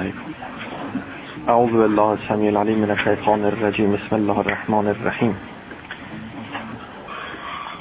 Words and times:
علیکم 0.00 1.48
اعوذ 1.48 1.70
بالله 1.70 2.08
السمیع 2.08 2.48
العلیم 2.50 2.78
من 2.78 2.90
الشیطان 2.90 3.44
الرجیم 3.44 3.92
بسم 3.92 4.14
الله 4.16 4.38
الرحمن 4.38 4.86
الرحیم 4.86 5.36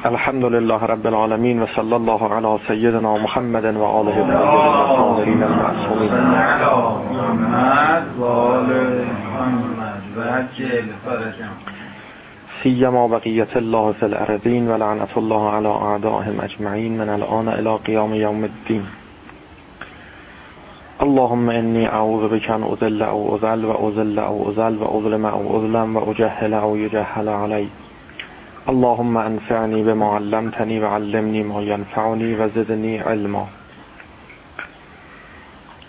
الحمد 0.06 0.46
لله 0.46 0.84
رب 0.84 1.08
العالمین 1.08 1.62
و 1.62 1.66
صلی 1.76 1.94
الله 1.94 2.34
علی 2.34 2.58
سیدنا 2.68 3.18
محمد 3.18 3.66
و 3.76 3.84
آله 3.84 4.18
الطاهرین 4.18 5.44
المعصومین 5.44 6.12
سیما 12.64 13.08
بقیت 13.08 13.58
الله 13.58 13.92
فی 13.92 14.06
الارضین 14.06 14.68
و 14.68 14.78
لعنت 14.78 15.18
الله 15.18 15.52
علی 15.58 15.68
اعدائهم 15.68 16.40
اجمعین 16.40 16.98
من 16.98 17.10
الان 17.10 17.48
الى 17.48 17.78
قیام 17.84 18.14
یوم 18.14 18.44
الدین 18.44 18.84
اللهم 21.04 21.50
انی 21.50 21.86
اعوذ 21.88 22.30
بك 22.30 22.50
اذل 22.50 23.02
و 23.66 23.86
اذل 23.88 24.20
او 24.20 24.50
اذل 24.50 24.78
و 24.78 24.98
اظلم 24.98 25.26
او 25.26 25.56
اظلم 25.56 25.98
و 25.98 26.10
اجهل 26.10 26.54
او 26.54 26.78
یجهل 26.78 27.30
علی 27.30 27.70
اللهم 28.68 29.18
انفعنی 29.18 29.84
بما 29.84 30.16
علمتنی 30.16 30.80
و 30.80 30.88
علمنی 30.88 31.44
ما 31.44 31.62
ینفعنی 31.62 32.36
و 32.36 32.50
زدنی 32.50 32.98
علما. 32.98 33.48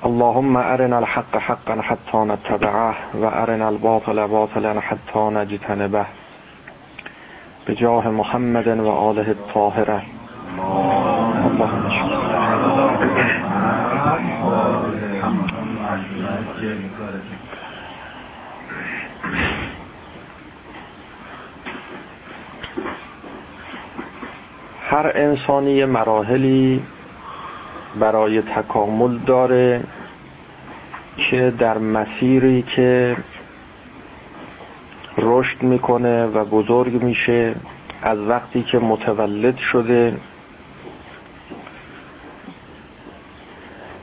اللهم 0.04 0.56
ارنا 0.56 0.96
الحق 0.96 1.37
حقا 1.37 1.80
حتى 1.80 2.18
نتبعه 2.18 2.95
و 3.15 3.24
ارنا 3.24 3.68
الباطل 3.68 4.27
باطلا 4.27 4.80
حتى 4.80 5.18
نجتنبه. 5.18 6.06
بجاه 7.68 8.09
محمد 8.09 8.68
و 8.68 8.90
آله 8.90 9.34
الطاهره 16.66 17.20
اللهم 17.20 17.50
هر 24.82 25.12
انسانی 25.14 25.84
مراحلی 25.84 26.82
برای 28.00 28.42
تکامل 28.42 29.18
داره 29.18 29.84
که 31.16 31.52
در 31.58 31.78
مسیری 31.78 32.62
که 32.62 33.16
رشد 35.18 35.62
می‌کنه 35.62 36.26
و 36.26 36.44
بزرگ 36.44 37.02
میشه 37.02 37.54
از 38.02 38.18
وقتی 38.18 38.62
که 38.62 38.78
متولد 38.78 39.56
شده 39.56 40.16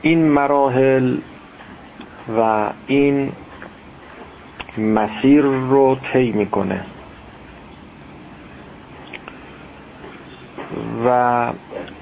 این 0.02 0.28
مراحل 0.28 1.16
و 2.36 2.70
این 2.86 3.32
مسیر 4.78 5.42
رو 5.42 5.96
طی 6.12 6.32
می‌کنه. 6.32 6.84
و 11.04 11.52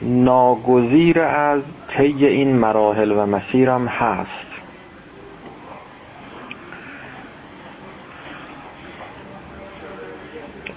ناگزیر 0.03 1.21
از 1.21 1.63
طی 1.89 2.27
این 2.27 2.57
مراحل 2.57 3.13
و 3.13 3.27
مسیرم 3.27 3.87
هست. 3.87 4.47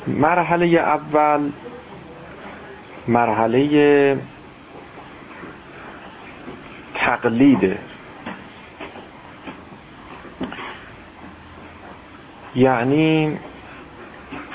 مرحله 0.08 0.66
اول 0.66 1.52
مرحله 3.08 4.18
تقلیده 6.96 7.78
یعنی 12.60 13.40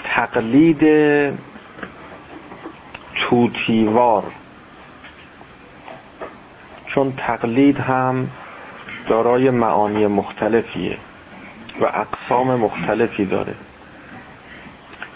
تقلید 0.05 0.85
توتیوار. 3.15 4.25
چون 6.87 7.13
تقلید 7.17 7.79
هم 7.79 8.29
دارای 9.09 9.51
معانی 9.51 10.07
مختلفیه 10.07 10.99
و 11.81 11.85
اقسام 11.85 12.55
مختلفی 12.55 13.25
داره. 13.25 13.55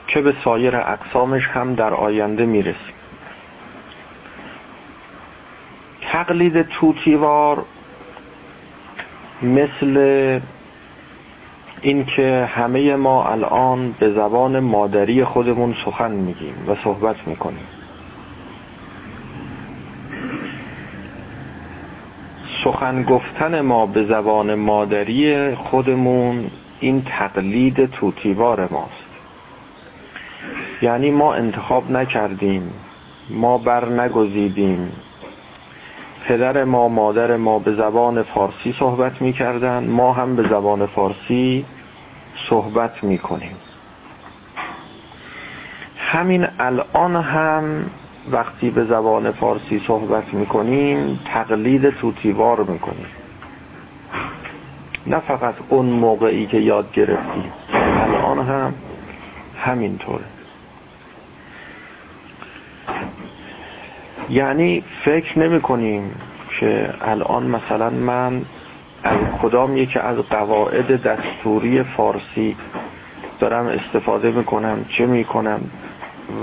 که 0.06 0.21
به 0.21 0.34
سایر 0.44 0.77
اقسامش 0.77 1.47
هم 1.47 1.75
در 1.75 1.94
آینده 1.94 2.47
می‌رسیم. 2.47 2.94
تقلید 6.00 6.62
توتیوار 6.62 7.65
مثل 9.43 10.41
اینکه 11.81 12.49
همه 12.49 12.97
ما 12.97 13.25
الان 13.28 13.94
به 13.99 14.12
زبان 14.12 14.61
مادری 14.61 15.25
خودمون 15.25 15.75
سخن 15.84 16.11
میگیم 16.11 16.55
و 16.69 16.75
صحبت 16.75 17.16
می‌کنیم. 17.27 17.66
سخن 22.65 23.03
گفتن 23.03 23.61
ما 23.61 23.87
به 23.87 24.05
زبان 24.05 24.55
مادری 24.55 25.55
خودمون 25.55 26.50
این 26.81 27.03
تقلید 27.03 27.87
توتیوار 27.87 28.69
ماست. 28.72 29.09
یعنی 30.83 31.10
ما 31.10 31.34
انتخاب 31.34 31.91
نکردیم 31.91 32.72
ما 33.31 33.59
بر 33.59 33.89
نگزیدیم. 33.89 34.93
پدر 36.28 36.65
ما 36.65 36.89
مادر 36.89 37.37
ما 37.37 37.59
به 37.59 37.72
زبان 37.75 38.22
فارسی 38.22 38.75
صحبت 38.78 39.22
می‌کردن. 39.22 39.84
ما 39.84 40.12
هم 40.12 40.37
به 40.37 40.43
زبان 40.43 40.87
فارسی 40.87 41.66
صحبت 42.50 43.05
می‌کنیم. 43.05 43.56
همین 45.97 46.47
الان 46.59 47.16
هم 47.16 47.91
وقتی 48.31 48.71
به 48.71 48.84
زبان 48.84 49.31
فارسی 49.31 49.83
صحبت 49.87 50.34
می‌کنیم 50.34 51.21
تقلید 51.25 51.91
توتیوار 51.91 52.62
می‌کنیم. 52.62 53.06
نه 55.06 55.19
فقط 55.19 55.55
اون 55.69 55.87
موقعی 55.87 56.47
که 56.47 56.59
یاد 56.59 56.93
گرفتیم. 56.93 57.53
الان 57.75 58.47
هم 58.47 58.75
همینطوره. 59.56 60.25
یعنی 64.31 64.84
فکر 65.05 65.39
نمی 65.39 65.61
کنیم 65.61 66.11
که 66.61 66.91
الان 67.00 67.47
مثلا 67.47 67.91
من 67.91 68.43
از 69.03 69.19
کدام 69.43 69.77
یکی 69.77 69.99
از 69.99 70.19
قواعد 70.19 71.03
دستوری 71.03 71.83
فارسی 71.83 72.56
دارم 73.41 73.66
استفاده 73.66 74.31
می‌کنم 74.31 74.84
چه 74.89 75.06
می‌کنم 75.06 75.61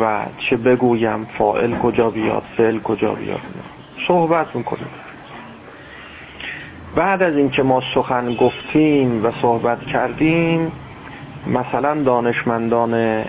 و 0.01 0.25
چه 0.37 0.57
بگویم 0.57 1.25
فائل 1.37 1.77
کجا 1.77 2.09
بیاد 2.09 2.43
فعل 2.57 2.79
کجا 2.79 3.13
بیاد. 3.13 3.41
صحبت 4.07 4.55
می‌کنیم. 4.55 4.87
بعد 6.95 7.23
از 7.23 7.35
اینکه 7.37 7.63
ما 7.63 7.81
سخن 7.95 8.35
گفتیم 8.35 9.25
و 9.25 9.31
صحبت 9.41 9.85
کردیم 9.85 10.71
مثلا 11.47 12.03
دانشمندان 12.03 13.23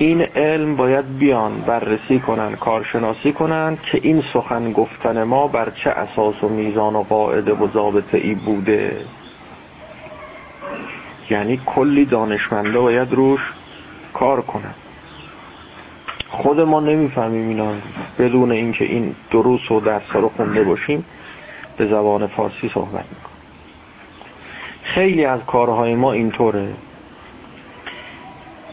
این 0.00 0.22
علم 0.22 0.76
باید 0.76 1.18
بیان 1.18 1.60
بررسی 1.60 2.18
کنن 2.18 2.56
کارشناسی 2.56 3.32
کنن 3.32 3.78
که 3.82 4.00
این 4.02 4.22
سخن 4.32 4.72
گفتن 4.72 5.22
ما 5.22 5.48
بر 5.48 5.70
چه 5.70 5.90
اساس 5.90 6.44
و 6.44 6.48
میزان 6.48 6.96
و 6.96 7.02
قاعده 7.02 7.52
و 7.52 7.68
ضابطه 7.72 8.18
ای 8.18 8.34
بوده. 8.34 9.04
یعنی 11.30 11.60
کلی 11.66 12.04
دانشمنده 12.04 12.80
باید 12.80 13.12
روش 13.12 13.52
کار 14.14 14.40
کنن. 14.42 14.74
خود 16.28 16.60
ما 16.60 16.80
نمی‌فهمیم 16.80 17.48
اینا. 17.48 17.72
بدون 18.18 18.52
اینکه 18.52 18.84
این 18.84 19.14
دروس 19.30 19.70
و 19.70 19.80
درس 19.80 20.02
رو 20.12 20.28
خونده 20.36 20.64
باشیم 20.64 21.04
به 21.76 21.86
زبان 21.86 22.26
فارسی 22.26 22.68
صحبت 22.74 23.04
می‌کنیم. 23.10 23.40
خیلی 24.82 25.24
از 25.24 25.40
کارهای 25.46 25.94
ما 25.94 26.12
اینطوره. 26.12 26.68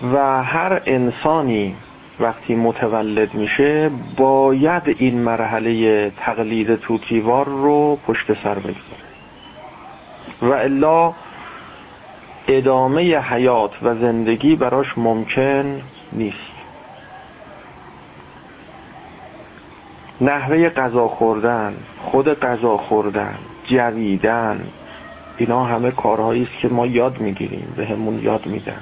و 0.04 0.44
هر 0.44 0.82
انسانی 0.86 1.76
وقتی 2.20 2.56
متولد 2.56 3.34
میشه 3.34 3.92
باید 4.18 4.84
این 4.98 5.22
مرحله 5.22 6.10
تقلید 6.10 6.76
توتیوار 6.76 7.46
رو 7.46 7.96
پشت 8.08 8.44
سر 8.44 8.56
بگذاره. 8.56 9.08
و 10.42 10.54
الا 10.54 11.14
ادامه 12.48 13.18
حیات 13.18 13.72
و 13.84 13.96
زندگی 13.96 14.56
براش 14.56 14.98
ممکن 14.98 15.82
نیست. 16.14 16.58
نحوه 20.22 20.70
غذا 20.70 21.08
خوردن 21.08 21.74
خود 22.02 22.40
غذا 22.40 22.78
خوردن 22.78 23.36
جویدن 23.64 24.68
اینا 25.38 25.64
همه 25.64 25.92
کارهایی 25.92 26.44
است 26.44 26.62
که 26.62 26.68
ما 26.68 26.86
یاد 26.86 27.20
می‌گیریم 27.20 27.74
به 27.78 27.86
همون 27.86 28.20
یاد 28.20 28.46
میدن. 28.46 28.82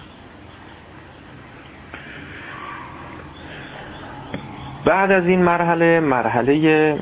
بعد 4.86 5.12
از 5.12 5.26
این 5.26 5.42
مرحله 5.42 6.00
مرحله 6.00 6.98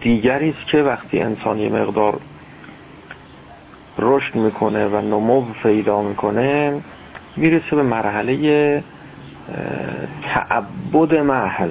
دیگری 0.00 0.50
است 0.50 0.66
که 0.70 0.82
وقتی 0.82 1.20
انسان 1.20 1.58
یه 1.58 1.68
مقدار 1.68 2.20
رشد 3.98 4.34
می‌کنه 4.34 4.86
و 4.86 5.00
نمو 5.00 5.44
پیدا 5.62 6.02
می‌کنه 6.02 6.82
می‌رسه 7.36 7.76
به 7.76 7.82
مرحله 7.82 8.84
تعبد 10.22 11.14
محض 11.14 11.70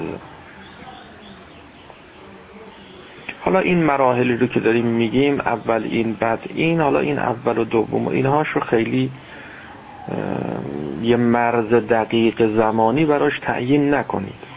حالا 3.41 3.59
این 3.59 3.83
مراحلی 3.83 4.37
رو 4.37 4.47
که 4.47 4.59
داریم 4.59 4.85
میگیم 4.85 5.39
اول 5.39 5.83
این 5.83 6.13
بعد 6.19 6.39
این 6.55 6.81
حالا 6.81 6.99
این 6.99 7.19
اول 7.19 7.57
و 7.57 7.63
دوم 7.63 8.07
اینهاش 8.07 8.47
رو 8.47 8.61
خیلی 8.61 9.11
یه 11.01 11.15
مرز 11.15 11.73
دقیق 11.73 12.55
زمانی 12.55 13.05
براش 13.05 13.39
تعیین 13.39 13.93
نکنید. 13.93 14.56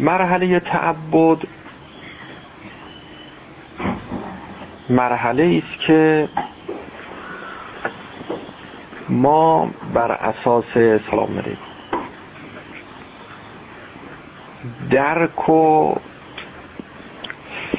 مرحله 0.00 0.60
تعبد 0.60 1.38
مرحله 4.90 5.62
است 5.64 5.86
که 5.86 6.28
ما 9.08 9.70
بر 9.94 10.12
اساس 10.12 10.64
سلام 11.10 11.38
علیکم. 11.38 11.68
درک 14.90 15.48
و 15.48 15.94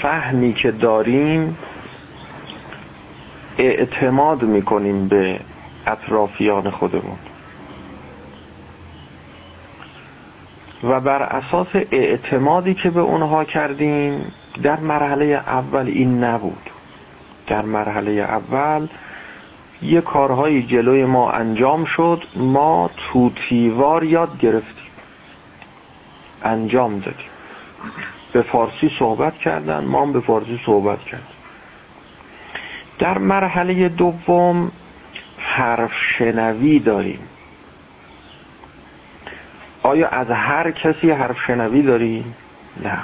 فهمی 0.02 0.54
که 0.54 0.72
داریم 0.72 1.58
اعتماد 3.58 4.44
می‌کنیم 4.44 5.08
به 5.08 5.40
اطرافیان 5.88 6.70
خودمون. 6.70 7.18
و 10.84 11.00
بر 11.00 11.22
اساس 11.22 11.68
اعتمادی 11.92 12.74
که 12.74 12.90
به 12.90 13.00
اونها 13.00 13.44
کردیم 13.44 14.34
در 14.64 14.80
مرحله 14.80 15.26
اول 15.26 15.88
این 15.88 16.24
نبود. 16.24 16.70
در 17.48 17.62
مرحله 17.62 18.12
اول 18.12 18.88
یه 19.82 20.02
کارهایی 20.02 20.64
جلوی 20.64 21.06
ما 21.06 21.32
انجام 21.32 21.86
شد 21.86 22.24
ما 22.36 22.90
توتیوار 22.98 24.04
یاد 24.04 24.38
گرفتیم. 24.40 24.90
انجام 26.44 27.00
دادیم. 27.00 27.30
به 28.34 28.42
فارسی 28.42 28.92
صحبت 29.00 29.38
کردن 29.38 29.86
ما 29.86 30.02
هم 30.02 30.14
به 30.14 30.20
فارسی 30.20 30.60
صحبت 30.66 31.00
کردیم. 31.00 31.36
در 33.00 33.18
مرحله 33.18 33.90
دوم 33.90 34.72
حرف 35.38 35.92
شنوی 35.94 36.80
داریم. 36.80 37.20
آیا 39.90 40.08
از 40.08 40.32
هر 40.32 40.72
کسی 40.72 41.12
حرف 41.12 41.38
شنوی 41.48 41.82
داریم؟ 41.82 42.36
نه. 42.84 43.00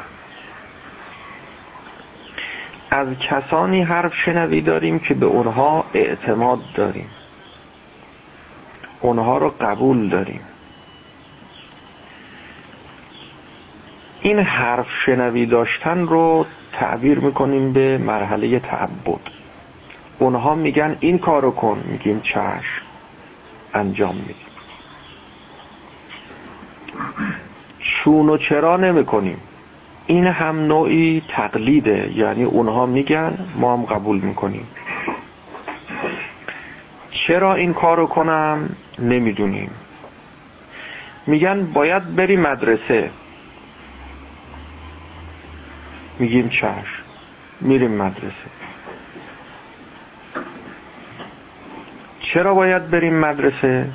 از 2.90 3.08
کسانی 3.30 3.82
حرف 3.82 4.16
شنوی 4.16 4.62
داریم 4.62 5.00
که 5.00 5.14
به 5.14 5.26
اونها 5.26 5.86
اعتماد 5.94 6.60
داریم. 6.76 7.10
اونها 9.02 9.38
رو 9.38 9.54
قبول 9.62 10.10
داریم. 10.10 10.42
این 14.22 14.40
حرف 14.40 14.88
شنوی 15.06 15.46
داشتن 15.46 16.08
رو 16.08 16.46
تعبیر 16.74 17.20
می‌کنیم 17.20 17.74
به 17.74 17.98
مرحله 17.98 18.60
تعبد. 18.60 19.20
اونها 20.20 20.56
میگن 20.56 20.98
این 21.00 21.20
کارو 21.20 21.52
کن 21.52 21.84
میگیم 21.86 22.22
چشم. 22.22 22.86
انجام 23.74 24.16
میدیم. 24.16 24.55
چون 28.06 28.30
و 28.30 28.38
چرا 28.38 28.78
نمی‌کنیم 28.78 29.38
این 30.08 30.26
هم 30.28 30.60
نوعی 30.60 31.24
تقلیده. 31.30 32.12
یعنی 32.16 32.44
اونها 32.44 32.86
میگن 32.86 33.38
ما 33.56 33.74
هم 33.78 33.86
قبول 33.86 34.20
می‌کنیم. 34.20 34.68
چرا 37.12 37.54
این 37.54 37.74
کارو 37.74 38.08
کنم؟ 38.08 38.76
نمی‌دونیم. 39.00 39.72
میگن 41.28 41.66
باید 41.66 42.16
بری 42.16 42.38
مدرسه. 42.38 43.12
میگیم 46.20 46.50
چشم. 46.50 47.04
میریم 47.62 47.92
مدرسه. 47.92 48.50
چرا 52.20 52.54
باید 52.54 52.90
بریم 52.90 53.20
مدرسه؟ 53.20 53.90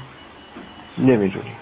نمی‌دونیم. 0.99 1.60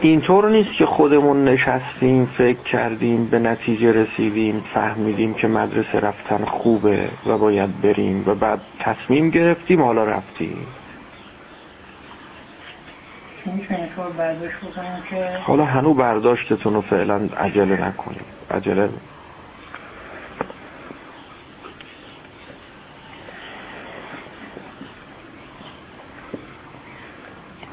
اینطور 0.00 0.50
نیست 0.50 0.72
که 0.78 0.86
خودمون 0.86 1.44
نشستیم 1.44 2.26
فکر 2.26 2.62
کردیم 2.62 3.26
به 3.26 3.38
نتیجه 3.38 3.92
رسیدیم 3.92 4.64
فهمیدیم 4.74 5.34
که 5.34 5.48
مدرسه 5.48 6.00
رفتن 6.00 6.44
خوبه 6.44 7.08
و 7.26 7.38
باید 7.38 7.80
بریم 7.80 8.24
و 8.26 8.34
بعد 8.34 8.60
تصمیم 8.78 9.30
گرفتیم 9.30 9.82
حالا 9.82 10.04
رفتیم. 10.04 10.66
حالا 15.42 15.64
هنو 15.64 15.94
برداشتتون 15.94 16.74
رو 16.74 16.80
فعلا 16.80 17.28
عجله 17.36 17.88
نکنیم. 17.88 18.24
عجله. 18.50 18.88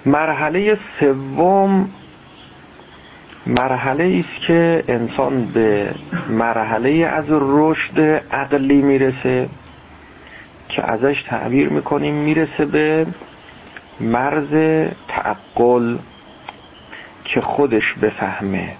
مرحله 0.05 0.77
سوم 0.99 1.89
مرحله 3.45 4.23
است 4.25 4.47
که 4.47 4.83
انسان 4.87 5.45
به 5.45 5.95
مرحله 6.29 6.89
از 7.05 7.25
رشد 7.29 7.99
عقلی 8.31 8.81
می‌رسه 8.81 9.49
که 10.69 10.91
ازش 10.91 11.23
تعبیر 11.23 11.69
می‌کنیم 11.69 12.15
می‌رسه 12.15 12.65
به 12.65 13.07
مرز 13.99 14.49
تعقل 15.07 15.97
که 17.23 17.41
خودش 17.41 17.93
بفهمه. 17.93 18.75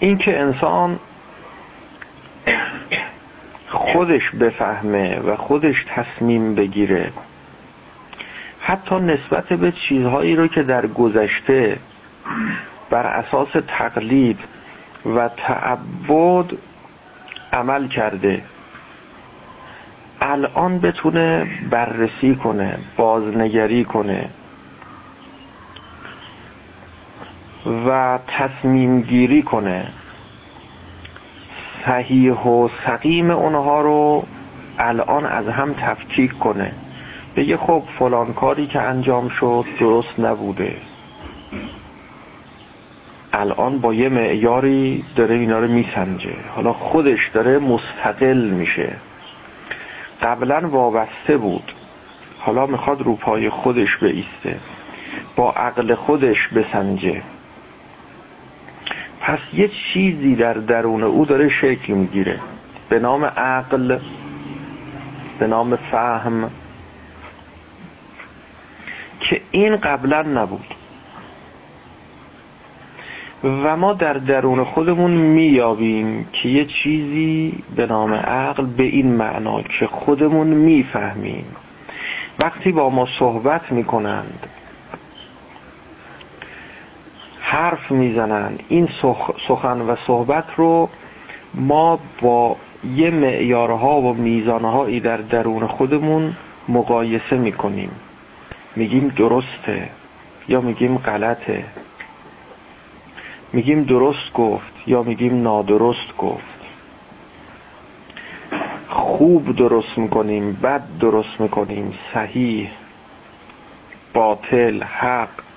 این 0.00 0.18
که 0.18 0.40
انسان 0.40 1.00
خودش 3.68 4.30
بفهمه 4.30 5.18
و 5.18 5.36
خودش 5.36 5.84
تصمیم 5.88 6.54
بگیره. 6.54 7.12
حتی 8.60 8.94
نسبت 8.94 9.52
به 9.52 9.72
چیزهایی 9.72 10.36
رو 10.36 10.46
که 10.46 10.62
در 10.62 10.86
گذشته 10.86 11.78
بر 12.90 13.06
اساس 13.06 13.48
تقلید 13.66 14.40
و 15.06 15.28
تعبد 15.28 16.52
عمل 17.52 17.88
کرده 17.88 18.42
الان 20.20 20.78
بتونه 20.78 21.46
بررسی 21.70 22.34
کنه 22.34 22.78
بازنگری 22.96 23.84
کنه 23.84 24.30
و 27.86 28.18
تصمیم 28.26 29.00
گیری 29.00 29.42
کنه. 29.42 29.92
صحیح 31.88 32.32
و 32.32 32.68
سقیم 32.86 33.30
اونها 33.30 33.80
رو 33.80 34.24
الان 34.78 35.26
از 35.26 35.48
هم 35.48 35.72
تفکیک 35.72 36.38
کنه. 36.38 36.72
بگه 37.36 37.56
خب 37.56 37.82
فلان 37.98 38.32
کاری 38.32 38.66
که 38.66 38.80
انجام 38.80 39.28
شد 39.28 39.64
درست 39.80 40.20
نبوده. 40.20 40.76
الان 43.32 43.78
با 43.78 43.94
یه 43.94 44.08
معیاری 44.08 45.04
داره 45.16 45.34
اینا 45.34 45.58
رو 45.58 45.68
میسنجه. 45.68 46.36
حالا 46.54 46.72
خودش 46.72 47.28
داره 47.28 47.58
مستقل 47.58 48.50
میشه. 48.50 48.96
قبلا 50.22 50.68
وابسته 50.68 51.36
بود. 51.36 51.72
حالا 52.38 52.66
می‌خواد 52.66 53.02
رو 53.02 53.16
پای 53.16 53.50
خودش 53.50 53.96
بیسته. 53.96 54.58
با 55.36 55.52
عقل 55.52 55.94
خودش 55.94 56.48
بسنجه. 56.48 57.22
پس 59.28 59.38
یه 59.52 59.68
چیزی 59.68 60.36
در 60.36 60.54
درون 60.54 61.02
او 61.02 61.24
داره 61.24 61.48
شکل 61.48 61.92
می‌گیره. 61.92 62.40
به 62.88 62.98
نام 62.98 63.24
عقل 63.24 63.98
به 65.38 65.46
نام 65.46 65.76
فهم 65.76 66.50
که 69.20 69.40
این 69.50 69.76
قبلا 69.76 70.22
نبود. 70.22 70.74
و 73.44 73.76
ما 73.76 73.92
در 73.92 74.12
درون 74.12 74.64
خودمون 74.64 75.10
میابیم 75.10 76.28
که 76.32 76.48
یه 76.48 76.64
چیزی 76.64 77.62
به 77.76 77.86
نام 77.86 78.12
عقل 78.14 78.66
به 78.66 78.82
این 78.82 79.16
معنا 79.16 79.62
که 79.62 79.86
خودمون 79.86 80.46
می‌فهمیم. 80.46 81.46
وقتی 82.38 82.72
با 82.72 82.90
ما 82.90 83.06
صحبت 83.18 83.72
می‌کنند 83.72 84.46
حرف 87.50 87.90
می‌زنن. 87.90 88.58
این 88.68 88.88
سخن 89.48 89.80
و 89.80 89.96
صحبت 90.06 90.44
رو 90.56 90.88
ما 91.54 91.98
با 92.20 92.56
یه 92.94 93.10
معیارها 93.10 94.00
و 94.00 94.14
میزانهایی 94.14 95.00
در 95.00 95.16
درون 95.16 95.66
خودمون 95.66 96.36
مقایسه 96.68 97.36
می‌کنیم. 97.36 97.90
میگیم 98.76 99.08
درسته 99.08 99.90
یا 100.48 100.60
میگیم 100.60 100.98
غلطه. 100.98 101.64
میگیم 103.52 103.82
درست 103.82 104.32
گفت 104.34 104.72
یا 104.86 105.02
میگیم 105.02 105.42
نادرست 105.42 106.16
گفت. 106.18 106.58
خوب 108.88 109.56
درست 109.56 109.98
می‌کنیم 109.98 110.52
بد 110.52 110.82
درست 111.00 111.40
می‌کنیم 111.40 111.94
صحیح 112.14 112.70
باطل 114.14 114.82
حق. 114.82 115.47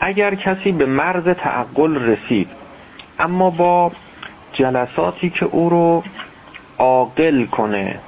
اگر 0.00 0.34
کسی 0.34 0.72
به 0.72 0.86
مرز 0.86 1.28
تعقل 1.28 1.96
رسید 1.96 2.48
اما 3.18 3.50
با 3.50 3.92
جلساتی 4.52 5.30
که 5.30 5.46
او 5.46 5.70
رو 5.70 6.02
عاقل 6.78 7.46
کنه 7.46 8.00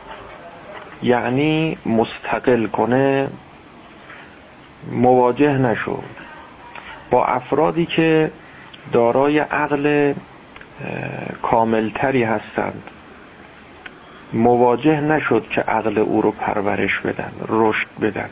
یعنی 1.02 1.78
مستقل 1.86 2.66
کنه 2.66 3.28
مواجه 4.92 5.58
نشد. 5.58 6.04
با 7.10 7.26
افرادی 7.26 7.86
که 7.86 8.30
دارای 8.92 9.38
عقل 9.38 10.14
کاملتری 11.42 12.22
هستند 12.22 12.82
مواجه 14.32 15.00
نشد 15.00 15.48
که 15.48 15.60
عقل 15.60 15.98
او 15.98 16.22
رو 16.22 16.30
پرورش 16.30 17.00
بدن 17.00 17.32
رشد 17.48 17.88
بدن. 18.00 18.30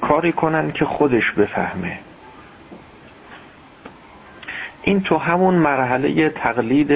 کاری 0.00 0.32
کنن 0.32 0.72
که 0.72 0.84
خودش 0.84 1.32
بفهمه. 1.32 1.98
این 4.84 5.00
تو 5.00 5.16
همون 5.16 5.54
مرحله 5.54 6.28
تقلید 6.28 6.92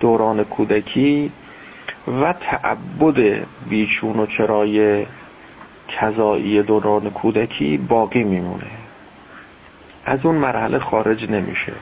دوران 0.00 0.44
کودکی 0.44 1.32
و 2.22 2.32
تعبد 2.32 3.46
بیچون 3.68 4.18
و 4.18 4.26
چرای 4.26 5.06
کذایی 5.88 6.62
دوران 6.62 7.10
کودکی 7.10 7.78
باقی 7.78 8.24
میمونه. 8.24 8.70
از 10.04 10.26
اون 10.26 10.34
مرحله 10.34 10.78
خارج 10.78 11.30
نمیشه. 11.30 11.72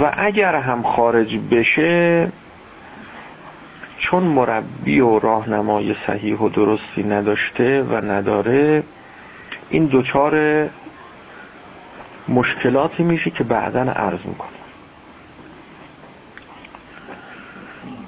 و 0.00 0.12
اگر 0.16 0.54
هم 0.54 0.82
خارج 0.82 1.38
بشه 1.50 2.28
چون 3.98 4.22
مربی 4.22 5.00
و 5.00 5.18
راهنمای 5.18 5.94
صحیح 6.06 6.36
و 6.38 6.48
درستی 6.48 7.02
نداشته 7.02 7.82
و 7.82 7.94
نداره 7.94 8.82
این 9.70 9.86
دوچار 9.86 10.64
مشکلاتی 12.28 13.02
میشه 13.02 13.30
که 13.30 13.44
بعدا 13.44 13.80
عرض 13.80 14.20
می‌کنه 14.24 14.58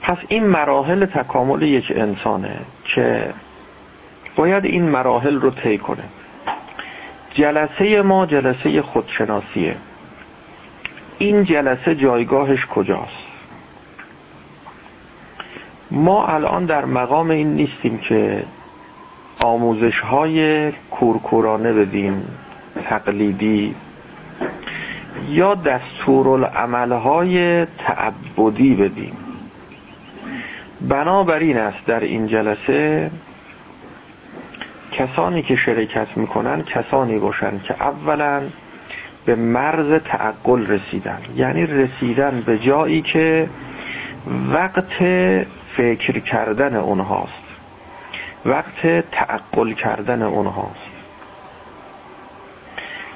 پس 0.02 0.18
این 0.28 0.46
مراحل 0.46 1.06
تکامل 1.06 1.62
یک 1.62 1.92
انسانه 1.96 2.60
که 2.84 3.34
باید 4.36 4.64
این 4.64 4.88
مراحل 4.88 5.40
رو 5.40 5.50
طی 5.50 5.78
کنه. 5.78 6.04
جلسه 7.34 8.02
ما 8.02 8.26
جلسه 8.26 8.82
خودشناسیه. 8.82 9.76
این 11.18 11.44
جلسه 11.44 11.94
جایگاهش 11.94 12.66
کجاست؟ 12.66 13.30
ما 15.90 16.26
الان 16.26 16.66
در 16.66 16.84
مقام 16.84 17.30
این 17.30 17.54
نیستیم 17.54 17.98
که 17.98 18.44
آموزش 19.40 20.00
های 20.00 20.72
کورکورانه 20.72 21.72
بدیم 21.72 22.28
تقلیدی 22.84 23.74
یا 25.28 25.54
دستورالعمل 25.54 26.92
های 26.92 27.64
تعبدی 27.64 28.74
بدیم. 28.74 29.16
بنابراین 30.80 31.56
است 31.56 31.86
در 31.86 32.00
این 32.00 32.26
جلسه 32.26 33.10
کسانی 34.92 35.42
که 35.42 35.56
شرکت 35.56 36.16
می‌کنن 36.16 36.62
کسانی 36.62 37.18
باشن 37.18 37.58
که 37.58 37.82
اولا 37.82 38.42
به 39.24 39.34
مرز 39.34 40.00
تعقل 40.00 40.66
رسیدن. 40.66 41.18
یعنی 41.36 41.66
رسیدن 41.66 42.42
به 42.46 42.58
جایی 42.58 43.02
که 43.02 43.48
وقت 44.52 44.92
فکر 45.76 46.18
کردن 46.18 46.76
اونهاست. 46.76 47.42
وقت 48.46 49.10
تعقل 49.10 49.72
کردن 49.72 50.22
اونهاست. 50.22 50.99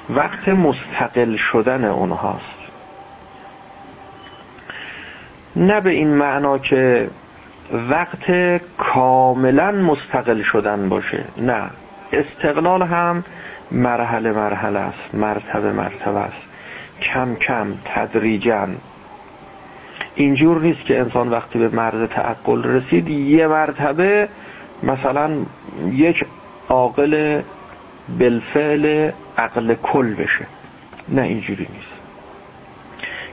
وقت 0.09 0.49
مستقل 0.49 1.35
شدن 1.35 1.85
اونهاست. 1.85 2.55
نه 5.55 5.81
به 5.81 5.89
این 5.89 6.15
معنا 6.15 6.57
که 6.57 7.09
وقت 7.73 8.31
کاملا 8.77 9.71
مستقل 9.71 10.41
شدن 10.41 10.89
باشه. 10.89 11.25
نه. 11.37 11.69
استقلال 12.11 12.81
هم 12.81 13.23
مرحله 13.71 14.31
مرحله 14.31 14.79
است 14.79 15.15
مرتبه 15.15 15.71
مرتبه 15.71 16.19
است. 16.19 16.41
کم 17.01 17.35
کم 17.35 17.73
تدریجا. 17.85 18.67
اینجور 20.15 20.61
نیست 20.61 20.85
که 20.85 20.99
انسان 20.99 21.29
وقتی 21.29 21.59
به 21.59 21.69
مرز 21.69 22.09
تعقل 22.09 22.63
رسید 22.63 23.09
یه 23.09 23.47
مرتبه 23.47 24.29
مثلا 24.83 25.37
یک 25.91 26.25
عاقل 26.69 27.41
بالفعل 28.19 29.11
عقل 29.37 29.75
کل 29.83 30.13
بشه. 30.13 30.47
نه 31.09 31.21
اینجوری 31.21 31.67
نیست. 31.73 31.95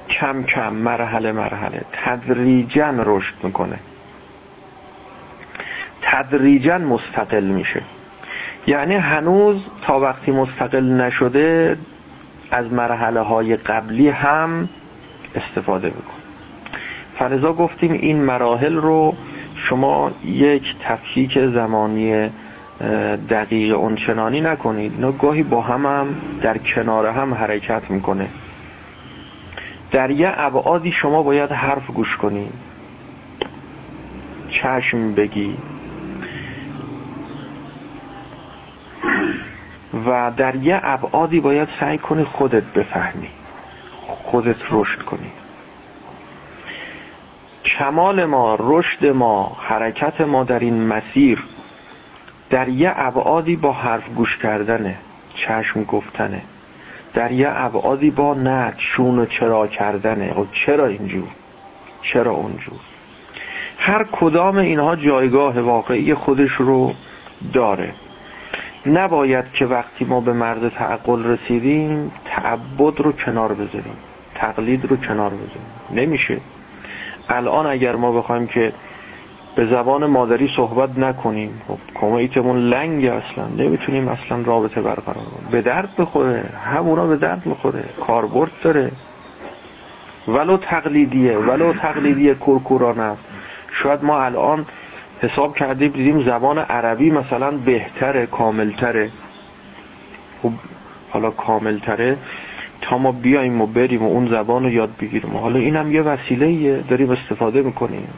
کم 0.08 0.42
کم 0.42 0.72
مرحله 0.72 1.32
مرحله 1.32 1.84
تدریجا 1.92 2.94
رشد 2.98 3.34
می‌کنه. 3.42 3.78
تدریجا 6.02 6.78
مستقل 6.78 7.44
میشه. 7.44 7.82
یعنی 8.66 8.94
هنوز 8.94 9.62
تا 9.82 10.00
وقتی 10.00 10.32
مستقل 10.32 10.84
نشده 10.84 11.78
از 12.50 12.72
مرحله 12.72 13.20
های 13.20 13.56
قبلی 13.56 14.08
هم 14.08 14.68
استفاده 15.34 15.86
میکن 15.86 16.22
فلذا 17.18 17.52
گفتیم 17.52 17.92
این 17.92 18.24
مراحل 18.24 18.76
رو 18.76 19.14
شما 19.54 20.12
یک 20.24 20.76
تفکیک 20.82 21.38
زمانی 21.38 22.30
دقیق 23.28 23.78
اونچنانی 23.78 24.40
نکنید. 24.40 24.92
اینا 24.92 25.12
گاهی 25.12 25.42
با 25.42 25.60
هم 25.60 25.86
هم 25.86 26.16
در 26.40 26.58
کنار 26.58 27.06
هم 27.06 27.34
حرکت 27.34 27.90
می‌کنه. 27.90 28.28
در 29.90 30.10
یه 30.10 30.32
ابعادی 30.36 30.92
شما 30.92 31.22
باید 31.22 31.50
حرف 31.50 31.86
گوش 31.86 32.16
کنید 32.16 32.52
چشم 34.48 35.14
بگی. 35.14 35.56
و 40.06 40.32
در 40.36 40.54
یه 40.54 40.80
ابعادی 40.82 41.40
باید 41.40 41.68
سعی 41.80 41.98
کنی 41.98 42.24
خودت 42.24 42.62
بفهمی. 42.62 43.28
خودت 44.06 44.56
رشد 44.70 45.02
کنی. 45.02 45.32
کمال 47.64 48.24
ما 48.24 48.56
رشد 48.60 49.06
ما 49.06 49.56
حرکت 49.60 50.20
ما 50.20 50.44
در 50.44 50.58
این 50.58 50.86
مسیر 50.86 51.44
در 52.52 52.68
یه 52.68 52.92
ابعادی 52.96 53.56
با 53.56 53.72
حرف 53.72 54.08
گوش 54.08 54.38
کردنه 54.38 54.96
چشم 55.34 55.84
گفتنه. 55.84 56.42
در 57.14 57.32
یه 57.32 57.48
ابعادی 57.50 58.10
با 58.10 58.34
نه 58.34 58.74
چون 58.76 59.18
و 59.18 59.26
چرا 59.26 59.66
کردنه. 59.66 60.32
و 60.32 60.46
چرا 60.52 60.86
اینجور؟ 60.86 61.28
چرا 62.02 62.32
اونجور؟ 62.32 62.80
هر 63.78 64.04
کدام 64.12 64.56
اینها 64.56 64.96
جایگاه 64.96 65.60
واقعی 65.60 66.14
خودش 66.14 66.52
رو 66.52 66.94
داره. 67.52 67.94
نباید 68.86 69.52
که 69.52 69.66
وقتی 69.66 70.04
ما 70.04 70.20
به 70.20 70.32
مرد 70.32 70.68
تعقل 70.68 71.24
رسیدیم 71.24 72.12
تعبد 72.24 73.00
رو 73.00 73.12
کنار 73.12 73.54
بذاریم. 73.54 73.96
تقلید 74.34 74.84
رو 74.84 74.96
کنار 74.96 75.30
بذاریم. 75.30 75.66
نمیشه. 75.90 76.40
الان 77.28 77.66
اگر 77.66 77.96
ما 77.96 78.12
بخوایم 78.12 78.46
که 78.46 78.72
به 79.54 79.66
زبان 79.66 80.06
مادری 80.06 80.48
صحبت 80.56 80.98
نکنیم. 80.98 81.62
خب 81.68 81.78
کمیتمون 82.00 82.56
لنگ 82.56 83.04
اصلا. 83.04 83.46
نمی‌تونیم 83.58 84.08
اصلا 84.08 84.42
رابطه 84.42 84.82
برقرار 84.82 85.24
کنیم. 85.24 85.48
به 85.50 85.62
درد 85.62 85.88
بخوره. 85.98 86.44
همونا 86.64 87.06
به 87.06 87.16
درد 87.16 87.46
می‌خوره. 87.46 87.84
کاربرد 88.06 88.50
داره. 88.62 88.92
ولو 90.28 90.56
تقلیدیه. 90.56 91.38
ولو 91.38 91.72
تقلیدیه 91.72 92.34
کورکورانه. 92.34 93.16
شاید 93.70 94.04
ما 94.04 94.20
الان 94.20 94.66
حساب 95.20 95.54
کردیم 95.54 95.92
دیدیم 95.92 96.22
زبان 96.22 96.58
عربی 96.58 97.10
مثلا 97.10 97.50
بهتره 97.50 98.26
کاملتره. 98.26 99.10
خب 100.42 100.50
حالا 101.10 101.30
کاملتره. 101.30 102.16
تا 102.80 102.98
ما 102.98 103.12
بیایم 103.12 103.60
و 103.60 103.66
بریم 103.66 104.02
و 104.02 104.08
اون 104.08 104.26
زبان 104.26 104.62
رو 104.62 104.70
یاد 104.70 104.90
بگیریم. 105.00 105.36
حالا 105.36 105.58
این 105.58 105.76
هم 105.76 105.92
یه 105.92 106.02
وسیله 106.02 106.76
داریم 106.82 107.10
استفاده 107.10 107.62
می‌کنیم. 107.62 108.08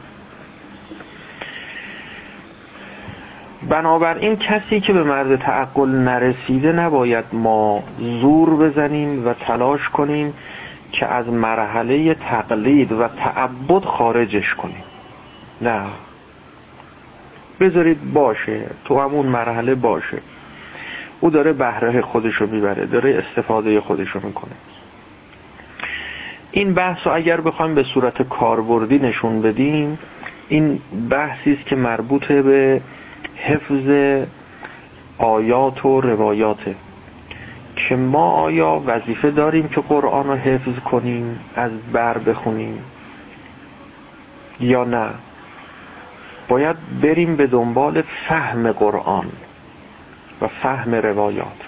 بنابراین 3.69 4.35
کسی 4.35 4.79
که 4.79 4.93
به 4.93 5.03
مرز 5.03 5.39
تعقل 5.39 5.89
نرسیده 5.89 6.71
نباید 6.71 7.25
ما 7.33 7.83
زور 7.99 8.49
بزنیم 8.55 9.27
و 9.27 9.33
تلاش 9.33 9.89
کنیم 9.89 10.33
که 10.91 11.05
از 11.05 11.27
مرحله 11.27 12.13
تقلید 12.13 12.91
و 12.91 13.07
تعبد 13.07 13.83
خارجش 13.83 14.55
کنیم. 14.55 14.83
نه. 15.61 15.83
بذارید 17.59 18.13
باشه. 18.13 18.65
تو 18.85 18.99
همون 18.99 19.25
مرحله 19.25 19.75
باشه. 19.75 20.17
او 21.19 21.29
داره 21.29 21.53
بهره 21.53 22.01
خودشو 22.01 22.47
می‌بره 22.47 22.85
داره 22.85 23.23
استفاده 23.27 23.81
خودشو 23.81 24.19
می‌کنه. 24.23 24.53
این 26.51 26.73
بحث 26.73 27.07
رو 27.07 27.15
اگر 27.15 27.41
بخوایم 27.41 27.75
به 27.75 27.83
صورت 27.83 28.21
کاربردی 28.21 28.99
نشون 28.99 29.41
بدیم 29.41 29.99
این 30.47 30.79
بحثی 31.09 31.53
است 31.53 31.65
که 31.65 31.75
مربوط 31.75 32.31
به 32.31 32.81
حفظ 33.35 33.89
آیات 35.17 35.85
و 35.85 36.01
روایاته 36.01 36.75
که 37.75 37.95
ما 37.95 38.31
آیا 38.31 38.83
وظیفه 38.85 39.31
داریم 39.31 39.67
که 39.67 39.81
قرآن 39.81 40.27
رو 40.27 40.33
حفظ 40.33 40.79
کنیم 40.79 41.39
از 41.55 41.71
بر 41.93 42.17
بخونیم 42.17 42.83
یا 44.59 44.83
نه؟ 44.83 45.09
باید 46.47 46.75
بریم 47.01 47.35
به 47.35 47.47
دنبال 47.47 48.01
فهم 48.01 48.71
قرآن 48.71 49.31
و 50.41 50.47
فهم 50.47 50.95
روایات. 50.95 51.65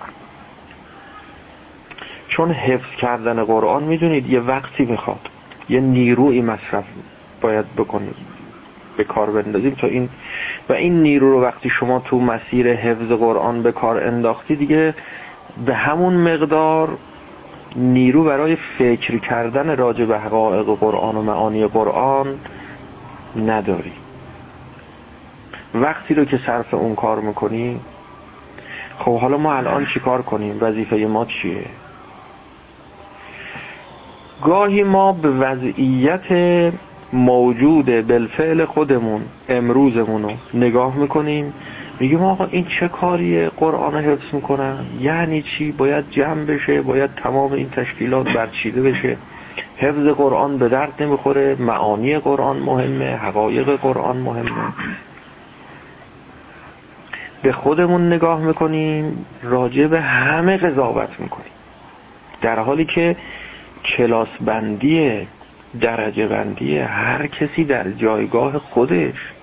چون 2.27 2.51
حفظ 2.51 2.95
کردن 3.01 3.43
قرآن 3.43 3.83
می‌دونید 3.83 4.29
یه 4.29 4.39
وقتی 4.39 4.85
می‌خواد 4.85 5.29
یه 5.69 5.79
نیروی 5.79 6.41
مصرف 6.41 6.85
باید 7.41 7.75
بکنیم 7.75 8.15
به 8.97 9.03
کار 9.03 9.31
بندازیم. 9.31 9.75
تا 9.81 9.87
این 9.87 10.09
و 10.69 10.73
این 10.73 11.01
نیرو 11.01 11.31
رو 11.31 11.41
وقتی 11.41 11.69
شما 11.69 11.99
تو 11.99 12.19
مسیر 12.19 12.73
حفظ 12.73 13.11
قرآن 13.11 13.63
به 13.63 13.71
کار 13.71 14.03
انداختی 14.03 14.55
دیگه 14.55 14.93
به 15.65 15.73
همون 15.73 16.13
مقدار 16.13 16.97
نیرو 17.75 18.23
برای 18.23 18.57
فکر 18.77 19.17
کردن 19.17 19.77
راجع 19.77 20.05
به 20.05 20.19
حقایق 20.19 20.65
قرآن 20.65 21.15
و 21.15 21.21
معانی 21.21 21.67
قرآن 21.67 22.35
نداری. 23.35 23.93
وقتی 25.75 26.13
رو 26.13 26.25
که 26.25 26.39
صرف 26.45 26.73
اون 26.73 26.95
کار 26.95 27.19
می‌کنی 27.19 27.79
خب 28.99 29.17
حالا 29.17 29.37
ما 29.37 29.53
الان 29.53 29.85
چی 29.93 29.99
کار 29.99 30.21
کنیم؟ 30.21 30.57
وظیفه 30.61 30.95
ما 30.95 31.25
چیه؟ 31.25 31.65
گاهی 34.43 34.83
ما 34.83 35.11
به 35.11 35.29
وضعیت 35.29 36.31
موجود 37.13 38.07
بالفعل 38.07 38.65
خودمون 38.65 39.21
امروزمون 39.49 40.23
رو 40.23 40.31
نگاه 40.53 40.95
می‌کنیم. 40.95 41.53
میگیم 41.99 42.23
آقا 42.23 42.45
این 42.45 42.65
چه 42.79 42.87
کاریه 42.87 43.49
قرآن 43.49 43.95
حفظ 43.95 44.33
می‌کنن؟ 44.33 44.85
یعنی 44.99 45.41
چی؟ 45.41 45.71
باید 45.71 46.05
جمع 46.11 46.45
بشه 46.45 46.81
باید 46.81 47.15
تمام 47.15 47.51
این 47.51 47.69
تشکیلات 47.69 48.33
برچیده 48.33 48.81
بشه. 48.81 49.17
حفظ 49.77 50.07
قرآن 50.07 50.57
به 50.57 50.69
درد 50.69 51.03
نمی‌خوره 51.03 51.55
معانی 51.59 52.19
قرآن 52.19 52.57
مهمه 52.57 53.15
حقایق 53.15 53.75
قرآن 53.75 54.17
مهمه. 54.17 54.73
به 57.41 57.51
خودمون 57.51 58.13
نگاه 58.13 58.39
می‌کنیم 58.39 59.25
راجع 59.43 59.87
به 59.87 60.01
همه 60.01 60.57
قضاوت 60.57 61.19
می‌کنیم. 61.19 61.51
در 62.41 62.59
حالی 62.59 62.85
که 62.85 63.15
کلاس 63.85 64.27
بندی 64.45 65.27
درجه 65.81 66.27
بندی 66.27 66.77
هر 66.77 67.27
کسی 67.27 67.63
در 67.63 67.91
جایگاه 67.91 68.57
خودش. 68.57 69.33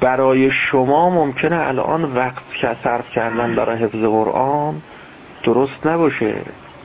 برای 0.00 0.50
شما 0.50 1.10
ممکنه 1.10 1.56
الان 1.56 2.04
وقت 2.04 2.42
که 2.60 2.76
صرف 2.84 3.10
کردن 3.10 3.54
برای 3.54 3.76
حفظ 3.76 4.04
قرآن 4.04 4.82
درست 5.42 5.86
نباشه 5.86 6.34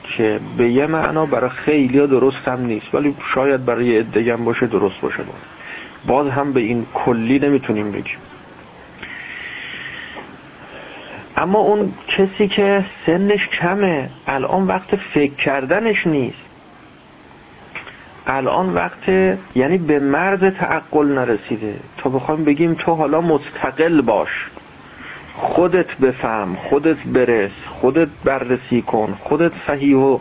که 0.02 0.40
به 0.56 0.68
یه 0.68 0.86
معنا 0.86 1.26
برای 1.26 1.50
خیلی 1.50 2.06
درست 2.06 2.48
هم 2.48 2.60
نیست 2.60 2.94
ولی 2.94 3.16
شاید 3.34 3.64
برای 3.64 3.98
ادگم 3.98 4.44
باشه 4.44 4.66
درست 4.66 5.00
باشه. 5.00 5.22
باز. 5.22 5.36
باز 6.06 6.30
هم 6.30 6.52
به 6.52 6.60
این 6.60 6.86
کلی 6.94 7.38
نمی‌تونیم 7.38 7.92
بگیم. 7.92 8.18
اما 11.36 11.58
اون 11.58 11.92
کسی 12.08 12.48
که 12.48 12.84
سنش 13.06 13.48
کمه 13.48 14.10
الان 14.26 14.66
وقت 14.66 14.96
فکر 14.96 15.34
کردنش 15.34 16.06
نیست. 16.06 16.47
الان 18.28 18.74
وقت 18.74 19.08
یعنی 19.54 19.78
به 19.78 19.98
مرز 19.98 20.40
تعقل 20.40 21.06
نرسیده. 21.06 21.74
تا 21.96 22.10
بخوایم 22.10 22.44
بگیم 22.44 22.74
تو 22.74 22.94
حالا 22.94 23.20
مستقل 23.20 24.00
باش. 24.00 24.50
خودت 25.36 25.96
بفهم 25.96 26.56
خودت 26.56 26.96
برس 26.96 27.50
خودت 27.80 28.08
بررسی 28.24 28.82
کن 28.82 29.18
خودت 29.22 29.52
صحیح 29.66 29.96
و 29.96 30.18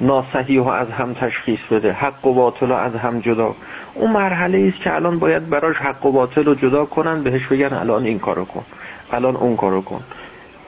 ناسحیح 0.00 0.62
و 0.62 0.68
از 0.68 0.90
هم 0.90 1.14
تشخیص 1.14 1.58
بده 1.70 1.92
حق 1.92 2.26
و 2.26 2.34
باطل 2.34 2.68
رو 2.68 2.74
از 2.74 2.94
هم 2.94 3.20
جدا. 3.20 3.54
اون 3.94 4.12
مرحله 4.12 4.72
است 4.74 4.82
که 4.82 4.94
الان 4.94 5.18
باید 5.18 5.50
براش 5.50 5.76
حق 5.76 6.06
و 6.06 6.12
باطل 6.12 6.44
رو 6.44 6.54
جدا 6.54 6.84
کنن 6.84 7.22
بهش 7.22 7.46
بگن 7.46 7.72
الان 7.72 8.04
این 8.04 8.18
کارو 8.18 8.44
کن 8.44 8.64
الان 9.12 9.36
اون 9.36 9.56
کارو 9.56 9.82
کن. 9.82 10.00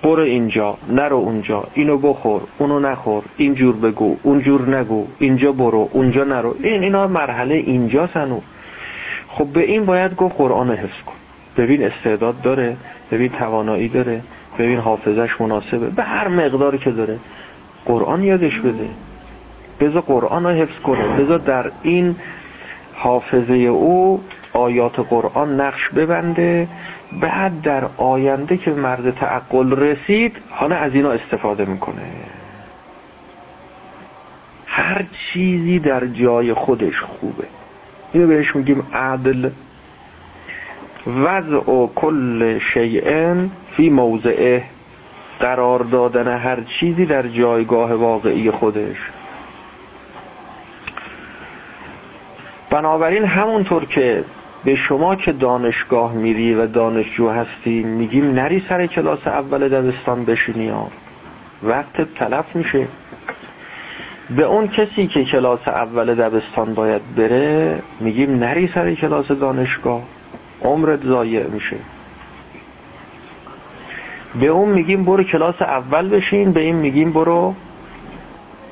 برو 0.02 0.22
اینجا 0.22 0.78
نرو 0.88 1.16
اونجا 1.16 1.64
اینو 1.74 1.98
بخور 1.98 2.42
اونو 2.58 2.80
نخور 2.80 3.22
اینجور 3.36 3.76
بگو 3.76 4.16
اونجور 4.22 4.76
نگو 4.76 5.06
اینجا 5.18 5.52
برو 5.52 5.88
اونجا 5.92 6.24
نرو. 6.24 6.56
این 6.62 6.82
اینا 6.82 7.06
مرحله 7.06 7.54
اینجا 7.54 8.06
سنو. 8.14 8.40
خب 9.28 9.46
به 9.46 9.60
این 9.60 9.84
باید 9.84 10.16
گفت 10.16 10.36
قرآن 10.36 10.70
حفظ 10.70 11.02
کن. 11.06 11.12
ببین 11.56 11.82
استعداد 11.82 12.40
داره 12.40 12.76
ببین 13.10 13.28
توانایی 13.28 13.88
داره 13.88 14.22
ببین 14.58 14.78
حافظش 14.78 15.40
مناسبه. 15.40 15.86
به 15.90 16.02
هر 16.02 16.28
مقداری 16.28 16.78
که 16.78 16.90
داره. 16.90 17.18
قرآن 17.86 18.22
یادش 18.22 18.60
بده. 18.60 18.88
بذار 19.80 20.02
قرآن 20.02 20.44
رو 20.44 20.50
حفظ 20.50 20.78
کنه. 20.82 21.08
بذار 21.08 21.38
در 21.38 21.72
این 21.82 22.16
حافظه 22.94 23.54
او 23.54 24.20
آیات 24.52 25.00
قرآن 25.00 25.60
نقش 25.60 25.88
ببنده. 25.88 26.68
بعد 27.20 27.62
در 27.62 27.88
آینده 27.96 28.56
که 28.56 28.70
مرد 28.70 29.10
تعقل 29.10 29.72
رسید 29.76 30.36
حالا 30.50 30.76
از 30.76 30.94
اینا 30.94 31.10
استفاده 31.10 31.64
می‌کنه. 31.64 32.02
هر 34.66 35.06
چیزی 35.12 35.78
در 35.78 36.06
جای 36.06 36.54
خودش 36.54 37.00
خوبه. 37.00 37.44
اینو 38.12 38.26
بهش 38.26 38.56
میگیم 38.56 38.86
عدل. 38.92 39.50
وضع 41.06 41.86
کل 41.94 42.58
شیئن 42.58 43.50
فی 43.76 43.90
موضعه. 43.90 44.64
قرار 45.40 45.82
دادن 45.82 46.38
هر 46.38 46.60
چیزی 46.60 47.06
در 47.06 47.28
جایگاه 47.28 47.94
واقعی 47.94 48.50
خودش. 48.50 48.96
بنابراین 52.70 53.24
همونطور 53.24 53.84
که 53.84 54.24
به 54.64 54.75
شما 54.75 55.14
که 55.14 55.33
دانشگاه 55.33 56.12
میری 56.12 56.55
و 56.55 56.66
دانشجو 56.66 57.29
هستی؟ 57.29 57.83
میگیم 57.83 58.33
نری 58.33 58.64
سر 58.68 58.87
کلاس 58.87 59.27
اول 59.27 59.68
دبستان 59.68 60.25
بشینی 60.25 60.68
ها. 60.68 60.90
وقت 61.62 62.14
تلف 62.14 62.57
میشه. 62.57 62.88
به 64.31 64.42
اون 64.42 64.68
کسی 64.68 65.07
که 65.07 65.25
کلاس 65.25 65.68
اول 65.68 66.14
دبستان 66.14 66.75
باید 66.75 67.14
بره 67.16 67.83
میگیم 68.01 68.38
نری 68.38 68.70
سر 68.75 68.94
کلاس 68.94 69.29
دانشگاه. 69.29 70.03
عمرت 70.62 71.05
ضایع 71.05 71.46
میشه. 71.46 71.77
به 74.40 74.46
اون 74.46 74.68
میگیم 74.68 75.05
برو 75.05 75.23
کلاس 75.23 75.62
اول 75.62 76.09
بشین 76.09 76.53
به 76.53 76.61
این 76.61 76.77
میگیم 76.77 77.12
برو 77.12 77.55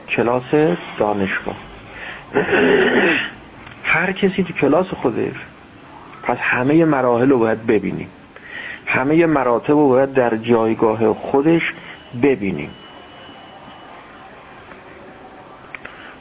کلاس 0.09 0.55
دانشگاه. 0.99 1.57
هر 3.85 4.13
کسی 4.13 4.43
تو 4.43 4.53
کلاس 4.53 4.87
خودش 4.87 5.37
پس 6.23 6.39
همه 6.41 6.85
مراحل 6.85 7.31
رو 7.31 7.39
باید 7.39 7.67
ببینیم. 7.67 8.09
همه 8.87 9.27
مراتب 9.27 9.71
رو 9.71 9.89
باید 9.89 10.13
در 10.13 10.37
جایگاه 10.37 11.15
خودش 11.15 11.75
ببینیم. 12.23 12.71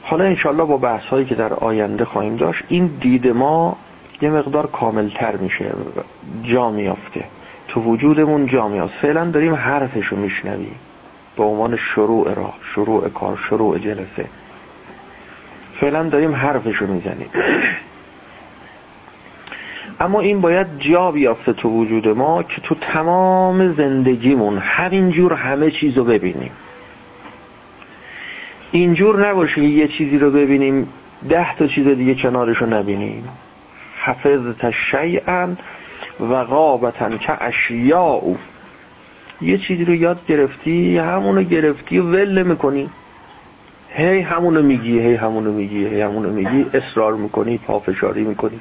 حالا 0.02 0.24
انشالله 0.24 0.64
با 0.64 0.78
بحث 0.78 1.04
هایی 1.04 1.26
که 1.26 1.36
در 1.36 1.54
آینده 1.54 2.06
خواهیم 2.06 2.36
داشت 2.36 2.64
این 2.68 2.88
دید 3.00 3.28
ما 3.28 3.78
یه 4.22 4.30
مقدار 4.30 4.68
کاملتر 4.68 5.36
میشه 5.36 5.74
جا 6.44 6.70
میافته. 6.70 7.24
تو 7.68 7.82
وجودمون 7.82 8.46
جا 8.46 8.68
میافته. 8.68 8.98
فعلا 9.02 9.26
داریم 9.26 9.54
حرفشو 9.54 10.16
میشنویم. 10.16 10.76
به 11.38 11.44
عنوان 11.44 11.76
شروع 11.76 12.34
راه 12.34 12.54
شروع 12.62 13.10
کار 13.10 13.38
شروع 13.50 13.78
جلسه. 13.78 14.26
فعلا 15.80 16.04
داریم 16.04 16.36
حرفشو 16.36 16.88
می‌زنیم. 16.88 17.30
اما 20.00 20.20
این 20.20 20.42
باید 20.42 20.68
جا 20.80 21.12
بیافته 21.12 21.54
تو 21.54 21.70
وجود 21.70 22.08
ما 22.08 22.44
که 22.44 22.62
تو 22.62 22.76
تمام 22.76 23.74
زندگیمون 23.74 24.58
همینجور 24.58 25.34
همه 25.34 25.72
چیز 25.72 25.98
رو 25.98 26.04
ببینیم. 26.04 26.52
اینجور 28.72 29.28
نباشه 29.28 29.62
یه 29.62 29.88
چیزی 29.88 30.18
رو 30.18 30.32
ببینیم 30.32 30.88
ده 31.30 31.56
تا 31.56 31.68
چیز 31.68 31.88
دیگه 31.88 32.16
کنارش 32.16 32.58
رو 32.58 32.68
نبینیم. 32.68 33.30
حفظت 34.04 34.72
شیئا 34.72 35.48
و 36.20 36.44
غابتا 36.44 37.18
که 37.18 37.44
اشیاء 37.44 38.22
یه 39.42 39.58
چیزی 39.58 39.86
رو 39.86 39.94
یاد 39.94 40.26
گرفتی 40.26 40.98
همونو 40.98 41.44
گرفتی 41.44 42.00
ول 42.00 42.44
می‌کنی 42.44 42.90
هی 43.90 44.22
همونو 44.22 44.62
میگی 44.62 45.00
هی 45.00 45.16
همونو 45.16 45.52
میگی 45.52 45.88
هی 45.88 46.02
همونو 46.02 46.30
میگی 46.30 46.66
اصرار 46.74 47.14
می‌کنی 47.14 47.58
پافشاری 47.58 48.24
می‌کنی. 48.24 48.60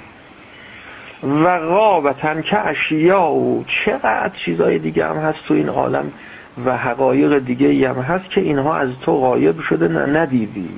و 1.27 1.59
غابتن 1.59 2.43
که 2.43 2.67
اشیا 2.67 3.23
و 3.23 3.65
چقدر 3.67 4.33
چیزای 4.45 4.79
دیگه 4.79 5.07
هم 5.07 5.17
هست 5.17 5.39
تو 5.49 5.55
این 5.55 5.69
عالم 5.69 6.13
و 6.65 6.77
حقایق 6.77 7.39
دیگه 7.39 7.89
هم 7.89 7.97
هست 7.97 8.31
که 8.31 8.41
اینها 8.41 8.77
از 8.77 8.91
تو 9.01 9.13
غایب 9.13 9.61
شده 9.61 9.89
ندیدی. 9.89 10.69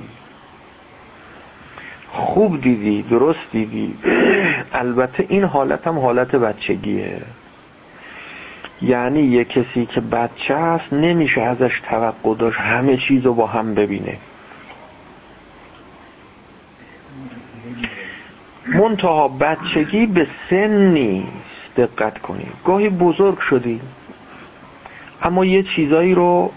خوب 2.11 2.61
دیدی 2.61 3.01
درست 3.01 3.51
دیدی. 3.51 3.95
البته 4.73 5.25
این 5.29 5.43
حالت 5.43 5.87
هم 5.87 5.99
حالت 5.99 6.35
بچگیه. 6.35 7.21
یعنی 8.81 9.19
یه 9.19 9.43
کسی 9.43 9.85
که 9.85 10.01
بچه 10.01 10.55
هست 10.55 10.93
نمیشه 10.93 11.41
ازش 11.41 11.79
توقع 11.89 12.35
داشت 12.35 12.59
همه 12.59 12.97
چیز 12.97 13.25
رو 13.25 13.33
با 13.33 13.47
هم 13.47 13.75
ببینه. 13.75 14.17
منتها 18.73 19.27
بچگی 19.27 20.05
به 20.05 20.27
سن 20.49 20.93
نیست 20.93 21.75
دقت 21.77 22.19
کنید 22.19 22.53
گاهی 22.65 22.89
بزرگ 22.89 23.39
شدی 23.39 23.81
اما 25.21 25.45
یه 25.45 25.63
چیزایی 25.63 26.15
رو 26.15 26.51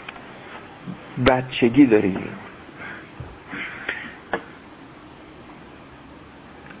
بچگی 1.26 1.86
داری 1.86 2.16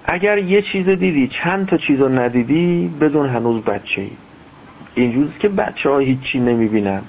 اگر 0.04 0.38
یه 0.38 0.62
چیز 0.62 0.88
دیدی 0.88 1.28
چند 1.28 1.66
تا 1.66 1.76
چیز 1.76 2.00
ندیدی 2.00 2.92
بدون 3.00 3.28
هنوز 3.28 3.62
بچه 3.62 4.02
ای. 4.02 4.10
اینجوریست 4.94 5.40
که 5.40 5.48
بچه 5.48 5.90
ها 5.90 5.98
هیچی 5.98 6.40
نمی‌بینن. 6.40 7.02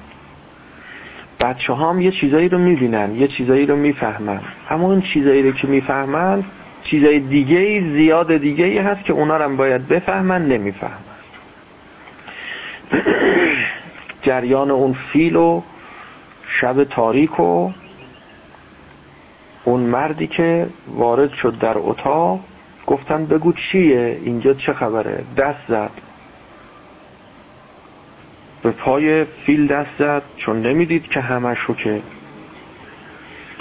بچه 1.40 1.74
ها 1.74 1.90
هم 1.90 2.02
یه 2.02 2.12
چیزایی 2.12 2.50
رو 2.50 2.58
می‌بینن 2.58 3.16
یه 3.16 3.28
چیزایی 3.28 3.66
رو 3.66 3.76
می‌فهمن. 3.76 4.42
اما 4.70 4.88
اون 4.88 5.02
چیزایی 5.02 5.44
رو 5.44 5.52
که 5.52 5.68
می‌فهمن 5.68 6.44
چیزای 6.84 7.20
دیگه 7.20 7.82
زیاد 7.82 8.38
دیگه 8.38 8.66
ای 8.66 8.78
هست 8.78 9.06
که 9.06 9.14
اونا 9.14 9.38
رو 9.38 9.56
باید 9.56 9.88
بفهمن 9.88 10.46
نمی‌فهمن. 10.46 10.94
جریان 14.22 14.72
اون 14.72 14.94
فیل 14.94 15.36
و 15.36 15.62
شب 16.48 16.84
تاریک 16.84 17.40
و 17.40 17.72
اون 19.64 19.80
مردی 19.80 20.28
که 20.28 20.70
وارد 20.88 21.32
شد 21.32 21.60
در 21.60 21.78
اتاق 21.78 22.40
گفتن 22.88 23.26
بگو 23.26 23.54
چیه؟ 23.54 24.20
اینجا 24.24 24.54
چه 24.54 24.74
خبره؟ 24.74 25.24
دست 25.38 25.60
زد. 25.68 25.92
به 28.64 28.72
پای 28.72 29.26
فیل 29.26 29.68
دست 29.68 29.90
زد. 30.00 30.22
چون 30.38 30.62
نمی‌دید 30.62 31.08
که 31.08 31.22
رو 31.22 31.76
که 31.76 32.02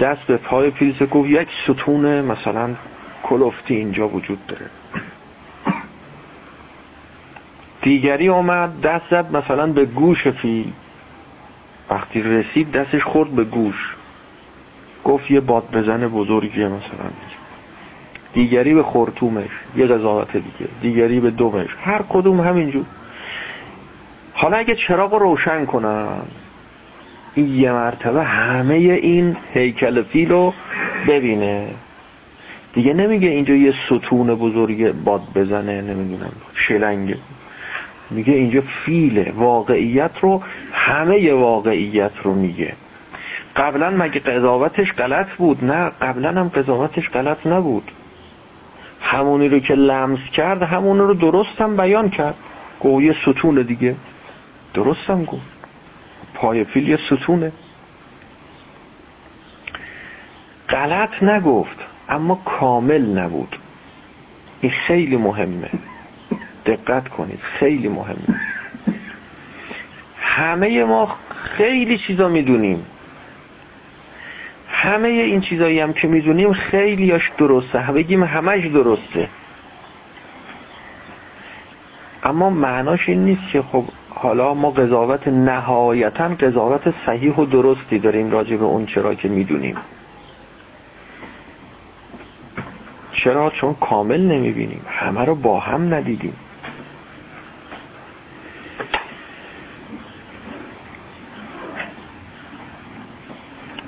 دست 0.01 0.27
به 0.27 0.37
پای 0.37 0.71
فیل 0.71 1.07
گفت 1.07 1.31
یک 1.31 1.49
ستون 1.65 2.21
مثلا 2.21 2.75
کلفتی 3.29 3.75
اینجا 3.75 4.09
وجود 4.09 4.47
داره. 4.47 4.67
دیگری 7.83 8.29
اومد 8.29 8.81
دست 8.81 9.05
زد 9.11 9.37
مثلا 9.37 9.67
به 9.67 9.85
گوش 9.85 10.29
فیل 10.29 10.73
وقتی 11.91 12.23
رسید 12.23 12.73
دستش 12.73 13.05
خورد 13.05 13.31
به 13.31 13.45
گوش. 13.45 13.97
گفت 15.05 15.31
یه 15.31 15.41
باد 15.41 15.71
بزن 15.71 16.09
بزرگیه 16.09 16.69
مثلا. 16.69 17.11
دیگری 18.33 18.75
به 18.75 18.83
خورتومش 18.83 19.51
یه 19.77 19.87
قضاوت 19.87 20.33
دیگه. 20.33 20.71
دیگری 20.83 21.21
به 21.21 21.31
دومش. 21.31 21.77
هر 21.81 22.03
کدوم 22.09 22.41
همینجور. 22.41 22.85
حالا 24.33 24.57
اگه 24.57 24.75
چراغ 24.75 25.15
روشن 25.15 25.65
کنم 25.65 26.23
این 27.35 27.55
یه 27.55 27.73
مرتبه 27.73 28.25
همه 28.25 28.75
این 28.75 29.37
هیکل 29.53 30.03
فیل 30.03 30.31
رو 30.31 30.55
ببینه. 31.09 31.75
دیگه 32.75 32.95
نمیگه 32.95 33.29
اینجا 33.29 33.55
یه 33.55 33.75
ستون 33.87 34.35
بزرگ 34.35 34.93
باد 34.93 35.23
بزنه 35.35 35.83
نمی‌دونم 35.83 36.33
شلنگه 36.55 37.19
میگه 38.11 38.33
اینجا 38.33 38.61
فیله 38.61 39.33
واقعیت 39.37 40.11
رو 40.21 40.43
همه 40.73 41.33
واقعیت 41.33 42.13
رو 42.23 42.35
میگه. 42.35 42.75
قبلا 43.57 43.91
مگه 43.91 44.21
قضاوتش 44.21 44.93
غلط 44.93 45.31
بود؟ 45.31 45.65
نه 45.65 45.91
قبلا 46.01 46.41
هم 46.41 46.49
قضاوتش 46.49 47.11
غلط 47.11 47.47
نبود. 47.47 47.91
همونی 49.01 49.49
رو 49.49 49.59
که 49.59 49.75
لمس 49.75 50.31
کرد 50.33 50.63
همون 50.63 50.99
رو 50.99 51.15
درست 51.15 51.61
هم 51.61 51.77
بیان 51.77 52.11
کرد. 52.11 52.35
گوه 52.81 53.05
یه 53.05 53.15
ستون 53.23 53.63
دیگه. 53.63 53.97
درست 54.75 55.11
هم 55.11 55.25
گفت. 55.25 55.43
پای 56.35 56.65
فیل 56.65 56.89
یه 56.89 56.99
ستونه. 57.11 57.53
غلط 60.69 61.23
نگفت. 61.23 61.88
اما 62.09 62.35
کامل 62.45 63.19
نبود. 63.19 63.57
این 64.61 64.73
خیلی 64.73 65.17
مهمه. 65.17 65.71
دقت 66.67 67.09
کنید 67.09 67.41
خیلی 67.41 67.89
مهمه. 67.89 68.41
همه 70.17 70.85
ما 70.85 71.17
خیلی 71.29 71.99
چیزا 71.99 72.29
می‌دونیم. 72.29 72.87
همه 74.69 75.09
این 75.09 75.41
چیزایی 75.41 75.81
هم 75.81 75.93
که 75.93 76.09
می‌دونیم 76.09 76.53
خیلیاش 76.53 77.31
درسته. 77.39 77.79
بگیم 77.79 78.25
همش 78.25 78.67
درسته. 78.67 79.29
اما 82.23 82.51
معناش 82.51 83.09
این 83.09 83.25
نیست 83.25 83.53
که 83.53 83.63
خب 83.63 83.85
حالا 84.11 84.55
ما 84.55 84.71
قضاوت 84.71 85.29
نهایتا 85.29 86.29
قضاوت 86.29 86.95
صحیح 87.07 87.35
و 87.35 87.45
درستی 87.45 87.99
داریم 87.99 88.31
راجع 88.31 88.57
به 88.57 88.65
اون 88.65 88.87
چرا 88.87 89.15
که 89.15 89.29
می‌دونیم. 89.29 89.77
چرا 93.13 93.51
چون 93.51 93.75
کامل 93.75 94.21
نمی‌بینیم 94.21 94.81
همه 94.89 95.25
رو 95.25 95.35
با 95.35 95.61
هم 95.61 95.95
ندیدیم. 95.95 96.37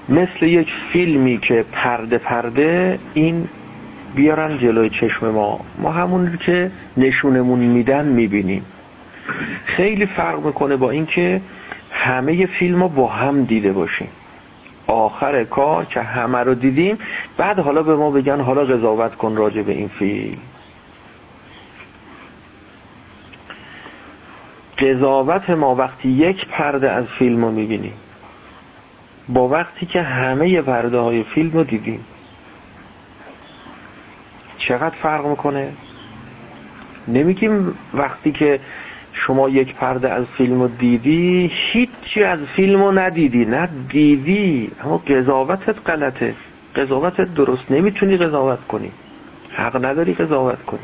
مثل 0.08 0.46
یک 0.46 0.72
فیلمی 0.92 1.38
که 1.38 1.64
پرده 1.72 2.18
پرده 2.18 2.98
این 3.14 3.48
بیارن 4.14 4.58
جلوی 4.58 4.90
چشم 4.90 5.30
ما. 5.30 5.60
ما 5.78 5.92
همون 5.92 6.36
که 6.36 6.70
نشونمون 6.96 7.58
میدن 7.58 8.06
می‌بینیم. 8.06 8.64
خیلی 9.64 10.06
فرق 10.06 10.46
می‌کنه 10.46 10.76
با 10.76 10.90
اینکه 10.90 11.40
همه 11.90 12.46
فیلم 12.46 12.82
رو 12.82 12.88
با 12.88 13.06
هم 13.06 13.44
دیده 13.44 13.72
باشیم. 13.72 14.08
آخر 14.90 15.44
کار 15.44 15.84
که 15.84 16.00
همه 16.00 16.38
رو 16.38 16.54
دیدیم 16.54 16.98
بعد 17.36 17.58
حالا 17.58 17.82
به 17.82 17.96
ما 17.96 18.10
بگن 18.10 18.40
حالا 18.40 18.64
قضاوت 18.64 19.14
کن 19.14 19.36
راجع 19.36 19.62
به 19.62 19.72
این 19.72 19.88
فیلم 19.88 20.38
قضاوت 24.78 25.50
ما 25.50 25.74
وقتی 25.74 26.08
یک 26.08 26.48
پرده 26.48 26.90
از 26.90 27.04
فیلم 27.18 27.44
رو 27.44 27.50
می‌بینیم 27.50 27.92
با 29.28 29.48
وقتی 29.48 29.86
که 29.86 30.02
همه 30.02 30.62
پرده 30.62 30.98
های 30.98 31.24
فیلم 31.24 31.50
رو 31.50 31.64
دیدیم. 31.64 32.04
چقدر 34.58 34.94
فرق 35.02 35.26
می‌کنه؟ 35.26 35.72
نمیگیم 37.08 37.74
وقتی 37.94 38.32
که 38.32 38.60
شما 39.12 39.48
یک 39.48 39.74
پرده 39.74 40.10
از 40.10 40.26
فیلم 40.26 40.62
رو 40.62 40.68
دیدی 40.68 41.50
هیچی 41.52 42.24
از 42.24 42.38
فیلم 42.56 42.82
رو 42.82 42.98
ندیدی 42.98 43.44
نه 43.44 43.68
دیدی. 43.88 44.70
اما 44.84 44.98
قضاوتت 44.98 45.90
غلطه. 45.90 46.34
قضاوتت 46.76 47.34
درست. 47.34 47.70
نمی‌تونی 47.70 48.16
قضاوت 48.16 48.66
کنی. 48.68 48.92
حق 49.50 49.84
نداری 49.84 50.14
قضاوت 50.14 50.62
کنی. 50.62 50.80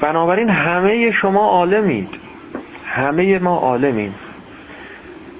بنابراین 0.00 0.48
همه 0.48 1.10
شما 1.10 1.40
عالمید. 1.40 2.08
همه 2.84 3.38
ما 3.38 3.56
عالمیم. 3.58 4.14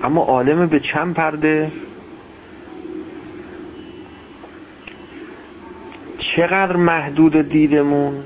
اما 0.03 0.23
عالم 0.23 0.67
به 0.67 0.81
چند 0.81 1.15
پرده؟ 1.15 1.73
چقدر 6.19 6.77
محدود 6.77 7.49
دیدمون؟ 7.49 8.23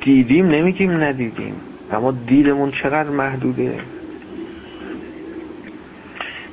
دیدیم 0.00 0.46
نمیگیم 0.46 0.90
ندیدیم. 0.90 1.60
اما 1.92 2.12
دیدمون 2.12 2.70
چقدر 2.70 3.10
محدوده. 3.10 3.78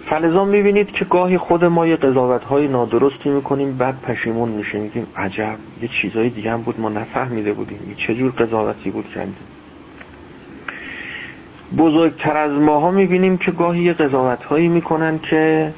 فلزا 0.05 0.45
می‌بینید 0.45 0.91
که 0.91 1.05
گاهی 1.05 1.37
خود 1.37 1.65
ما 1.65 1.87
یه 1.87 1.95
قضاوت 1.95 2.43
های 2.43 2.67
نادرستی 2.67 3.29
می‌کنیم 3.29 3.77
بعد 3.77 4.01
پشیمون 4.01 4.49
میشه. 4.49 4.79
میگیم 4.79 5.07
عجب 5.15 5.57
یه 5.81 5.89
چیزای 6.01 6.29
دیگه 6.29 6.51
هم 6.51 6.61
بود 6.61 6.79
ما 6.79 6.89
نفهمیده 6.89 7.53
بودیم. 7.53 7.79
یه 7.89 7.95
چجور 7.95 8.31
قضاوتی 8.31 8.91
بود 8.91 9.09
کردیم 9.15 9.35
بزرگتر 11.77 12.37
از 12.37 12.51
ماها 12.51 12.91
می‌بینیم 12.91 13.37
که 13.37 13.51
گاهی 13.51 13.83
یه 13.83 13.93
قضاوت 13.93 14.43
هایی 14.43 14.67
می‌کنن 14.67 15.19
که 15.19 15.73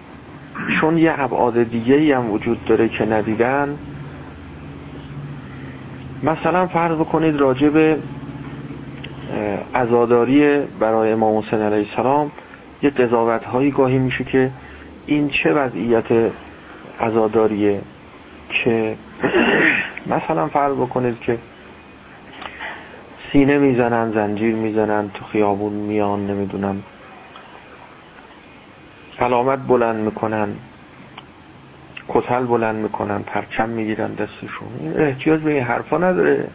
چون 0.80 0.98
یه 0.98 1.14
ابعاد 1.18 1.64
دیگه 1.64 2.18
هم 2.18 2.32
وجود 2.32 2.66
داره 2.66 2.90
که 2.90 3.06
ندیدن. 3.06 3.78
مثلا 6.24 6.68
فرض 6.68 6.96
بکنید 6.96 7.36
راجع 7.36 7.70
به 7.70 7.98
ازاداری 9.74 10.60
برای 10.80 11.12
امام 11.12 11.38
حسین 11.38 11.60
علیه 11.60 11.88
السلام 11.90 12.32
یه 12.82 12.90
قضاوت 12.90 13.44
هایی 13.44 13.72
گاهی 13.72 13.98
میشه 14.00 14.24
که 14.24 14.52
این 15.06 15.30
چه 15.30 15.54
وضعیت 15.54 16.32
عزاداریه 17.00 17.82
که 18.50 18.98
مثلا 20.16 20.48
فرض 20.48 20.76
بکنید 20.76 21.20
که 21.20 21.38
سینه 23.32 23.58
می‌زنن 23.58 24.12
زنجیر 24.12 24.56
می‌زنن 24.56 25.10
تو 25.14 25.26
خیابون 25.26 25.74
میان 25.74 26.28
نمی‌دونم 26.28 26.84
علامت 29.20 29.60
بلند 29.68 29.96
می‌کنن 29.96 30.50
کتل 32.08 32.46
بلند 32.46 32.76
می‌کنن 32.76 33.24
پرچم 33.24 33.70
می‌گیرن 33.70 34.14
دستشون. 34.14 34.68
این 34.80 34.94
احتیاج 35.00 35.42
به 35.42 35.52
این 35.52 35.64
حرفا 35.64 35.98
نداره. 35.98 36.48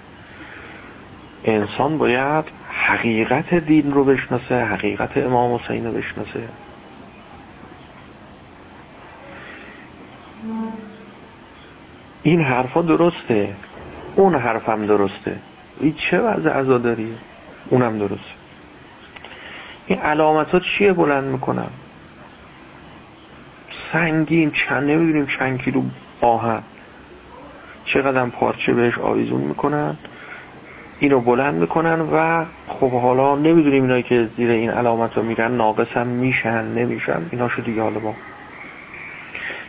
انسان 1.44 1.98
باید 1.98 2.44
حقیقت 2.70 3.54
دین 3.54 3.92
رو 3.92 4.04
بشناسه 4.04 4.64
حقیقت 4.64 5.16
امام 5.16 5.54
حسین 5.54 5.86
رو 5.86 5.92
بشناسه. 5.92 6.48
این 12.22 12.40
حرفا 12.40 12.82
درسته. 12.82 13.54
اون 14.16 14.34
حرفم 14.34 14.86
درسته. 14.86 15.36
این 15.80 15.94
چه 15.94 16.20
وضع 16.20 16.50
عزاداریه 16.50 17.14
اونم 17.68 17.98
درسته. 17.98 18.34
این 19.86 19.98
علامت 19.98 20.50
ها 20.50 20.60
چیه 20.60 20.92
بلند 20.92 21.24
می‌کنم؟ 21.24 21.70
سنگین 23.92 24.50
چند 24.50 24.90
نمی‌دونیم 24.90 25.26
چند 25.26 25.62
کیلو 25.62 25.82
آهن. 26.20 26.62
چقدر 27.84 28.26
پارچه 28.26 28.72
بهش 28.72 28.98
آویزون 28.98 29.40
می‌کنن؟ 29.40 29.96
اینو 31.00 31.20
بلند 31.20 31.54
می‌کنن 31.54 32.00
و 32.00 32.44
خب 32.68 32.90
حالا 32.90 33.36
نمی‌دونیم 33.36 33.82
اینایی 33.82 34.02
که 34.02 34.28
زیر 34.36 34.50
این 34.50 34.70
علامت 34.70 35.16
رو 35.16 35.22
میرن 35.22 35.56
ناقص 35.56 35.96
هم 35.96 36.06
میشن 36.06 36.64
نمیشن 36.64 37.22
اینا 37.30 37.48
شو 37.48 37.62
دیگه 37.62 37.82
حالا 37.82 38.00
ما 38.00 38.14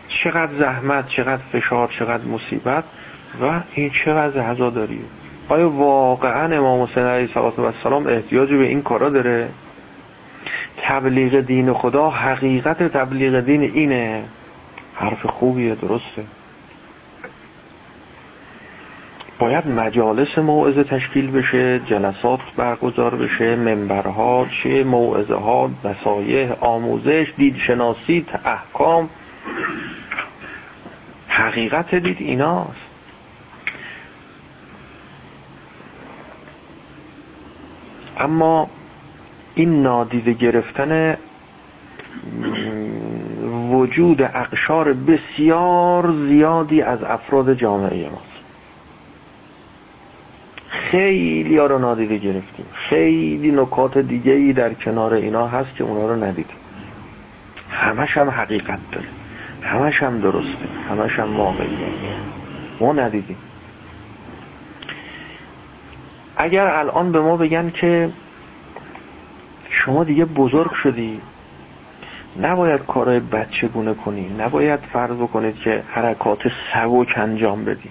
چقدر 0.07 0.51
زحمت 0.59 1.07
چقدر 1.07 1.41
فشار 1.51 1.87
چقدر 1.99 2.23
مصیبت 2.23 2.83
و 3.41 3.61
این 3.73 3.89
چقدر 4.05 4.41
عزا 4.41 4.69
داری؟ 4.69 4.99
آیا 5.49 5.69
واقعا 5.69 6.57
امام 6.57 6.81
حسین 6.83 7.03
علیه 7.03 7.37
السلام 7.37 8.07
احتیاجی 8.07 8.57
به 8.57 8.63
این 8.63 8.81
کارا 8.81 9.09
داره؟ 9.09 9.49
تبلیغ 10.77 11.39
دین 11.39 11.73
خدا 11.73 12.09
حقیقت 12.09 12.83
تبلیغ 12.83 13.39
دین 13.39 13.61
اینه. 13.61 14.23
حرف 14.93 15.25
خوبیه 15.25 15.75
درسته. 15.75 16.23
باید 19.41 19.67
مجالس 19.67 20.37
موعظه 20.37 20.83
تشکیل 20.83 21.31
بشه 21.31 21.79
جلسات 21.79 22.39
برگزار 22.57 23.15
بشه 23.15 23.55
منبرها 23.55 24.47
چه 24.63 24.83
موعظه 24.83 25.35
ها 25.35 25.71
نصایح 25.83 26.51
آموزش 26.59 27.33
دیدشناسی 27.37 28.25
احکام. 28.45 29.09
حقیقت 31.27 31.95
دید 31.95 32.17
ایناست. 32.19 32.71
اما 38.17 38.69
این 39.55 39.83
نادیده 39.83 40.33
گرفتن 40.33 41.17
وجود 43.71 44.21
اقشار 44.21 44.93
بسیار 44.93 46.11
زیادی 46.11 46.81
از 46.81 47.03
افراد 47.03 47.53
جامعه 47.53 48.09
ماست. 48.09 48.30
خیلی 50.71 51.57
ها 51.57 51.65
رو 51.65 51.79
نادیده 51.79 52.17
گرفتیم. 52.17 52.65
خیلی 52.73 53.51
نکات 53.51 53.97
دیگه 53.97 54.31
ای 54.31 54.53
در 54.53 54.73
کنار 54.73 55.13
اینا 55.13 55.47
هست 55.47 55.75
که 55.75 55.83
اونا 55.83 56.07
رو 56.07 56.23
ندیدیم. 56.23 56.57
همش 57.69 58.17
هم 58.17 58.29
حقیقت 58.29 58.79
داره. 58.91 59.07
همش 59.61 60.03
هم 60.03 60.19
درسته. 60.19 60.67
همش 60.89 61.19
هم 61.19 61.37
واقعیه. 61.37 61.87
ما 62.79 62.93
ندیدیم. 62.93 63.37
اگر 66.37 66.67
الان 66.67 67.11
به 67.11 67.21
ما 67.21 67.37
بگن 67.37 67.69
که 67.69 68.09
شما 69.69 70.03
دیگه 70.03 70.25
بزرگ 70.25 70.71
شدی 70.71 71.21
نباید 72.41 72.85
کارهای 72.85 73.19
بچه 73.19 73.67
گونه 73.67 73.93
کنی؟ 73.93 74.35
نباید 74.39 74.79
فرض 74.79 75.15
بکنید 75.15 75.55
که 75.55 75.83
حرکات 75.87 76.39
سبک 76.73 77.07
انجام 77.15 77.65
بدی. 77.65 77.89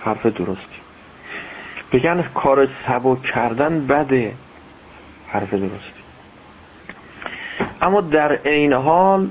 حرف 0.00 0.26
درستی 0.26 0.80
بگن 1.92 2.22
کار 2.34 2.68
سبک 2.86 3.22
کردن 3.22 3.86
بده. 3.86 4.34
حرف 5.28 5.54
درستی 5.54 6.02
اما 7.82 8.00
در 8.00 8.32
عین 8.32 8.72
حال 8.72 9.28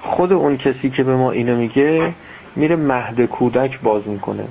خود 0.00 0.32
اون 0.32 0.56
کسی 0.56 0.90
که 0.90 1.02
به 1.04 1.16
ما 1.16 1.30
اینو 1.30 1.56
میگه 1.56 2.14
میره 2.56 2.76
مهد 2.76 3.24
کودک 3.24 3.80
باز 3.80 4.08
می‌کنه. 4.08 4.48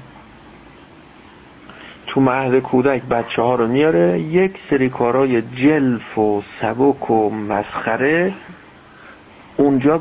تو 2.08 2.22
مهد 2.22 2.60
کودک 2.60 3.04
بچه 3.04 3.42
ها 3.42 3.56
رو 3.56 3.68
میاره 3.68 4.20
یک 4.20 4.58
سری 4.70 4.90
کارای 4.90 5.42
جلف 5.42 6.18
و 6.18 6.44
سبک 6.62 7.12
و 7.12 7.30
مسخره 7.30 8.34
اونجا 9.58 10.00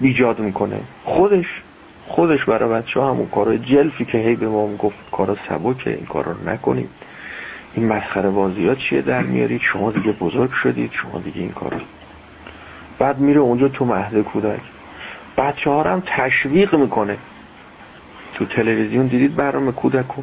بیجاد 0.00 0.38
می‌کنه. 0.38 0.80
خودش 1.04 1.62
خودش 2.06 2.44
برای 2.44 2.68
بچه 2.68 3.00
ها 3.00 3.10
همون 3.10 3.26
کارای 3.26 3.58
جلفی 3.58 4.04
که 4.04 4.18
هی 4.18 4.36
به 4.36 4.48
ما 4.48 4.76
گفت 4.76 4.96
کارا 5.12 5.36
سبکه 5.48 5.90
این 5.90 6.06
کارا 6.06 6.32
رو 6.32 6.48
نکنید 6.48 6.88
این 7.74 7.88
مسخره 7.88 8.30
بازی 8.30 8.68
ها 8.68 8.74
چیه 8.74 9.02
در 9.02 9.22
میارید؟ 9.22 9.60
شما 9.60 9.90
دیگه 9.90 10.12
بزرگ 10.12 10.50
شدید 10.50 10.92
شما 10.92 11.18
دیگه 11.18 11.40
این 11.40 11.52
کارو 11.52 11.76
بعد 12.98 13.18
میره 13.18 13.40
اونجا 13.40 13.68
تو 13.68 13.84
مهد 13.84 14.22
کودک. 14.22 14.60
بچه 15.36 15.70
ها 15.70 15.82
هم 15.82 16.02
تشویق 16.06 16.74
می‌کنه. 16.74 17.18
تو 18.34 18.44
تلویزیون 18.44 19.06
دیدید 19.06 19.36
برنامه 19.36 19.72
کودکو؟ 19.72 20.22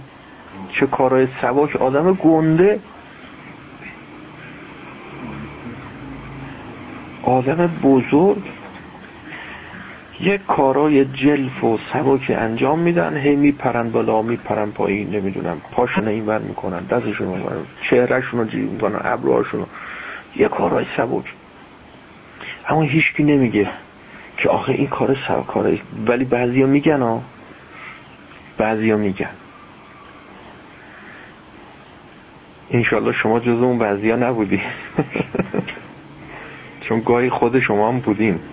چه 0.70 0.88
کارهای 0.88 1.28
سباک 1.42 1.76
آدم 1.76 2.14
گنده. 2.14 2.80
آدم 7.24 7.68
بزرگ. 7.84 8.44
یک 10.22 10.46
کارای 10.46 11.06
جلف 11.06 11.64
و 11.64 11.80
سبک 11.94 12.26
انجام 12.30 12.80
میدن 12.80 13.18
هی 13.18 13.36
میپرن 13.36 13.92
بالا 13.92 14.22
میپرن 14.22 14.72
پایین 14.72 15.10
نمی‌دونم. 15.10 15.62
پاشون 15.72 16.08
این 16.08 16.26
بر 16.26 16.40
می‌کنن 16.40 16.84
دستشون 16.84 17.28
رو 17.28 17.50
چهرهشون 17.90 18.40
رو 18.40 18.46
جیب 18.46 18.72
می‌کنن 18.72 19.00
ابروهاشون 19.04 19.60
رو. 19.60 19.68
یه 20.36 20.48
کارای 20.48 20.86
سبک. 20.98 21.34
اما 22.68 22.82
هیچکی 22.82 23.24
نمیگه 23.24 23.70
که 24.38 24.50
آخه 24.50 24.72
این 24.72 24.88
کار 24.88 25.18
کارای 25.48 25.80
ولی 26.08 26.26
بعضیا 26.26 26.68
میگن 26.68 27.02
ها. 27.02 27.22
بعضیا 28.58 28.98
میگن. 28.98 29.30
انشالله 32.72 33.12
شما 33.12 33.40
جز 33.40 33.62
اون 33.62 33.78
بعضی 33.78 34.12
ها 34.12 34.16
نبودی. 34.16 34.62
چون 36.82 37.00
گاهی 37.00 37.30
خود 37.30 37.60
شما 37.60 37.92
هم 37.92 38.00
بودیم. 38.00 38.40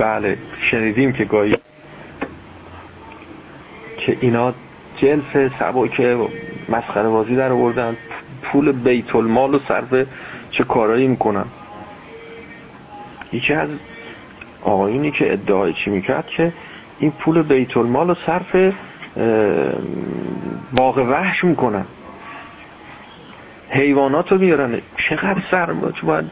بله 0.00 0.38
شنیدیم 0.70 1.12
که 1.12 1.24
گاهی 1.24 1.56
که 3.96 4.16
اینا 4.20 4.54
جلف 4.96 5.52
سباک 5.58 6.00
مسخره 6.68 7.08
بازی 7.08 7.36
در 7.36 7.52
آوردن 7.52 7.96
پول 8.42 8.72
بیت 8.72 9.16
المال 9.16 9.54
و 9.54 9.58
صرف 9.68 10.06
چه 10.50 10.64
کارایی 10.64 11.08
می‌کنن. 11.08 11.44
یکی 13.32 13.52
از 13.52 13.68
آقایونی 14.62 15.10
که 15.10 15.32
ادعای 15.32 15.72
چی 15.72 15.90
می‌کرد 15.90 16.26
که 16.26 16.52
این 16.98 17.10
پول 17.10 17.42
بیت 17.42 17.76
المال 17.76 18.10
و 18.10 18.14
صرف 18.26 18.74
باغ 20.72 20.98
وحش 20.98 21.44
می‌کنن. 21.44 21.84
حیوانات 23.68 24.32
رو 24.32 24.38
میارن. 24.38 24.80
چقدر 24.96 25.42
سرما 25.50 25.92
باید 26.02 26.30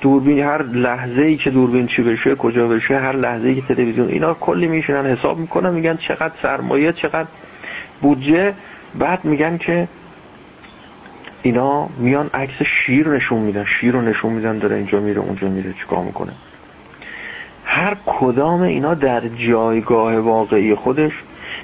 دوربین 0.00 0.38
هر 0.38 0.62
لحظه 0.62 1.22
ای 1.22 1.36
که 1.36 1.50
دوربین 1.50 1.86
چی 1.86 2.02
بشه 2.02 2.34
کجا 2.34 2.68
بشه 2.68 2.98
هر 2.98 3.16
لحظه 3.16 3.48
ای 3.48 3.54
که 3.54 3.74
تلویزیون 3.74 4.08
اینا 4.08 4.34
کلی 4.34 4.68
میشنن 4.68 5.06
حساب 5.06 5.38
می‌کنن 5.38 5.74
میگن 5.74 5.96
چقدر 5.96 6.34
سرمایه 6.42 6.92
چقدر 6.92 7.28
بودجه. 8.02 8.54
بعد 8.98 9.24
میگن 9.24 9.58
که 9.58 9.88
اینا 11.42 11.88
میان 11.98 12.30
عکس 12.34 12.62
شیر 12.62 13.08
نشون 13.08 13.38
میدن 13.38 13.64
شیر 13.64 13.92
رو 13.92 14.00
نشون 14.00 14.32
میدن 14.32 14.58
داره 14.58 14.76
اینجا 14.76 15.00
میره 15.00 15.20
اونجا 15.20 15.48
میره 15.48 15.72
چیکار 15.72 16.04
می‌کنه. 16.04 16.32
هر 17.64 17.96
کدام 18.06 18.62
اینا 18.62 18.94
در 18.94 19.28
جایگاه 19.28 20.18
واقعی 20.18 20.74
خودش 20.74 21.12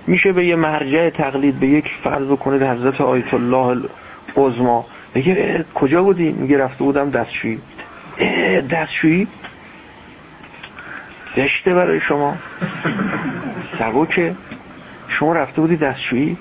میشه 0.06 0.32
به 0.32 0.44
یه 0.44 0.56
مرجع 0.56 1.10
تقلید 1.10 1.60
به 1.60 1.66
یک 1.66 1.84
فرض 2.04 2.28
کنید 2.28 2.62
حضرت 2.62 3.00
آیت 3.00 3.34
الله 3.34 3.88
عظما 4.36 4.86
میگه 5.14 5.64
کجا 5.74 6.02
بودی؟ 6.02 6.32
میگه 6.32 6.58
رفته 6.58 6.84
بودم 6.84 7.10
دستشویی. 7.10 7.58
دستشویی. 8.70 9.28
زشته 11.36 11.74
برای 11.74 12.00
شما. 12.00 12.36
سبکه. 13.78 14.34
شما 15.08 15.32
رفته 15.32 15.60
بودی 15.60 15.76
دستشویی. 15.76 16.38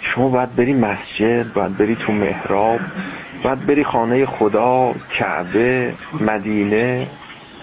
شما 0.00 0.28
باید 0.28 0.56
بری 0.56 0.74
مسجد 0.74 1.52
باید 1.52 1.76
بری 1.76 1.96
تو 1.96 2.12
محراب 2.12 2.80
بعد 3.44 3.66
بری 3.66 3.84
خانه 3.84 4.26
خدا 4.26 4.94
کعبه 5.18 5.94
مدینه 6.20 7.08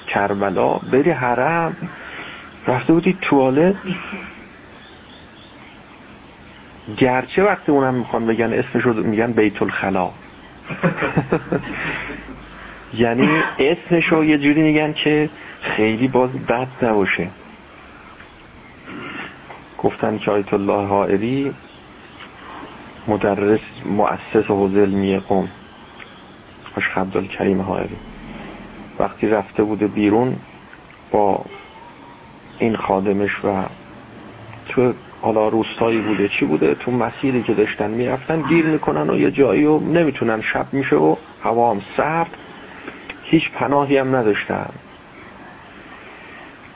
کربلا 0.08 0.74
بری 0.74 1.12
حرم. 1.12 1.76
رفته 2.68 2.94
بودی 2.94 3.18
توالت. 3.22 3.76
گرچه 6.98 7.44
وقتی 7.44 7.72
اونم 7.72 7.94
می‌خوان 7.94 8.26
بگن 8.26 8.54
اسمشو 8.54 8.94
میگن 8.94 9.32
بیت 9.32 9.62
الخلا 9.62 10.12
یعنی 12.94 13.30
اسمشو 13.60 14.24
یه 14.24 14.38
جوری 14.38 14.64
میگن 14.64 14.94
که 14.94 15.30
خیلی 15.62 16.08
باز 16.08 16.30
بد 16.30 16.68
نباشه. 16.82 17.30
گفتن 19.78 20.18
که 20.18 20.32
آیت 20.32 20.54
الله 20.54 20.88
حائری 20.88 21.54
مدرس 23.08 23.60
مؤسس 23.86 24.46
حوزه 24.48 24.82
علمی 24.82 25.18
قوم. 25.18 25.50
خوش 26.74 26.90
کریم 27.38 27.62
حائری 27.62 27.98
وقتی 29.00 29.28
رفته 29.28 29.64
بوده 29.64 29.88
بیرون 29.88 30.36
با 31.12 31.46
این 32.60 32.76
خادمش 32.76 33.46
و 33.46 33.64
تو 34.70 34.94
حالا 35.22 35.48
روستایی 35.48 36.02
بوده 36.02 36.28
چی 36.28 36.46
بوده؟ 36.46 36.76
تو 36.76 36.92
مسیری 36.92 37.44
که 37.44 37.54
داشتن 37.54 37.92
می‌رفتن 37.92 38.42
گیر 38.42 38.66
می‌کنن 38.66 39.10
و 39.10 39.18
یه 39.18 39.32
جایی 39.32 39.66
و 39.66 39.80
نمی‌تونن 39.80 40.42
شب 40.42 40.68
میشه 40.72 40.96
و 40.96 41.16
هوا 41.44 41.72
هم 41.72 41.82
سرد. 41.98 42.38
هیچ 43.24 43.52
پناهی 43.52 43.98
هم 43.98 44.16
نداشتن. 44.16 44.70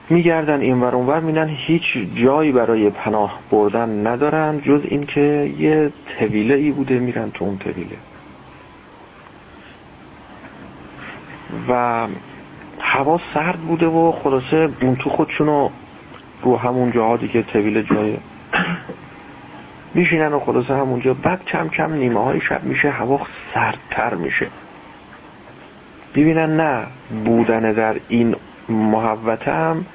میگردن 0.10 0.62
این 0.62 0.82
ور 0.82 0.96
اونور 0.96 1.20
میدن 1.20 1.48
هیچ 1.48 1.98
جایی 2.14 2.52
برای 2.52 2.90
پناه 2.90 3.40
بردن 3.52 4.08
ندارن 4.08 4.62
جز 4.62 4.82
اینکه 4.84 5.54
یه 5.58 5.92
طویله 6.20 6.54
ای 6.54 6.72
بوده 6.72 7.00
میرن 7.00 7.32
تو 7.32 7.46
اون 7.46 7.58
طویله. 7.58 7.98
و 11.70 12.08
هوا 12.80 13.20
سرد 13.34 13.60
بوده 13.60 13.88
و 13.88 14.12
خلاصه 14.12 14.70
اون 14.82 14.96
تو 14.96 15.10
خودشونو 15.10 15.70
رو 16.44 16.58
همون 16.58 16.92
جاها 16.92 17.18
دیگه 17.18 17.42
طویله 17.42 17.84
جای 17.84 18.18
میشینن 19.94 20.34
و 20.34 20.40
خلاصه 20.40 20.74
همونجا. 20.74 21.14
بعد 21.14 21.46
کم 21.46 21.70
کم 21.70 21.94
نیمه 21.94 22.24
های 22.24 22.42
شب 22.42 22.64
میشه 22.64 22.90
هوا 22.90 23.22
سردتر 23.54 24.16
میشه. 24.16 24.48
ببینن 26.16 26.58
نه 26.58 26.88
بودن 27.26 27.74
در 27.74 27.96
این 28.08 28.36
محوته 28.70 29.52
هم 29.52 29.86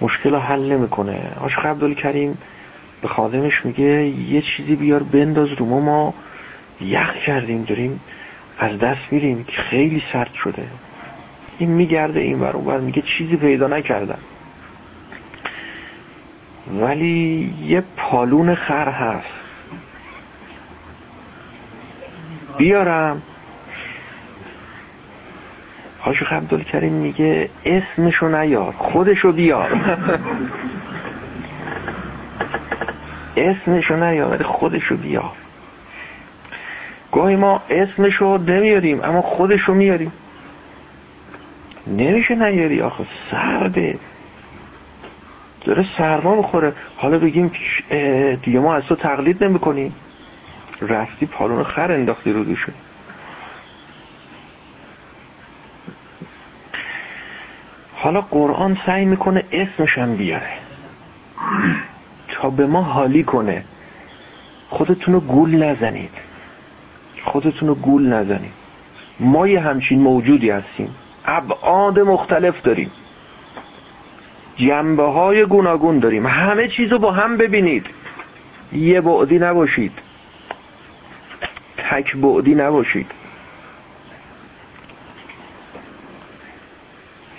مشکل 0.00 0.34
حل 0.34 0.72
نمی‌کنه. 0.72 1.32
عاشق 1.40 1.66
عبدالکریم 1.66 2.38
به 3.02 3.08
خادمش 3.08 3.66
میگه 3.66 4.04
یه 4.04 4.42
چیزی 4.42 4.76
بیار 4.76 5.02
بنداز 5.02 5.48
رو 5.52 5.66
ما 5.66 5.80
ما 5.80 6.14
یخ 6.80 7.14
کردیم 7.14 7.64
داریم 7.64 8.00
از 8.58 8.78
دست 8.78 9.00
میریم. 9.10 9.44
که 9.44 9.62
خیلی 9.62 10.02
سرد 10.12 10.34
شده. 10.34 10.66
این 11.58 11.70
میگرده 11.70 12.20
این 12.20 12.40
ور 12.40 12.56
اون 12.56 12.80
میگه 12.80 13.02
چیزی 13.02 13.36
پیدا 13.36 13.66
نکردم. 13.66 14.18
ولی 16.78 17.54
یه 17.66 17.82
پالون 17.96 18.54
خر 18.54 18.88
هست. 18.88 19.26
بیارم. 22.58 23.22
حاج 25.98 26.24
عبدالکریم 26.30 26.92
میگه 26.92 27.50
اسمشو 27.64 28.28
نیار 28.28 28.72
خودشو 28.78 29.32
بیار. 29.32 29.96
اسمشو 33.36 33.96
نیار 33.96 34.30
ولی 34.30 34.44
خودشو 34.44 34.96
بیار. 34.96 35.32
گاهی 37.12 37.36
ما 37.36 37.62
اسمشو 37.70 38.36
نمیاریم 38.36 39.00
اما 39.02 39.22
خودشو 39.22 39.74
میاریم. 39.74 40.12
نمیشه 41.86 42.34
نیاری 42.34 42.80
آخه 42.80 43.04
سرده. 43.30 43.98
داره 45.64 45.86
سرما 45.98 46.34
می‌خوره. 46.34 46.72
حالا 46.96 47.18
بگیم 47.18 47.52
دیگه 48.42 48.60
ما 48.60 48.74
از 48.74 48.82
تو 48.82 48.96
تقلید 48.96 49.44
نمی‌کنیم. 49.44 49.94
رفتی 50.80 51.26
پالون 51.26 51.64
خر 51.64 51.92
انداختی 51.92 52.32
رو 52.32 52.44
دوشه 52.44 52.72
حالا 57.94 58.20
قرآن 58.20 58.78
سعی 58.86 59.04
می‌کنه 59.04 59.44
اسمشم 59.52 60.16
بیاره. 60.16 60.52
تا 62.28 62.50
به 62.50 62.66
ما 62.66 62.82
حالی 62.82 63.22
کنه. 63.22 63.64
خودتونو 64.68 65.20
گول 65.20 65.62
نزنید. 65.62 66.10
خودتونو 67.24 67.74
گول 67.74 68.12
نزنید. 68.12 68.52
ما 69.20 69.48
یه 69.48 69.60
همچین 69.60 70.00
موجودی 70.00 70.50
هستیم. 70.50 70.94
ابعاد 71.24 71.98
مختلف 71.98 72.62
داریم. 72.62 72.90
جنبه 74.60 75.02
های 75.02 75.44
گوناگون 75.46 75.98
داریم. 75.98 76.26
همه 76.26 76.68
چیزو 76.68 76.98
با 76.98 77.12
هم 77.12 77.36
ببینید. 77.36 77.86
یه 78.72 79.00
بعدی 79.00 79.38
نباشید. 79.38 79.92
تک 81.76 82.16
بعدی 82.16 82.54
نباشید. 82.54 83.06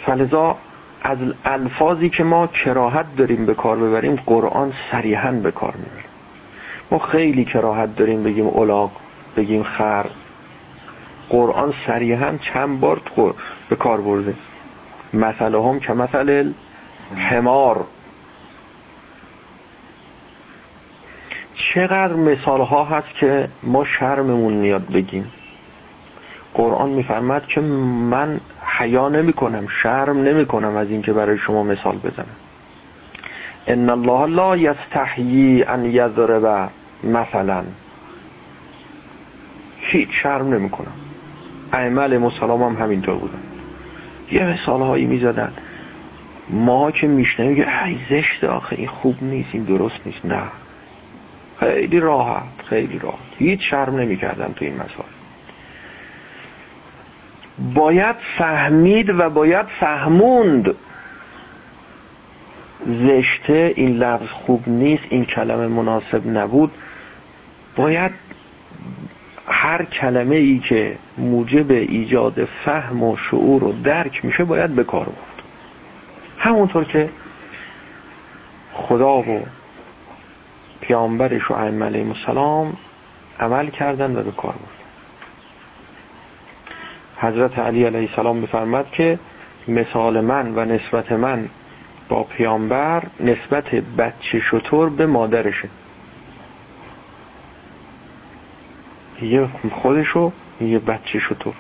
فلذا 0.06 0.58
از 1.02 1.18
الفاظی 1.46 2.10
که 2.10 2.24
ما 2.24 2.48
کراهت 2.48 3.06
داریم 3.18 3.46
به 3.46 3.54
کار 3.54 3.78
ببریم 3.78 4.16
قرآن 4.26 4.74
صریحا 4.92 5.32
به 5.32 5.52
کار 5.52 5.74
می‌بریم 5.76 6.06
ما 6.92 7.00
خیلی 7.00 7.46
کراهت 7.46 7.96
داریم 7.96 8.24
بگیم 8.24 8.48
اولاق 8.48 8.92
بگیم 9.38 9.64
خر. 9.64 10.06
قرآن 11.30 11.74
صریحا 11.88 12.38
چند 12.38 12.80
بار 12.80 13.02
به 13.70 13.76
کار 13.76 14.02
برده. 14.02 14.34
مثل 15.14 15.56
هم 15.56 15.80
که 15.80 15.94
مثل 15.94 16.52
حمار. 17.16 17.86
چقدر 21.56 22.14
مثال 22.14 22.62
ها 22.62 22.86
هست 22.86 23.16
که 23.20 23.50
ما 23.64 23.86
شرممون 23.86 24.54
میاد 24.54 24.88
بگیم. 24.88 25.32
قرآن 26.54 26.90
میفرماد 26.90 27.46
که 27.46 27.62
من 27.62 28.40
حیا 28.66 29.10
نمی 29.10 29.34
کنم 29.34 29.68
شرم 29.68 30.18
نمی 30.18 30.46
کنم 30.46 30.76
از 30.76 30.88
اینکه 30.88 31.14
برای 31.14 31.38
شما 31.38 31.64
مثال 31.64 31.98
بزنم. 31.98 32.36
ان 33.68 33.90
الله 33.90 34.26
لا 34.26 34.58
یستحیی 34.58 35.64
ان 35.64 35.86
یضرب 35.86 36.70
مثلا. 37.04 37.64
هیچ 39.78 40.10
شرم 40.12 40.54
نمی 40.54 40.70
کنم 40.70 40.94
ائمه 41.74 42.18
مسلم 42.18 42.64
هم 42.64 42.76
همینطور 42.76 43.16
بودن. 43.16 43.42
یه 44.32 44.46
مثال 44.46 44.82
هایی 44.82 45.06
می‌زدن. 45.06 45.54
ما 46.50 46.92
که 46.92 47.08
میشنیم 47.08 47.56
که 47.56 47.86
ای 47.86 47.98
زشت 48.10 48.44
آخه 48.44 48.76
این 48.76 48.88
خوب 48.88 49.16
نیست 49.22 49.50
این 49.54 49.64
درست 49.64 50.00
نیست. 50.06 50.26
نه. 50.26 50.44
خیلی 51.60 52.00
راحت 52.00 52.44
خیلی 52.66 53.00
راحت. 53.00 53.18
هیچ 53.38 53.70
شرم 53.70 53.96
نمی 53.96 54.18
کردن 54.18 54.54
تو 54.54 54.66
این 54.66 54.74
مسائل. 54.74 55.10
باید 57.74 58.16
فهمید 58.38 59.10
و 59.10 59.30
باید 59.30 59.66
فهموند. 59.80 60.76
زشته 62.88 63.74
این 63.76 63.98
لفظ 63.98 64.28
خوب 64.28 64.64
نیست 64.68 65.04
این 65.10 65.26
کلمه 65.26 65.68
مناسب 65.68 66.28
نبود. 66.28 66.72
باید 67.76 68.12
هر 69.48 69.86
کلمه 69.86 70.36
ای 70.36 70.60
که 70.60 70.98
موجب 71.18 71.72
ایجاد 71.72 72.48
فهم 72.66 73.04
و 73.04 73.18
شعور 73.18 73.64
و 73.64 73.72
درک 73.72 74.26
میشه 74.26 74.44
باید 74.44 74.76
به 74.76 74.84
کار 74.84 75.06
برد. 75.06 75.31
همونطور 76.42 76.84
که 76.84 77.10
خدا 78.74 79.18
و 79.18 79.46
پیامبرش 80.82 81.52
و 81.52 81.54
ائمه 81.54 81.86
السلام 81.86 82.78
عمل 83.40 83.70
کردن 83.70 84.16
و 84.16 84.24
به 84.24 84.32
کار 84.32 84.52
برد. 84.52 84.82
حضرت 87.18 87.60
علی 87.60 87.86
علیه 87.86 88.10
السلام 88.10 88.38
میفرماد 88.38 88.92
که 88.92 89.20
مثال 89.68 90.22
من 90.22 90.56
و 90.56 90.66
نسبت 90.66 91.12
من 91.12 91.50
با 92.10 92.24
پیامبر 92.24 93.04
نسبت 93.20 93.76
بچه 93.76 94.40
شطور 94.40 94.90
به 94.90 95.06
مادرشه. 95.06 95.70
یه 99.22 99.48
خودشو 99.72 100.32
یه 100.62 100.80
بچه 100.80 101.20
شطور. 101.20 101.54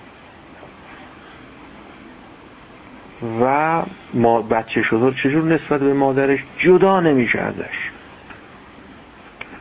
و 3.41 3.83
ما 4.13 4.41
بچه 4.41 4.83
شطور 4.83 5.13
چجور 5.13 5.43
نسبت 5.43 5.79
به 5.79 5.93
مادرش 5.93 6.43
جدا 6.57 6.99
نمیشه 6.99 7.39
ازش. 7.39 7.91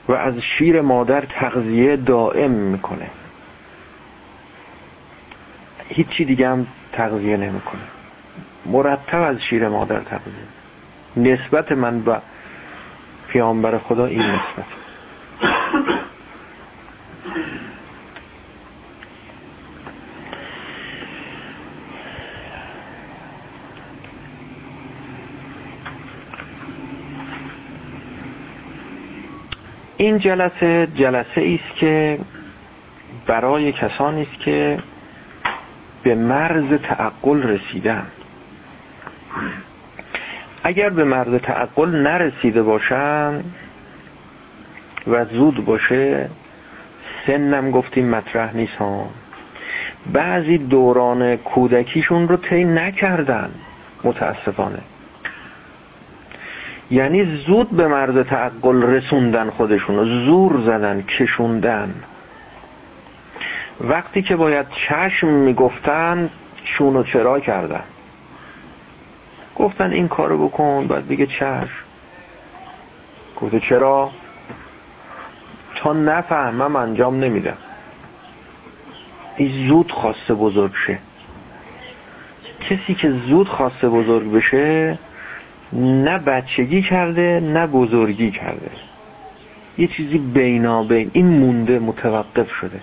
و 0.09 0.13
از 0.13 0.35
شیر 0.39 0.81
مادر 0.81 1.21
تغذیه 1.21 1.97
دائم 1.97 2.51
می‌کنه. 2.51 3.11
هیچی 5.89 6.25
دیگه 6.25 6.49
هم 6.49 6.67
تغذیه 6.93 7.37
نمی‌کنه. 7.37 7.83
مرتب 8.67 9.21
از 9.23 9.41
شیر 9.41 9.69
مادر 9.69 10.01
تغذیه. 10.01 10.47
نسبت 11.17 11.73
من 11.73 12.03
و 12.07 12.19
پیامبر 13.29 13.79
خدا 13.79 14.07
این 14.07 14.23
نسبت. 14.23 14.65
این 30.01 30.19
جلسه 30.19 30.89
جلسه 30.95 31.59
است 31.61 31.77
که 31.77 32.19
برای 33.27 33.73
کسانی 33.73 34.23
است 34.23 34.41
که 34.41 34.79
به 36.03 36.15
مرز 36.15 36.73
تعقل 36.83 37.43
رسیدن 37.43 38.07
اگر 40.63 40.91
به 40.91 41.05
مرز 41.05 41.35
تعقل 41.35 41.91
نرسیده 41.91 42.63
باشن 42.63 43.45
و 45.07 45.25
زود 45.25 45.65
باشه 45.65 46.31
سنم 47.27 47.71
گفتیم 47.71 48.09
مطرح 48.09 48.57
نیست 48.57 48.77
ها. 48.77 49.09
بعضی 50.13 50.59
دوران 50.59 51.37
کودکیشون 51.37 52.29
رو 52.29 52.37
طی 52.37 52.65
نکردن 52.65 53.51
متاسفانه. 54.05 54.81
یعنی 56.91 57.37
زود 57.47 57.71
به 57.71 57.89
مرز 57.89 58.19
تعقل 58.19 58.83
رسوندن 58.83 59.51
خودشونو 59.51 60.05
زور 60.05 60.61
زدن 60.61 61.03
کشوندن. 61.03 61.95
وقتی 63.81 64.23
که 64.23 64.37
باید 64.37 64.67
چشم 64.71 65.29
می‌گفتن 65.29 66.31
چون 66.65 66.97
و 66.97 67.03
چرا 67.03 67.41
کردن؟ 67.41 67.85
گفتن 69.57 69.91
این 69.91 70.09
کارو 70.09 70.49
بکن 70.49 70.87
بعد 70.87 71.09
دیگه 71.09 71.27
چشم. 71.27 71.85
گفته 73.41 73.61
چرا؟ 73.61 74.11
تا 75.77 75.93
نفهمم 75.93 76.77
انجام 76.77 77.21
نمیدم. 77.21 77.57
این 79.37 79.69
زود 79.69 79.93
خواسته 79.93 80.35
بزرگ 80.35 80.73
شه. 80.75 80.99
کسی 82.61 82.95
که 82.95 83.11
زود 83.11 83.49
خواسته 83.49 83.89
بزرگ 83.89 84.33
بشه 84.33 84.99
نه 85.73 86.19
بچگی 86.19 86.83
کرده 86.83 87.41
نه 87.41 87.67
بزرگی 87.67 88.31
کرده. 88.31 88.71
یه 89.79 89.87
چیزی 89.87 90.19
بینابین 90.19 91.11
این 91.13 91.27
مونده 91.27 91.79
متوقف 91.79 92.51
شده. 92.51 92.81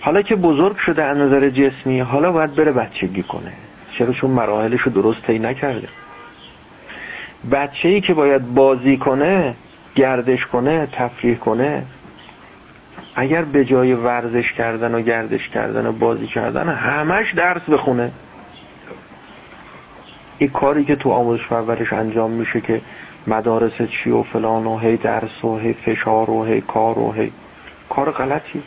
حالا 0.00 0.22
که 0.22 0.36
بزرگ 0.36 0.76
شده 0.76 1.04
از 1.04 1.18
نظر 1.18 1.50
جسمی 1.50 2.00
حالا 2.00 2.32
باید 2.32 2.54
بره 2.54 2.72
بچگی 2.72 3.22
کنه. 3.22 3.52
چرا؟ 3.98 4.12
چون 4.12 4.30
مراحلش 4.30 4.80
رو 4.80 4.92
درست 4.92 5.22
طی 5.22 5.38
نکرده. 5.38 5.88
بچه 7.52 7.88
ای 7.88 8.00
که 8.00 8.14
باید 8.14 8.54
بازی 8.54 8.96
کنه 8.96 9.54
گردش 9.94 10.46
کنه 10.46 10.88
تفریح 10.92 11.36
کنه 11.36 11.84
اگر 13.14 13.44
به 13.44 13.64
جای 13.64 13.94
ورزش 13.94 14.52
کردن 14.52 14.94
و 14.94 15.00
گردش 15.00 15.48
کردن 15.48 15.86
و 15.86 15.92
بازی 15.92 16.26
کردن 16.26 16.68
همش 16.68 17.34
درس 17.34 17.62
بخونه. 17.62 18.10
این 20.38 20.50
کاری 20.50 20.84
که 20.84 20.96
تو 20.96 21.10
آموزش 21.10 21.46
پرورش 21.48 21.92
انجام 21.92 22.30
میشه 22.30 22.60
که 22.60 22.80
مدارس 23.26 23.82
چی 23.82 24.10
و 24.10 24.22
فلان 24.22 24.66
و 24.66 24.78
هی 24.78 24.96
درس 24.96 25.44
و 25.44 25.58
هی 25.58 25.72
فشار 25.72 26.30
و 26.30 26.44
هی 26.44 26.60
کار 26.60 26.98
و 26.98 27.12
هی 27.12 27.32
کار 27.88 28.10
غلطی. 28.10 28.62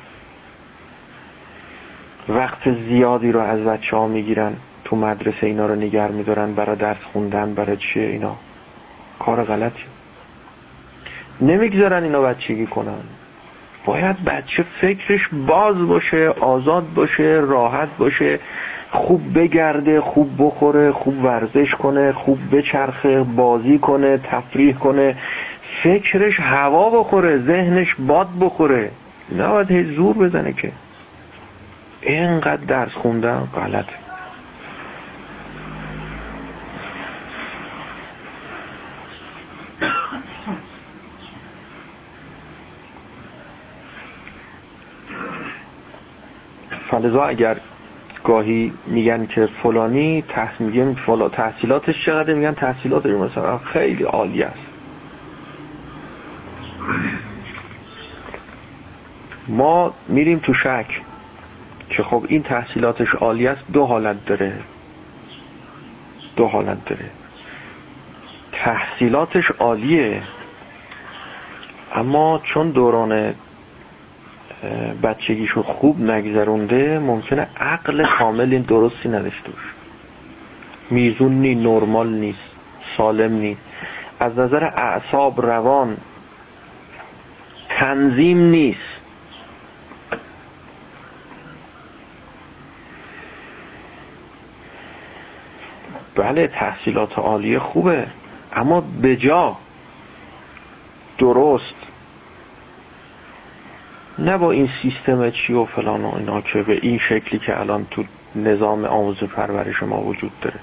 وقت 2.30 2.74
زیادی 2.88 3.32
رو 3.32 3.40
از 3.40 3.60
بچه 3.60 3.98
ها 3.98 4.08
می‌گیرن 4.08 4.54
تو 4.84 4.96
مدرسه 4.96 5.48
اینا 5.48 5.66
رو 5.66 5.76
نگر 5.76 6.12
میدارن 6.12 6.54
برای 6.54 6.76
درس 6.76 7.04
خوندن 7.14 7.54
برای 7.54 7.78
چیه 7.78 8.04
اینا. 8.04 8.36
کار 9.20 9.44
غلطی. 9.44 9.86
نمی‌گذارن 11.42 12.04
اینا 12.04 12.22
بچگی 12.22 12.66
کنن. 12.66 13.02
باید 13.86 14.24
بچه 14.24 14.66
فکرش 14.82 15.30
باز 15.48 15.88
باشه 15.88 16.30
آزاد 16.30 16.94
باشه 16.94 17.24
راحت 17.24 17.90
باشه. 17.98 18.40
خوب 18.92 19.34
بگرده 19.40 20.02
خوب 20.02 20.30
بخوره 20.38 20.92
خوب 20.92 21.24
ورزش 21.24 21.76
کنه 21.76 22.12
خوب 22.12 22.40
بچرخه 22.52 23.24
بازی 23.24 23.78
کنه 23.80 24.18
تفریح 24.18 24.76
کنه. 24.76 25.16
فکرش 25.84 26.40
هوا 26.40 26.90
بخوره 26.90 27.38
ذهنش 27.38 27.96
باد 28.00 28.28
بخوره. 28.40 28.92
نباید 29.38 29.96
زور 29.96 30.18
بزنه 30.18 30.54
که. 30.54 30.72
اینقدر 32.02 32.66
درس 32.66 32.92
خوندن 32.92 33.48
غلطه. 33.56 34.02
فلزا 46.92 47.24
اگر 47.24 47.58
گاهی 48.24 48.74
میگن 48.88 49.26
که 49.26 49.46
فلانی 49.64 50.24
میگن 50.60 50.94
فلا 50.94 51.30
تحصیلاتش 51.30 52.06
چقدر 52.06 52.34
میگن 52.34 52.54
تحصیلاتش 52.54 53.12
مثلا 53.12 53.58
خیلی 53.58 54.04
عالی 54.04 54.44
است. 54.44 54.72
ما 59.48 59.94
میریم 60.08 60.40
تو 60.40 60.54
شک 60.54 61.02
که 61.90 62.04
خب 62.04 62.26
این 62.28 62.44
تحصیلاتش 62.44 63.16
عالی 63.16 63.48
است 63.48 63.64
دو 63.74 63.86
حالت 63.86 64.26
داره. 64.26 64.54
دو 66.36 66.48
حالت 66.48 66.86
داره. 66.86 67.10
تحصیلاتش 68.52 69.52
عالیه 69.52 70.22
اما 71.94 72.42
چون 72.44 72.72
دوران 72.72 73.36
بچگیشو 75.04 75.64
خوب 75.64 76.02
نگذرونده 76.02 77.00
ممکنه 77.00 77.48
عقل 77.58 78.06
کامل 78.06 78.54
این 78.54 78.62
درستی 78.62 79.10
نداشته 79.10 79.52
باشه. 79.52 79.74
میزون 80.90 81.32
نی 81.32 81.56
نرمال 81.56 82.10
نیست 82.10 82.52
سالم 82.98 83.34
نیست. 83.34 83.62
از 84.20 84.40
نظر 84.40 84.64
اعصاب 84.64 85.46
روان 85.46 85.98
تنظیم 87.70 88.38
نیست. 88.38 88.80
بله 96.16 96.48
تحصیلات 96.48 97.20
عالیه 97.20 97.60
خوبه 97.60 98.08
اما 98.54 98.82
به 98.82 99.16
جا 99.16 99.58
درست 101.18 101.76
نه 104.20 104.38
با 104.38 104.52
این 104.52 104.70
سیستم 104.82 105.30
چی 105.30 105.54
و 105.54 105.66
فلان 105.66 106.06
و 106.06 106.16
اینا 106.16 106.42
که 106.42 106.64
به 106.64 106.80
این 106.82 106.98
شکلی 106.98 107.40
که 107.40 107.60
الان 107.60 107.88
تو 107.92 108.04
نظام 108.36 108.86
آموزش 108.86 109.24
پرورش 109.24 109.84
ما 109.84 110.02
وجود 110.02 110.32
داره. 110.42 110.60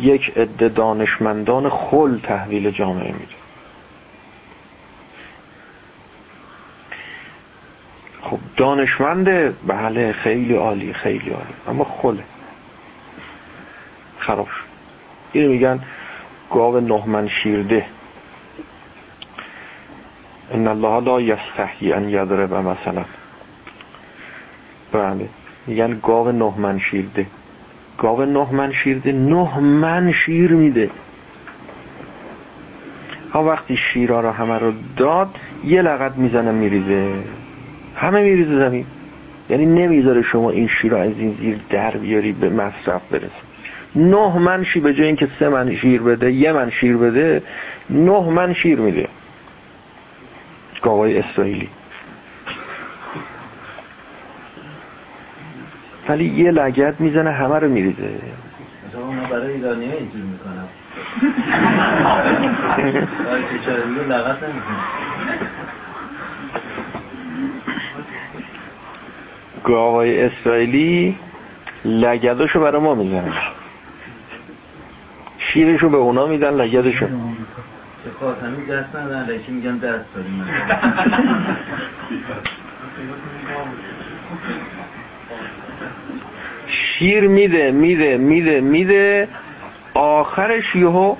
یک 0.00 0.32
عده 0.36 0.68
دانشمندان 0.68 1.68
خل 1.68 2.18
تحویل 2.18 2.70
جامعه 2.70 3.12
میده. 3.12 3.34
خب 8.22 8.38
دانشمنده 8.56 9.54
بله 9.66 10.12
خیلی 10.12 10.54
عالی 10.54 10.92
خیلی 10.92 11.30
عالی 11.30 11.54
اما 11.68 11.84
خله. 11.84 12.24
خراب 14.18 14.48
شد. 14.48 14.64
میگن 15.38 15.80
گاو 16.50 16.80
نهمن 16.80 17.28
شیرده. 17.28 17.86
ان 20.52 20.68
الله 20.68 21.04
لا 21.04 21.20
یستحی 21.20 21.92
ان 21.92 22.08
یضرب 22.08 22.54
مثلا. 22.54 23.04
بله. 24.92 25.28
میگن 25.66 25.98
گاو 26.02 26.32
نه 26.32 26.54
من 26.58 26.78
شیرده. 26.78 27.26
گاو 27.98 28.24
نه 28.24 28.52
من 28.52 28.72
شیرده 28.72 29.12
نه 29.12 29.58
من 29.58 30.12
شیر 30.12 30.52
میده. 30.52 30.90
ها 33.32 33.44
وقتی 33.44 33.76
شیرا 33.76 34.20
رو 34.20 34.30
همه 34.30 34.58
رو 34.58 34.72
داد 34.96 35.28
یه 35.64 35.82
لغت 35.82 36.16
می‌زنه 36.16 36.52
میریزه. 36.52 37.14
همه 37.96 38.22
میریزه 38.22 38.58
زمین. 38.58 38.86
یعنی 39.50 39.66
نمی‌ذاره 39.66 40.22
شما 40.22 40.50
این 40.50 40.68
شیر 40.68 40.94
از 40.94 41.12
این 41.18 41.36
زیر 41.40 41.58
در 41.70 41.90
بیاری 41.90 42.32
به 42.32 42.50
مصرف 42.50 43.02
برسه. 43.10 43.30
نه 43.96 44.38
من 44.38 44.64
شیر 44.64 44.82
به 44.82 44.94
جای 44.94 45.06
اینکه 45.06 45.28
سه 45.38 45.48
من 45.48 45.74
شیر 45.74 46.02
بده 46.02 46.32
یه 46.32 46.52
من 46.52 46.70
شیر 46.70 46.96
بده 46.96 47.42
نه 47.90 48.20
من 48.20 48.52
شیر 48.52 48.78
میده. 48.78 49.08
گاوای 50.84 51.18
اسرائیلی. 51.18 51.68
ولی 56.08 56.24
یه 56.24 56.50
لگت 56.50 57.00
می‌زنه 57.00 57.30
همه 57.30 57.58
رو 57.58 57.68
میریزه. 57.68 58.20
برای 59.30 59.52
ایرانی 59.52 59.86
ها 59.86 59.92
اینجور 59.92 60.22
می‌کنم 60.22 60.68
گاوای 69.64 70.22
اسرائیلی 70.22 71.18
لگداشو 71.84 72.60
برای 72.60 72.80
ما 72.80 72.94
می‌زنه. 72.94 73.32
شیرشو 75.38 75.88
به 75.88 75.96
اونا 75.96 76.26
میدن 76.26 76.54
لگدشو. 76.54 77.06
به 78.04 78.10
خاتمی 78.20 78.66
دست 78.66 78.96
ندن 78.96 79.26
لکی 79.26 79.52
میگن 79.52 79.76
دست 79.76 80.04
داریم. 80.14 80.44
شیر 86.66 87.28
میده 87.28 87.72
میده 87.72 88.18
میده 88.18 88.60
میده. 88.60 89.28
آخرش 89.94 90.76
یهو 90.76 91.16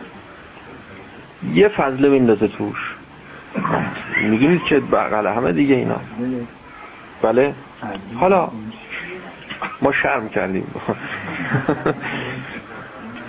یه 1.55 1.68
فضله 1.68 2.09
میندازه 2.09 2.49
توش. 2.49 2.97
میگیم 4.22 4.59
که 4.59 4.80
بغل 4.80 5.26
همه 5.26 5.53
دیگه 5.53 5.74
اینا. 5.74 6.01
بله؟ 7.22 7.55
حالا 8.14 8.51
ما 9.82 9.93
شرم 9.93 10.28
کردیم. 10.28 10.66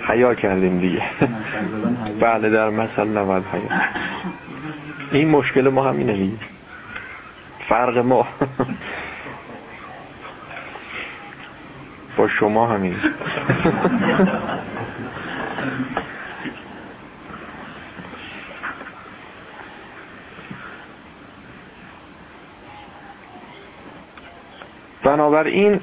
حیا 0.06 0.34
کردیم 0.34 0.80
دیگه. 0.80 1.02
بله 2.20 2.50
در 2.50 2.70
مثل 2.70 3.08
نباید 3.08 3.44
حیا. 3.52 3.80
این 5.12 5.28
مشکل 5.28 5.68
ما 5.68 5.88
همینه 5.88 6.12
دیگه. 6.12 6.36
فرق 7.68 7.98
ما. 7.98 8.26
با 12.16 12.28
شما 12.28 12.66
همین. 12.66 12.96
بنابراین 25.02 25.80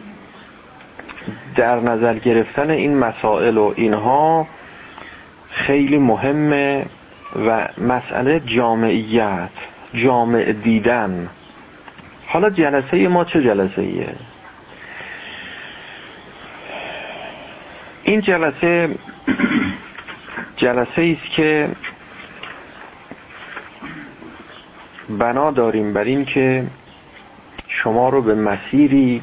در 1.55 1.80
نظر 1.80 2.19
گرفتن 2.19 2.69
این 2.69 2.97
مسائل 2.97 3.57
و 3.57 3.74
اینها 3.76 4.47
خیلی 5.49 5.97
مهمه 5.97 6.86
و 7.47 7.67
مسئله 7.78 8.39
جامعیت 8.39 9.49
جامع 9.93 10.51
دیدن. 10.51 11.30
حالا 12.26 12.49
جلسه 12.49 13.07
ما 13.07 13.24
چه 13.24 13.43
جلسه 13.43 13.82
ایه 13.82 14.15
این 18.03 18.21
جلسه 18.21 18.89
جلسه 20.57 21.17
است 21.17 21.32
که 21.36 21.69
بنا 25.09 25.51
داریم 25.51 25.93
بر 25.93 26.03
این 26.03 26.26
که 26.26 26.67
شما 27.67 28.09
رو 28.09 28.21
به 28.21 28.36
مسیری 28.36 29.21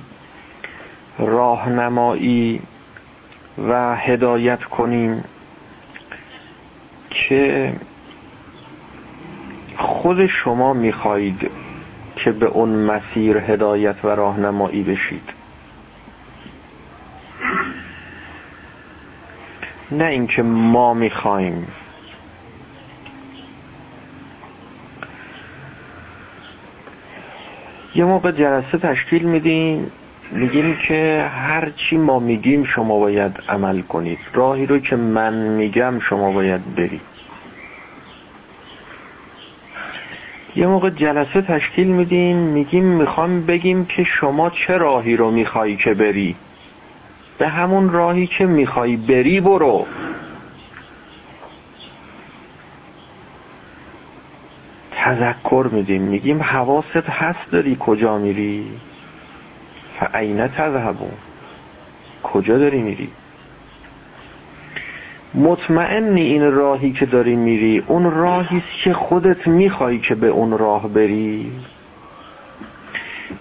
راهنمایی 1.21 2.63
و 3.59 3.97
هدایت 3.97 4.65
کنیم 4.65 5.25
که 7.11 7.73
خود 9.77 10.27
شما 10.27 10.73
می‌خواهید 10.73 11.51
که 12.17 12.33
به 12.33 12.47
اون 12.47 12.69
مسیر 12.69 13.37
هدایت 13.37 14.05
و 14.05 14.09
راهنمایی 14.09 14.83
بشید. 14.83 15.33
نه 19.91 20.05
اینکه 20.05 20.43
ما 20.43 20.95
می‌خوایم 20.95 21.69
یه 27.95 28.05
موقع 28.05 28.33
جلسه 28.33 28.79
تشکیل 28.79 29.23
میدیم. 29.23 29.91
میگیم 30.33 30.77
که 30.89 31.31
هر 31.33 31.71
چی 31.71 31.97
ما 31.97 32.19
میگیم 32.19 32.65
شما 32.65 32.99
باید 32.99 33.41
عمل 33.49 33.81
کنید. 33.81 34.19
راهی 34.33 34.67
رو 34.67 34.79
که 34.79 34.97
من 34.97 35.35
میگم 35.35 35.99
شما 35.99 36.33
باید 36.33 36.75
برید. 36.75 37.01
یه 40.57 40.67
موقع 40.67 40.91
جلسه 40.91 41.43
تشکیل 41.43 41.87
میدیم 41.87 42.37
میگیم 42.37 42.85
می‌خوام 42.85 43.47
بگیم 43.47 43.85
که 43.85 44.05
شما 44.05 44.51
چه 44.51 44.77
راهی 44.77 45.17
رو 45.17 45.31
میخوایی 45.31 45.77
که 45.77 45.95
بری؟ 45.95 46.37
به 47.39 47.49
همون 47.49 47.91
راهی 47.91 48.27
که 48.27 48.47
میخوایی 48.47 48.97
بری 48.97 49.41
برو. 49.41 49.87
تذکر 54.93 55.69
میدیم. 55.73 56.03
میگیم 56.03 56.43
حواست 56.43 56.97
هست 56.97 57.51
داری 57.51 57.77
کجا 57.81 58.19
میری؟ 58.19 58.67
فعینه 60.01 60.49
تذهبون؟ 60.49 61.13
کجا 62.23 62.59
داری 62.59 62.83
میری؟ 62.83 63.09
مطمئنی 65.35 66.21
این 66.21 66.53
راهی 66.53 66.93
که 66.93 67.07
داری 67.07 67.37
میری؟ 67.37 67.85
اون 67.87 68.11
راهی 68.11 68.63
که 68.85 68.93
خودت 68.93 69.47
می‌خوای 69.47 69.99
که 69.99 70.15
به 70.15 70.27
اون 70.27 70.59
راه 70.59 70.89
بری؟ 70.89 71.53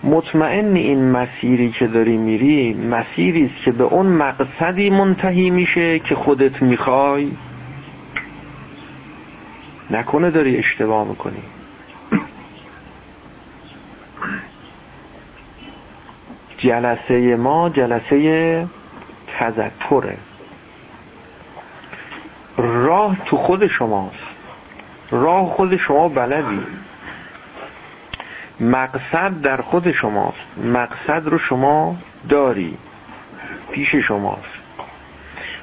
مطمئنی 0.03 0.79
این 0.79 1.11
مسیری 1.11 1.71
که 1.71 1.87
داری 1.87 2.17
میری 2.17 2.73
مسیری 2.73 3.45
است 3.45 3.63
که 3.65 3.71
به 3.71 3.83
اون 3.83 4.05
مقصدی 4.05 4.89
منتهی 4.89 5.49
میشه 5.49 5.99
که 5.99 6.15
خودت 6.15 6.61
می‌خوای؟ 6.61 7.31
نکنه 9.91 10.31
داری 10.31 10.57
اشتباه 10.57 11.07
می‌کنی. 11.07 11.41
جلسه 16.59 17.35
ما 17.35 17.69
جلسه 17.69 18.67
تذکره. 19.27 20.17
راه 22.57 23.17
تو 23.25 23.37
خود 23.37 23.67
شماست. 23.67 24.17
راه 25.11 25.49
خود 25.49 25.75
شما 25.75 26.09
بلدی. 26.09 26.61
مقصد 28.59 29.41
در 29.41 29.61
خود 29.61 29.91
شماست. 29.91 30.47
مقصد 30.63 31.27
رو 31.27 31.37
شما 31.37 31.95
داری. 32.29 32.77
پیش 33.71 33.95
شماست. 33.95 34.59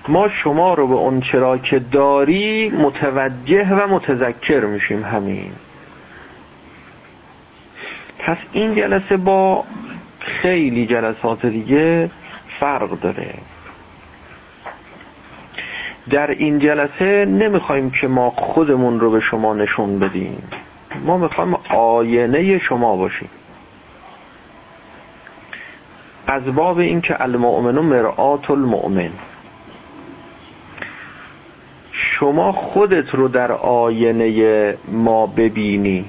ما 0.08 0.28
شما 0.28 0.74
رو 0.74 0.88
به 0.88 0.94
اون 0.94 1.20
چرا 1.20 1.58
که 1.58 1.78
داری 1.78 2.70
متوجه 2.70 3.74
و 3.74 3.94
متذکر 3.94 4.60
میشیم 4.60 5.04
همین. 5.04 5.52
پس 8.18 8.36
این 8.52 8.74
جلسه 8.74 9.16
با 9.16 9.64
خیلی 10.26 10.86
جلسات 10.86 11.46
دیگه 11.46 12.10
فرق 12.60 13.00
داره. 13.00 13.34
در 16.10 16.30
این 16.30 16.58
جلسه 16.58 17.24
نمی‌خوایم 17.24 17.90
که 17.90 18.08
ما 18.08 18.30
خودمون 18.30 19.00
رو 19.00 19.10
به 19.10 19.20
شما 19.20 19.54
نشون 19.54 19.98
بدیم. 19.98 20.42
ما 21.04 21.18
می‌خوایم 21.18 21.56
آینه 21.74 22.58
شما 22.58 22.96
باشیم. 22.96 23.28
از 26.26 26.54
باب 26.54 26.78
این 26.78 27.00
که 27.00 27.22
المؤمن 27.22 27.78
مرآت 27.78 28.50
المؤمن. 28.50 29.10
شما 31.92 32.52
خودت 32.52 33.14
رو 33.14 33.28
در 33.28 33.52
آینه 33.52 34.76
ما 34.88 35.26
ببینی. 35.26 36.04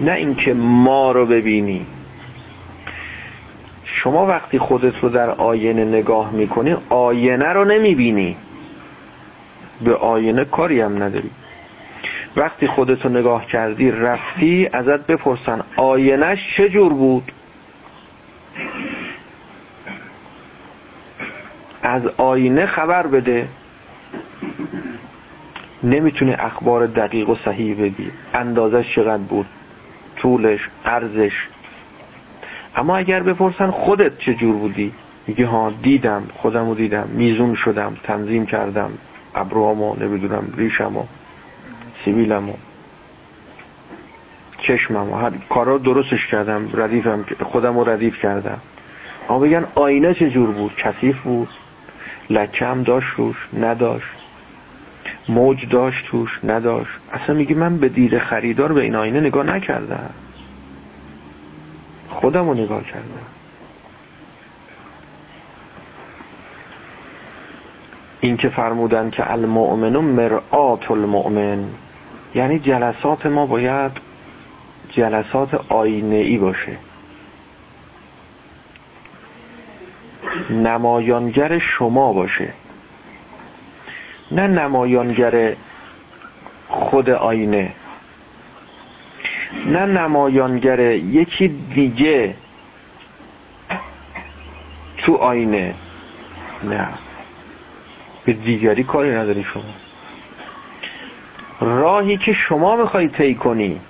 نه 0.00 0.12
اینکه 0.12 0.54
ما 0.54 1.12
رو 1.12 1.26
ببینی. 1.26 1.86
شما 4.02 4.26
وقتی 4.26 4.58
خودت 4.58 4.98
رو 4.98 5.08
در 5.08 5.30
آینه 5.30 5.84
نگاه 5.84 6.30
می‌کنی 6.32 6.76
آینه 6.88 7.52
رو 7.52 7.64
نمی‌بینی. 7.64 8.36
به 9.84 9.94
آینه 9.94 10.44
کاری 10.44 10.80
هم 10.80 11.02
نداری. 11.02 11.30
وقتی 12.36 12.66
خودتو 12.66 13.08
نگاه 13.08 13.46
کردی 13.46 13.90
رفتی 13.90 14.68
ازت 14.72 15.06
بپرسن 15.06 15.60
آینش 15.76 16.60
جور 16.60 16.92
بود؟ 16.92 17.32
از 21.82 22.06
آینه 22.06 22.66
خبر 22.66 23.06
بده. 23.06 23.48
نمی‌تونی 25.82 26.32
اخبار 26.32 26.86
دقیق 26.86 27.28
و 27.28 27.34
صحیح 27.44 27.74
بدی 27.74 28.12
اندازش 28.34 28.94
چقدر 28.94 29.22
بود؟ 29.22 29.46
طولش 30.16 30.68
عرضش؟ 30.84 31.48
اما 32.76 32.96
اگر 32.96 33.22
بپرسن 33.22 33.70
خودت 33.70 34.18
چه 34.18 34.34
جور 34.34 34.56
بودی؟ 34.56 34.92
میگه 35.26 35.46
ها 35.46 35.72
دیدم 35.82 36.22
خودم 36.34 36.68
رو 36.68 36.74
دیدم 36.74 37.08
میزون 37.08 37.54
شدم 37.54 37.96
تنظیم 38.02 38.46
کردم 38.46 38.90
ابروامو 39.34 39.96
نمی‌دونم 40.00 40.52
ریشمو 40.56 41.04
سیبیلمو 42.04 42.54
چشممو 44.58 45.16
هر 45.16 45.32
کارا 45.48 45.78
درستش 45.78 46.26
کردم 46.26 46.70
ردیفم 46.74 47.24
خودم 47.42 47.78
رو 47.78 47.90
ردیف 47.90 48.18
کردم. 48.18 48.58
اما 49.28 49.38
بگن 49.38 49.66
آینه 49.74 50.14
چه 50.14 50.30
جور 50.30 50.50
بود؟ 50.50 50.74
کثیف 50.76 51.20
بود 51.20 51.48
لکم 52.30 52.82
داشت 52.82 53.08
روش 53.16 53.48
نداشت. 53.60 54.06
موج 55.28 55.68
داشت 55.68 56.06
توش 56.06 56.40
نداشت. 56.44 56.92
اصلا 57.12 57.36
میگه 57.36 57.54
من 57.54 57.78
به 57.78 57.88
دید 57.88 58.18
خریدار 58.18 58.72
به 58.72 58.80
این 58.82 58.94
آینه 58.94 59.20
نگاه 59.20 59.46
نکردم. 59.46 60.10
خودم 62.12 62.48
رو 62.48 62.54
نگاه 62.54 62.84
کردم. 62.84 63.26
این 68.20 68.36
که 68.36 68.48
فرمودن 68.48 69.10
که 69.10 69.32
المؤمن 69.32 69.96
مرآت 69.96 70.90
المؤمن 70.90 71.64
یعنی 72.34 72.58
جلسات 72.58 73.26
ما 73.26 73.46
باید 73.46 73.92
جلسات 74.88 75.54
آینه 75.54 76.16
ای 76.16 76.38
باشه. 76.38 76.78
نمایانگر 80.50 81.58
شما 81.58 82.12
باشه. 82.12 82.52
نه 84.30 84.46
نمایانگر 84.46 85.56
خود 86.68 87.10
آینه. 87.10 87.72
نه 89.66 89.86
نمایانگره 89.86 90.96
یکی 90.96 91.48
دیگه 91.48 92.34
تو 94.98 95.14
آینه. 95.14 95.74
نه. 96.64 96.88
به 98.24 98.32
دیگری 98.32 98.84
کاری 98.84 99.10
نداری 99.10 99.44
شما. 99.44 99.62
راهی 101.60 102.16
که 102.16 102.32
شما 102.32 102.76
می‌خوای 102.76 103.08
طی 103.08 103.34
کنی 103.34 103.80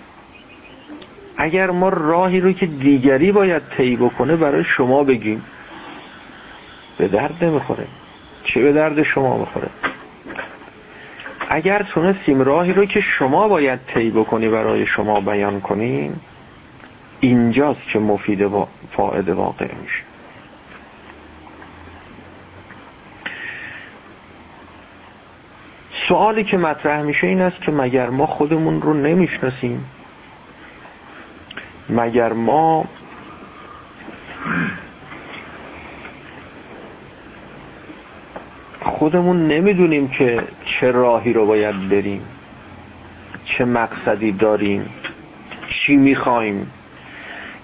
اگر 1.37 1.71
ما 1.71 1.89
راهی 1.89 2.41
رو 2.41 2.53
که 2.53 2.67
دیگری 2.67 3.33
باید 3.33 3.63
طی 3.77 3.97
بکنه 3.97 4.37
برای 4.37 4.65
شما 4.65 5.05
بگیم. 5.05 5.45
به 6.99 7.09
درد 7.09 7.45
نمی‌خوره. 7.45 7.87
چه 8.45 8.63
به 8.63 8.73
درد 8.73 9.03
شما 9.03 9.39
بخوره 9.39 9.69
اگر 11.55 11.83
تونستیم 11.83 12.41
راهی 12.41 12.73
رو 12.73 12.85
که 12.85 13.01
شما 13.01 13.49
باید 13.49 13.81
طی 13.87 14.11
بکنی 14.11 14.49
برای 14.49 14.87
شما 14.87 15.21
بیان 15.21 15.61
کنیم 15.61 16.21
اینجاست 17.21 17.89
که 17.93 17.99
مفید 17.99 18.43
و 18.43 18.69
فاعد 18.91 19.29
واقع 19.29 19.75
میشه. 19.75 20.03
سوالی 26.09 26.45
که 26.45 26.57
مطرح 26.57 27.03
میشه 27.03 27.27
این 27.27 27.41
است 27.41 27.61
که 27.61 27.73
مگر 27.73 28.11
ما 28.11 28.27
خودمون 28.27 28.83
رو 28.83 28.95
نمی‌شناسیم؟ 28.95 29.85
مگر 31.89 32.33
ما 32.33 32.85
خودمون 39.03 39.49
نمی‌دونیم 39.49 40.09
که 40.09 40.43
چه 40.65 40.91
راهی 40.91 41.33
رو 41.33 41.47
باید 41.47 41.89
بریم 41.89 42.23
چه 43.45 43.65
مقصدی 43.65 44.33
داریم 44.33 44.91
چی 45.69 45.97
می‌خوایم. 45.97 46.71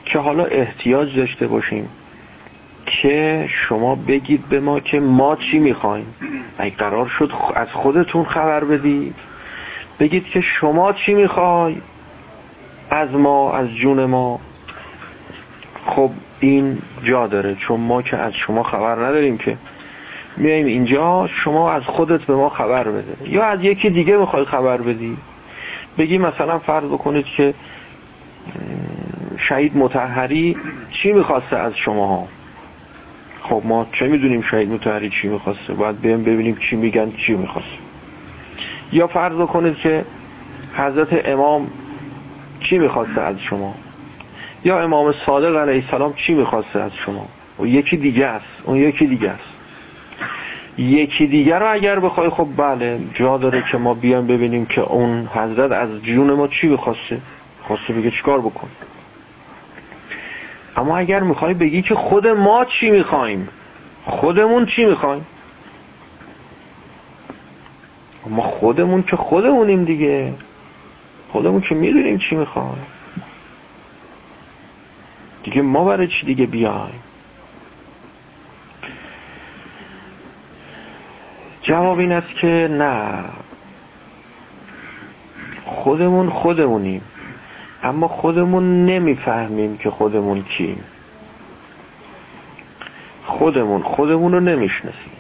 که 0.05 0.18
حالا 0.18 0.45
احتیاج 0.45 1.16
داشته 1.16 1.47
باشیم 1.47 1.89
که 2.86 3.47
شما 3.49 3.95
بگید 3.95 4.49
به 4.49 4.61
ما 4.61 4.80
که 4.80 5.01
ما 5.01 5.36
چی 5.36 5.59
می‌خوایم. 5.59 6.14
اگه 6.59 6.76
قرار 6.76 7.07
شد 7.07 7.32
از 7.55 7.68
خودتون 7.72 8.24
خبر 8.24 8.64
بدید. 8.64 9.14
بگید 10.01 10.24
که 10.24 10.41
شما 10.41 10.93
چی 10.93 11.14
می‌خوای؟ 11.14 11.76
از 12.91 13.11
ما 13.11 13.53
از 13.53 13.68
جون 13.74 14.05
ما. 14.05 14.41
خب 15.86 16.11
این 16.41 16.78
جا 17.03 17.26
داره. 17.26 17.55
چون 17.55 17.80
ما 17.80 18.03
که 18.03 18.16
از 18.16 18.32
شما 18.32 18.62
خبر 18.62 18.95
نداریم 18.95 19.39
که 19.39 19.57
میایم 20.39 20.66
اینجا 20.66 21.26
شما 21.26 21.72
از 21.72 21.82
خودت 21.82 22.20
به 22.20 22.36
ما 22.36 22.49
خبر 22.49 22.91
بده. 22.91 23.30
یا 23.30 23.45
از 23.45 23.64
یکی 23.64 23.91
دیگه 23.91 24.16
می‌خوای 24.16 24.45
خبر 24.45 24.80
بدی. 24.80 25.16
بگی 25.99 26.18
مثلا 26.18 26.59
فرض 26.59 26.84
بکنید 26.84 27.24
که 27.24 27.55
شهید 29.36 29.76
متحری 29.76 30.57
چی 30.91 31.12
می‌خواسته 31.12 31.57
از 31.57 31.76
شما؟ 31.76 32.07
ها 32.07 32.28
خب 33.43 33.62
ما 33.64 33.86
چه 33.93 34.09
می‌دونیم 34.09 34.41
شهید 34.41 34.70
متحری 34.70 35.11
چی 35.11 35.28
می‌خواسته؟ 35.28 35.74
باید 35.74 36.01
بیم 36.01 36.24
ببینیم 36.24 36.57
چی 36.57 36.76
میگن 36.76 37.12
چی 37.26 37.34
می‌خواسته. 37.34 37.78
یا 38.93 39.07
فرض 39.07 39.47
کنید 39.47 39.76
که 39.76 40.05
حضرت 40.74 41.28
امام 41.28 41.70
چی 42.61 42.78
می‌خواسته 42.78 43.20
از 43.20 43.41
شما؟ 43.41 43.74
یا 44.64 44.80
امام 44.80 45.14
صادق 45.26 45.57
علیه 45.57 45.84
السلام 45.84 46.12
چی 46.12 46.34
می‌خواسته 46.34 46.78
از 46.78 46.93
شما؟ 46.95 47.28
و 47.61 47.66
یکی 47.66 47.97
دیگه 47.97 48.26
است. 48.26 48.47
اون 48.64 48.76
یکی 48.76 49.07
دیگه 49.07 49.30
است. 49.30 49.58
یکی 50.79 51.26
دیگه 51.26 51.59
رو 51.59 51.72
اگر 51.72 52.01
بخوای 52.01 52.29
خب 52.29 52.49
بله 52.57 53.01
جا 53.14 53.39
داره 53.39 53.64
که 53.72 53.79
ما 53.79 53.95
بیان 53.95 54.26
ببینیم 54.26 54.66
که 54.66 54.81
اون 54.81 55.26
حضرت 55.26 55.72
از 55.72 56.03
جون 56.03 56.33
ما 56.33 56.49
چی 56.49 56.68
بخواسته؟ 56.68 57.20
خواسته 57.62 57.93
بگه 57.93 58.11
چیکار 58.11 58.41
بکن؟ 58.41 58.68
اما 60.76 60.99
اگر 60.99 61.20
می‌خوای 61.22 61.55
بگی 61.55 61.83
که 61.83 61.95
خود 61.95 62.26
ما 62.26 62.64
چی 62.64 62.91
می‌خوایم؟ 62.91 63.49
خودمون 64.05 64.66
چی 64.66 64.85
می‌خوایم؟ 64.85 65.26
ما 68.26 68.43
خودمون 68.43 69.03
که 69.03 69.16
خودمونیم 69.16 69.85
دیگه. 69.85 70.35
خودمون 71.33 71.61
که 71.61 71.74
می‌دونیم 71.74 72.18
چی 72.18 72.37
می‌خوایم. 72.37 72.87
دیگه 75.43 75.62
ما 75.62 75.85
برای 75.85 76.07
چی 76.07 76.26
دیگه 76.26 76.47
بیایم؟ 76.47 77.01
جواب 81.69 81.99
این 81.99 82.12
است 82.12 82.35
که 82.35 82.69
نه. 82.71 83.25
خودمون 85.64 86.31
خودمونیم. 86.31 87.03
اما 87.83 88.09
خودمون 88.09 88.87
نمی‌فهمیم 88.87 89.77
که 89.77 89.91
خودمون 89.91 90.43
کیم. 90.43 90.85
خودمون 93.25 93.83
خودمون 93.83 94.33
رو 94.33 94.41
نمی‌شناسیم. 94.41 95.12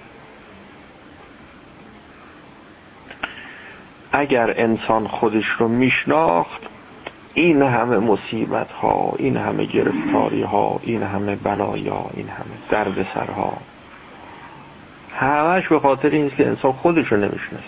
اگر 4.12 4.54
انسان 4.56 5.06
خودش 5.06 5.46
رو 5.46 5.68
میشناخت 5.68 6.62
این 7.34 7.62
همه 7.62 7.98
مصیبت 7.98 8.72
ها 8.72 9.14
این 9.18 9.36
همه 9.36 9.64
گرفتاری 9.64 10.42
ها 10.42 10.80
این 10.82 11.02
همه 11.02 11.36
بلایا 11.36 12.10
این 12.14 12.28
همه 12.28 12.56
درد 12.70 13.06
سرها 13.14 13.52
همش 15.18 15.68
به 15.68 15.80
خاطر 15.80 16.08
این 16.08 16.30
که 16.30 16.46
انسان 16.46 16.72
خودش 16.72 17.12
رو 17.12 17.16
نمی‌شناسه. 17.16 17.64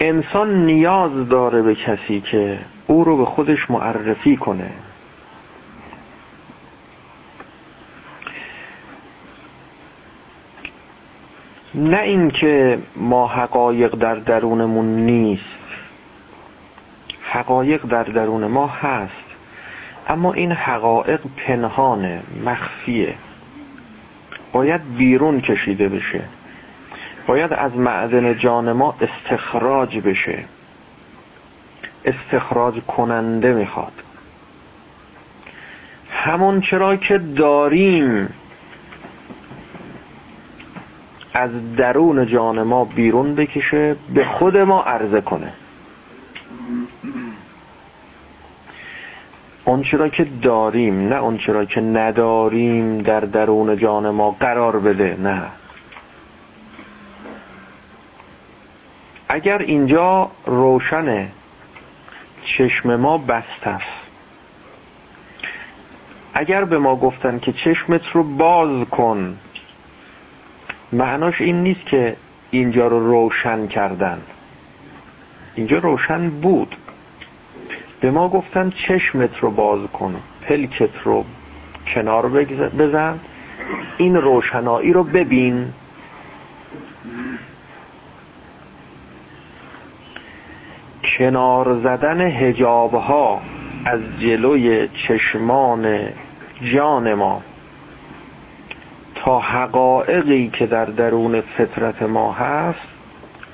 انسان 0.00 0.66
نیاز 0.66 1.28
داره 1.28 1.62
به 1.62 1.74
کسی 1.74 2.20
که 2.20 2.58
او 2.86 3.04
رو 3.04 3.16
به 3.16 3.24
خودش 3.24 3.70
معرفی 3.70 4.36
کنه. 4.36 4.70
نه 11.78 12.00
اینکه 12.00 12.78
ما 12.96 13.26
حقایق 13.26 13.94
در 13.94 14.14
درونمون 14.14 14.96
نیست. 14.96 15.44
حقایق 17.22 17.86
در 17.86 18.04
درون 18.04 18.46
ما 18.46 18.66
هست. 18.66 19.12
اما 20.08 20.32
این 20.32 20.52
حقایق 20.52 21.20
پنهانه 21.36 22.22
مخفیه. 22.44 23.14
باید 24.52 24.96
بیرون 24.96 25.40
کشیده 25.40 25.88
بشه. 25.88 26.24
باید 27.26 27.52
از 27.52 27.76
معدن 27.76 28.38
جان 28.38 28.72
ما 28.72 28.94
استخراج 29.00 29.98
بشه. 29.98 30.44
استخراج 32.04 32.80
کننده 32.80 33.54
می‌خواد. 33.54 33.92
همون 36.10 36.60
چرا 36.60 36.96
که 36.96 37.18
داریم 37.18 38.28
از 41.38 41.76
درون 41.76 42.26
جان 42.26 42.62
ما 42.62 42.84
بیرون 42.84 43.34
بکشه 43.34 43.96
به 44.14 44.24
خود 44.24 44.56
ما 44.56 44.82
عرضه 44.82 45.20
کنه. 45.20 45.52
اون 49.64 49.82
چرا 49.82 50.08
که 50.08 50.24
داریم 50.42 51.08
نه 51.08 51.14
اون 51.14 51.38
چرا 51.38 51.64
که 51.64 51.80
نداریم 51.80 52.98
در 52.98 53.20
درون 53.20 53.76
جان 53.76 54.10
ما 54.10 54.30
قرار 54.30 54.80
بده 54.80 55.16
نه. 55.20 55.42
اگر 59.28 59.58
اینجا 59.58 60.30
روشنه 60.46 61.28
چشم 62.44 62.96
ما 62.96 63.18
بست 63.18 63.66
است. 63.66 64.08
اگر 66.34 66.64
به 66.64 66.78
ما 66.78 66.96
گفتن 66.96 67.38
که 67.38 67.52
چشمت 67.52 68.02
رو 68.12 68.22
باز 68.22 68.88
کن 68.88 69.36
معناش 70.92 71.40
این 71.40 71.62
نیست 71.62 71.86
که 71.86 72.16
اینجا 72.50 72.86
رو 72.86 73.06
روشن 73.06 73.66
کردن. 73.66 74.20
اینجا 75.54 75.78
روشن 75.78 76.30
بود. 76.30 76.76
به 78.00 78.10
ما 78.10 78.28
گفتن 78.28 78.70
چشمت 78.70 79.36
رو 79.38 79.50
باز 79.50 79.80
کن 79.92 80.20
پلکت 80.42 80.90
رو 81.04 81.24
کنار 81.94 82.28
بزن. 82.78 83.18
این 83.98 84.16
روشنایی 84.16 84.92
رو 84.92 85.04
ببین. 85.04 85.72
کنار 91.18 91.80
زدن 91.80 92.20
هجاب 92.20 92.94
ها 92.94 93.40
از 93.84 94.00
جلوی 94.20 94.88
چشمان 94.88 96.08
جان 96.62 97.14
ما. 97.14 97.42
تا 99.24 99.40
حقایقی 99.40 100.48
که 100.48 100.66
در 100.66 100.84
درون 100.84 101.40
فطرت 101.40 102.02
ما 102.02 102.32
هست 102.32 102.88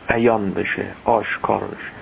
عیان 0.09 0.51
بشه 0.51 0.87
آشکار 1.05 1.65
بشه. 1.65 1.93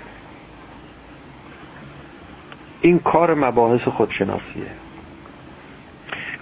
این 2.81 2.99
کار 2.99 3.35
مباحث 3.35 3.89
خودشناسیه. 3.89 4.71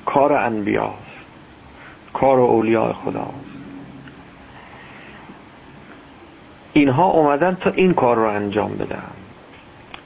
کار 0.07 0.33
انبیاست. 0.33 0.97
کار 2.13 2.39
اولیاء 2.41 2.93
خداست. 2.93 3.51
اینها 6.73 7.05
اومدن 7.05 7.55
تا 7.55 7.71
این 7.71 7.95
کار 7.95 8.17
رو 8.17 8.29
انجام 8.29 8.73
بدن. 8.73 9.11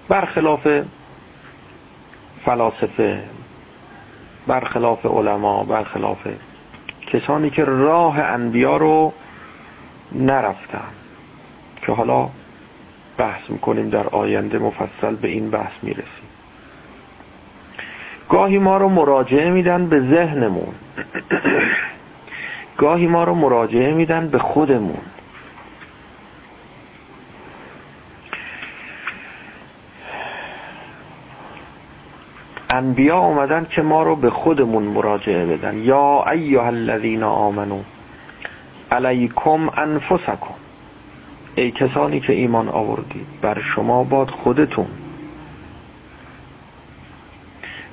برخلاف 0.09 0.83
فلاسفه 2.45 3.25
برخلاف 4.47 5.07
علما 5.07 5.65
برخلاف 5.65 6.27
کسانی 7.07 7.51
که 7.51 7.65
راه 7.65 8.19
انبیا 8.19 8.77
رو 8.77 9.13
نرفتن. 10.13 10.89
که 11.83 11.93
حالا 11.93 12.29
بحث 13.19 13.51
می‌کنیم 13.51 13.89
در 13.89 14.09
آینده 14.09 14.59
مفصل 14.59 15.15
به 15.15 15.29
این 15.29 15.51
بحث 15.51 15.73
می‌رسیم. 15.83 16.29
گاهی 18.29 18.59
ما 18.59 18.77
رو 18.77 18.89
مراجعه 18.89 19.51
میدن 19.51 19.87
به 19.87 20.01
ذهنمون. 20.01 20.75
گاهی 22.77 23.07
ما 23.07 23.25
رو 23.25 23.35
مراجعه 23.35 23.95
میدن 23.95 24.29
به 24.29 24.39
خودمون. 24.39 25.01
انبیا 32.75 33.18
اومدن 33.18 33.66
که 33.70 33.83
ما 33.83 34.03
رو 34.03 34.16
به 34.16 34.31
خودمون 34.31 34.83
مراجعه 34.83 35.47
بدن. 35.47 35.79
یا 35.79 36.25
ایها 36.31 36.66
الذین 36.66 37.22
آمنو 37.22 37.83
علیکم 38.91 39.70
انفسکم. 39.77 40.55
ای 41.55 41.70
کسانی 41.70 42.20
که 42.20 42.33
ایمان 42.33 42.68
آوردید 42.68 43.27
بر 43.43 43.61
شما 43.61 44.05
باد 44.05 44.31
خودتون. 44.31 44.87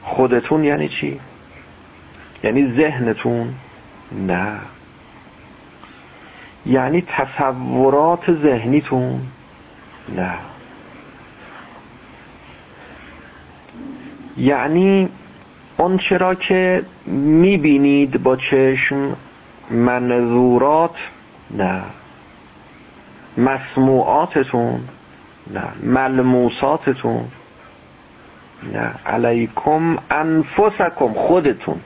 خودتون 0.03 0.63
یعنی 0.63 0.87
چی؟ 0.87 1.19
یعنی 2.43 2.73
ذهنتون؟ 2.73 3.53
نه. 4.11 4.59
یعنی 6.65 7.01
تصورات 7.01 8.31
ذهنیتون؟ 8.31 9.21
نه. 10.15 10.50
یعنی 14.41 15.09
اون 15.77 15.97
چرا 15.97 16.35
که 16.35 16.85
می‌بینید 17.05 18.23
با 18.23 18.35
چشم 18.35 19.17
منظورات 19.69 20.95
نه. 21.51 21.83
مسموعاتتون 23.37 24.81
نه. 25.53 25.63
ملموساتتون 25.83 27.25
نه. 28.73 28.93
علیکم 29.05 29.97
انفسکم 30.11 31.13
خودتون. 31.13 31.79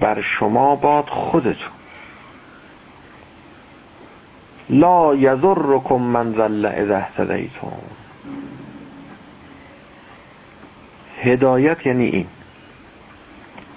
بر 0.00 0.20
شما 0.20 0.76
باد 0.76 1.04
خودتون. 1.08 1.72
لا 4.70 5.14
یذرکم 5.14 5.94
من 5.94 6.32
ذل 6.32 6.66
اذا 6.66 6.96
اهتدیتم. 6.96 8.01
هدایت 11.22 11.86
یعنی 11.86 12.06
این. 12.06 12.26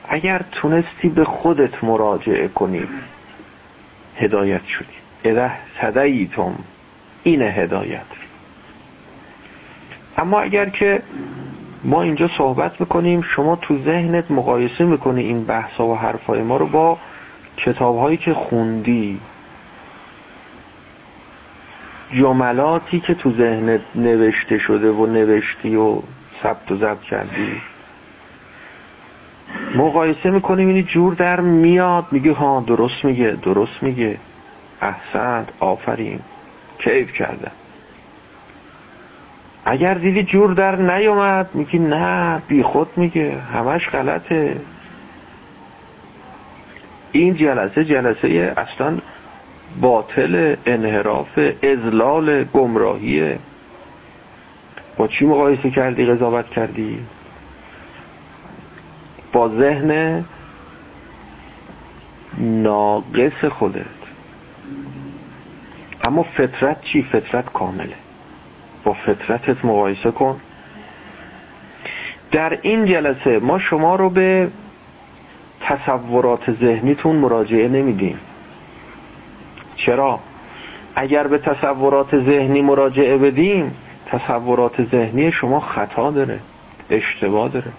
اگر 0.08 0.42
تونستی 0.52 1.10
به 1.10 1.24
خودت 1.24 1.84
مراجعه 1.84 2.48
کنی 2.48 2.88
هدایت 4.16 4.66
شدی. 4.66 4.86
اذا 5.24 5.44
اهتدیتم 5.46 6.56
این 7.24 7.42
هدایت. 7.42 8.06
اما 10.18 10.40
اگر 10.40 10.70
که 10.70 11.02
ما 11.84 12.02
اینجا 12.02 12.30
صحبت 12.38 12.82
می‌کنیم 12.82 13.22
شما 13.22 13.56
تو 13.56 13.84
ذهنت 13.84 14.32
مقایسه 14.32 14.86
می‌کنی 14.86 15.24
این 15.24 15.44
بحثا 15.44 15.88
و 15.88 15.96
حرفای 15.96 16.42
ما 16.42 16.58
رو 16.58 16.68
با 16.68 16.98
کتابهایی 17.58 18.18
که 18.18 18.34
خوندی. 18.34 19.20
جملاتی 22.12 23.00
که 23.00 23.14
تو 23.14 23.32
ذهنت 23.32 23.82
نوشته 23.96 24.58
شده 24.58 24.92
و 24.92 25.06
نوشتی 25.06 25.76
و 25.76 26.02
ثبت 26.44 26.72
و 26.72 26.76
ضبط 26.76 27.02
کردی؟ 27.02 27.62
مقایسه 29.76 30.32
می‌کنیم 30.32 30.68
اینی 30.68 30.84
جور 30.84 31.14
در 31.14 31.40
میاد. 31.40 32.06
میگه 32.12 32.34
ها 32.34 32.64
درست 32.68 33.06
میگه 33.06 33.32
درست 33.32 33.84
میگه. 33.84 34.18
احسنت 34.82 35.48
آفرین. 35.60 36.20
کیف 36.78 37.14
کرده 37.14 37.52
اگر 39.66 39.94
دیدی 39.94 40.24
جور 40.24 40.54
در 40.54 40.76
نیومد 40.76 41.50
میگی 41.54 41.80
نه 41.80 42.42
بی 42.48 42.64
خود 42.64 42.88
میگه. 42.98 43.38
همش 43.40 43.90
غلطه. 43.90 44.62
این 47.12 47.34
جلسه 47.34 47.86
جلسه 47.86 48.54
اصلا 48.58 48.98
باطل 49.82 50.56
انحراف 50.66 51.40
ازلال 51.64 52.44
گمراهیه. 52.44 53.40
با 54.98 55.08
چی 55.08 55.26
مقایسه 55.26 55.72
کردی؟ 55.72 56.06
قضاوت 56.06 56.50
کردی؟ 56.50 57.00
با 59.34 59.50
ذهن 59.50 60.26
ناقص 62.38 63.46
خودت. 63.46 63.86
اما 66.04 66.24
فطرت 66.24 66.82
چی؟ 66.82 67.04
فطرت 67.04 67.54
کامله. 67.54 67.96
با 68.84 68.94
فطرتت 68.94 69.66
مقایسه 69.66 70.12
کن. 70.12 70.42
در 72.32 72.60
این 72.62 72.86
جلسه 72.86 73.40
ما 73.40 73.60
شما 73.60 73.96
رو 73.96 74.10
به 74.10 74.52
تصورات 75.62 76.52
ذهنیتون 76.52 77.16
مراجعه 77.16 77.68
نمیدیم. 77.68 78.20
چرا؟ 79.76 80.20
اگر 80.96 81.28
به 81.28 81.38
تصورات 81.38 82.20
ذهنی 82.20 82.62
مراجعه 82.62 83.18
بدیم 83.18 83.72
تصورات 84.06 84.82
ذهنی 84.82 85.32
شما 85.32 85.60
خطا 85.60 86.12
داره 86.12 86.40
اشتباه 86.90 87.50
داره. 87.50 87.72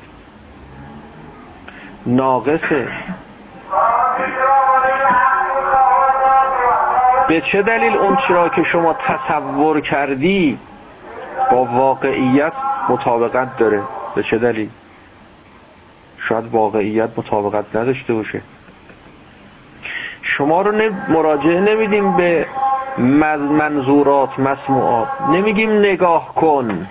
ناقصه 2.07 2.89
به 7.29 7.41
چه 7.41 7.63
دلیل 7.63 7.97
اون 7.97 8.17
چرا 8.29 8.49
که 8.49 8.63
شما 8.63 8.93
تصور 8.93 9.81
کردی 9.81 10.59
با 11.51 11.65
واقعیت 11.65 12.53
مطابقت 12.89 13.57
داره؟ 13.57 13.83
به 14.15 14.23
چه 14.23 14.39
دلیل؟ 14.39 14.71
شاید 16.19 16.47
واقعیت 16.47 17.11
مطابقت 17.17 17.77
نداشته 17.77 18.15
باشه. 18.15 18.43
شما 20.23 20.63
رو 20.63 20.73
مراجعه 21.09 21.61
نمیدیم 21.61 22.17
به 22.17 22.47
منظورات 22.99 24.39
مسموعات. 24.39 25.09
نمیگیم 25.21 25.71
نگاه 25.71 26.35
کن. 26.35 26.89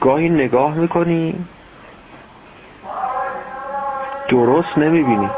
گاهی 0.00 0.28
نگاه 0.28 0.74
می‌کنی. 0.74 1.44
درست 4.28 4.78
نمی‌بینی. 4.78 5.30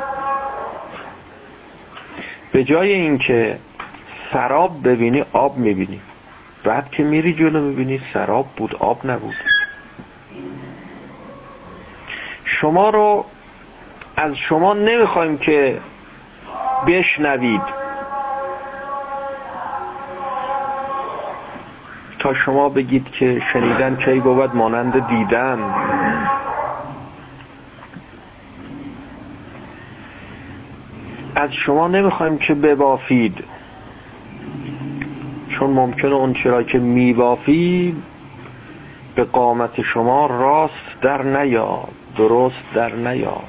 به 2.53 2.65
جای 2.65 2.93
اینکه 2.93 3.59
سراب 4.33 4.89
ببینی 4.89 5.25
آب 5.33 5.57
می‌بینی. 5.57 6.01
بعد 6.65 6.91
که 6.91 7.03
میری 7.05 7.35
جلو 7.35 7.61
می‌بینی 7.61 8.01
سراب 8.13 8.47
بود 8.57 8.75
آب 8.75 9.07
نبود. 9.07 9.35
شما 12.45 12.91
رو 12.91 13.25
از 14.17 14.35
شما 14.37 14.75
نمی‌خوایم 14.75 15.39
که 15.39 15.81
بشنوید. 16.87 17.88
تا 22.19 22.35
شما 22.35 22.69
بگید 22.69 23.11
که 23.11 23.43
شنیدن 23.53 23.97
کی 23.97 24.21
بود 24.21 24.57
مانند 24.57 25.07
دیدن. 25.09 25.59
از 31.35 31.53
شما 31.53 31.89
نمی‌خوایم 31.89 32.39
که 32.39 32.55
ببافید. 32.55 33.45
چون 35.49 35.71
ممکنه 35.71 36.13
اون 36.13 36.33
چرا 36.33 36.63
که 36.63 36.79
میبافی 36.79 37.97
به 39.15 39.25
قامت 39.25 39.83
شما 39.83 40.27
راست 40.27 41.01
در 41.01 41.23
نیاد 41.23 41.89
درست 42.17 42.65
در 42.75 42.95
نیاد. 42.95 43.43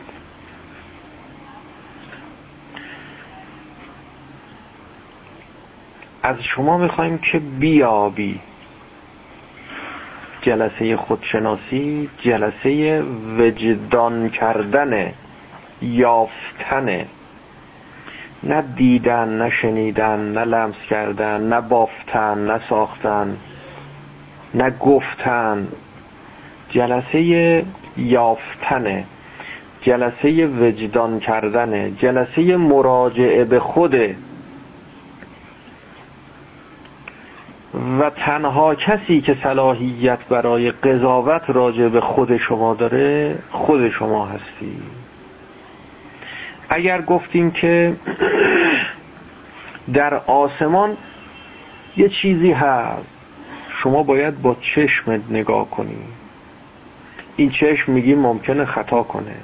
از 6.23 6.41
شما 6.41 6.77
می‌خوایم 6.77 7.17
که 7.17 7.39
بیابی 7.39 8.39
جلسه 10.41 10.97
خودشناسی 10.97 12.09
جلسه 12.17 13.03
وجدان 13.39 14.29
کردن 14.29 15.13
یافتن. 15.81 17.05
نه 18.43 18.61
دیدن 18.75 19.29
نه 19.29 19.49
شنیدن 19.49 20.19
نه 20.19 20.43
لمس 20.43 20.75
کردن 20.89 21.41
نه 21.41 21.61
بافتن 21.61 22.45
نه 22.45 22.59
ساختن 22.69 23.37
نه 24.53 24.69
گفتن. 24.69 25.67
جلسه 26.69 27.65
یافتنه 27.97 29.05
جلسه 29.81 30.47
وجدان 30.47 31.19
کردنه 31.19 31.91
جلسه 31.91 32.57
مراجعه 32.57 33.43
به 33.43 33.59
خوده 33.59 34.15
و 37.73 38.09
تنها 38.09 38.75
کسی 38.75 39.21
که 39.21 39.37
صلاحیت 39.43 40.19
برای 40.29 40.71
قضاوت 40.71 41.41
راجع 41.47 41.87
به 41.87 42.01
خود 42.01 42.37
شما 42.37 42.73
داره 42.73 43.39
خود 43.49 43.89
شما 43.89 44.25
هستی. 44.25 44.81
اگر 46.69 47.01
گفتیم 47.01 47.51
که 47.51 47.95
در 49.93 50.13
آسمان 50.13 50.97
یه 51.97 52.09
چیزی 52.09 52.51
هست 52.51 53.05
شما 53.69 54.03
باید 54.03 54.41
با 54.41 54.55
چشمت 54.75 55.21
نگاه 55.29 55.69
کنی. 55.69 55.97
این 57.35 57.49
چشم 57.49 57.91
میگیم 57.91 58.19
ممکنه 58.19 58.65
خطا 58.65 59.03
کنه. 59.03 59.35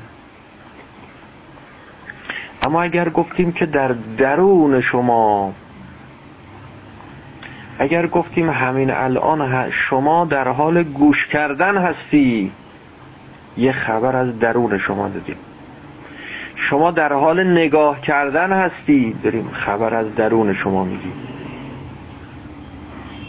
اما 2.62 2.82
اگر 2.82 3.10
گفتیم 3.10 3.52
که 3.52 3.66
در 3.66 3.96
درون 4.18 4.82
شما 4.82 5.54
اگر 7.80 8.08
گفتیم 8.08 8.50
همین 8.50 8.92
الان 8.92 9.70
شما 9.72 10.26
در 10.26 10.48
حال 10.48 10.84
گوش 10.84 11.28
کردن 11.28 11.78
هستی 11.78 12.52
یه 13.58 13.72
خبر 13.72 14.16
از 14.16 14.40
درون 14.40 14.78
شما 14.78 15.10
دادیم 15.10 15.38
شما 16.56 16.92
در 16.92 17.14
حال 17.14 17.44
نگاه 17.44 18.02
کردن 18.02 18.52
هستی 18.52 19.16
داریم 19.24 19.50
خبر 19.52 19.94
از 19.94 20.16
درون 20.16 20.54
شما 20.54 20.84
میگیم 20.84 21.14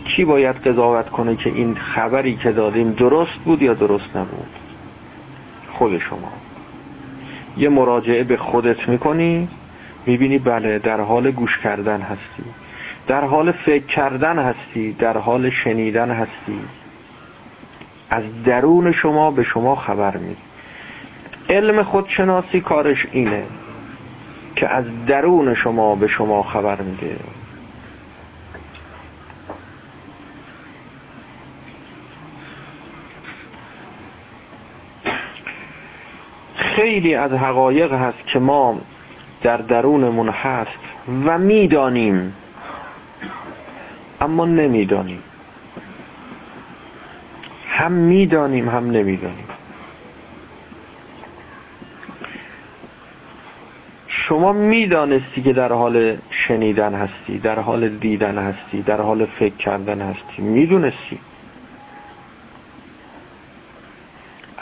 کی 0.05 0.24
باید 0.24 0.57
قضاوت 0.57 1.11
کنه 1.11 1.36
که 1.36 1.51
این 1.51 1.74
خبری 1.74 2.36
که 2.36 2.53
دادیم 2.53 2.90
درست 2.90 3.38
بود 3.44 3.62
یا 3.62 3.74
درست 3.74 4.16
نبود؟ 4.16 4.49
خود 5.72 5.99
شما. 5.99 6.32
یه 7.57 7.68
مراجعه 7.68 8.24
به 8.24 8.36
خودت 8.36 8.88
می‌کنی 8.88 9.49
می‌بینی 10.07 10.38
بله 10.38 10.78
در 10.78 11.01
حال 11.01 11.30
گوش 11.30 11.59
کردن 11.59 12.01
هستی. 12.01 12.44
در 13.07 13.25
حال 13.25 13.53
فکر 13.53 13.87
کردن 13.87 14.39
هستی 14.39 14.93
در 14.93 15.19
حال 15.19 15.51
شنیدن 15.51 16.11
هستی. 16.11 16.61
از 18.11 18.25
درون 18.45 18.93
شما 18.93 19.31
به 19.31 19.43
شما 19.43 19.77
خبر 19.77 20.17
میدی 20.17 20.37
علم 21.49 21.83
خودشناسی 21.83 22.61
کارش 22.61 23.07
اینه 23.13 23.45
که 24.57 24.69
از 24.69 24.85
درون 25.07 25.55
شما 25.55 25.95
به 25.95 26.07
شما 26.07 26.43
خبر 26.43 26.81
میده. 26.81 27.17
خیلی 36.55 37.15
از 37.15 37.33
حقایق 37.33 37.93
هست 37.93 38.27
که 38.27 38.39
ما 38.39 38.81
در 39.43 39.57
درونمون 39.57 40.29
هست 40.29 40.79
و 41.25 41.39
می‌دانیم 41.39 42.35
اما 44.21 44.45
نمی‌دانیم. 44.45 45.23
هم 47.69 47.93
می‌دانیم 47.93 48.69
هم 48.69 48.91
نمی‌دانیم. 48.91 49.47
شما 54.07 54.53
می‌دانستی 54.53 55.43
که 55.43 55.53
در 55.53 55.73
حال 55.73 56.17
شنیدن 56.31 56.95
هستی 56.95 57.39
در 57.39 57.59
حال 57.59 57.89
دیدن 57.89 58.39
هستی 58.39 58.83
در 58.83 59.01
حال 59.01 59.27
فکر 59.27 59.57
کردن 59.57 60.01
هستی. 60.01 60.43
می‌دونستی. 60.43 61.19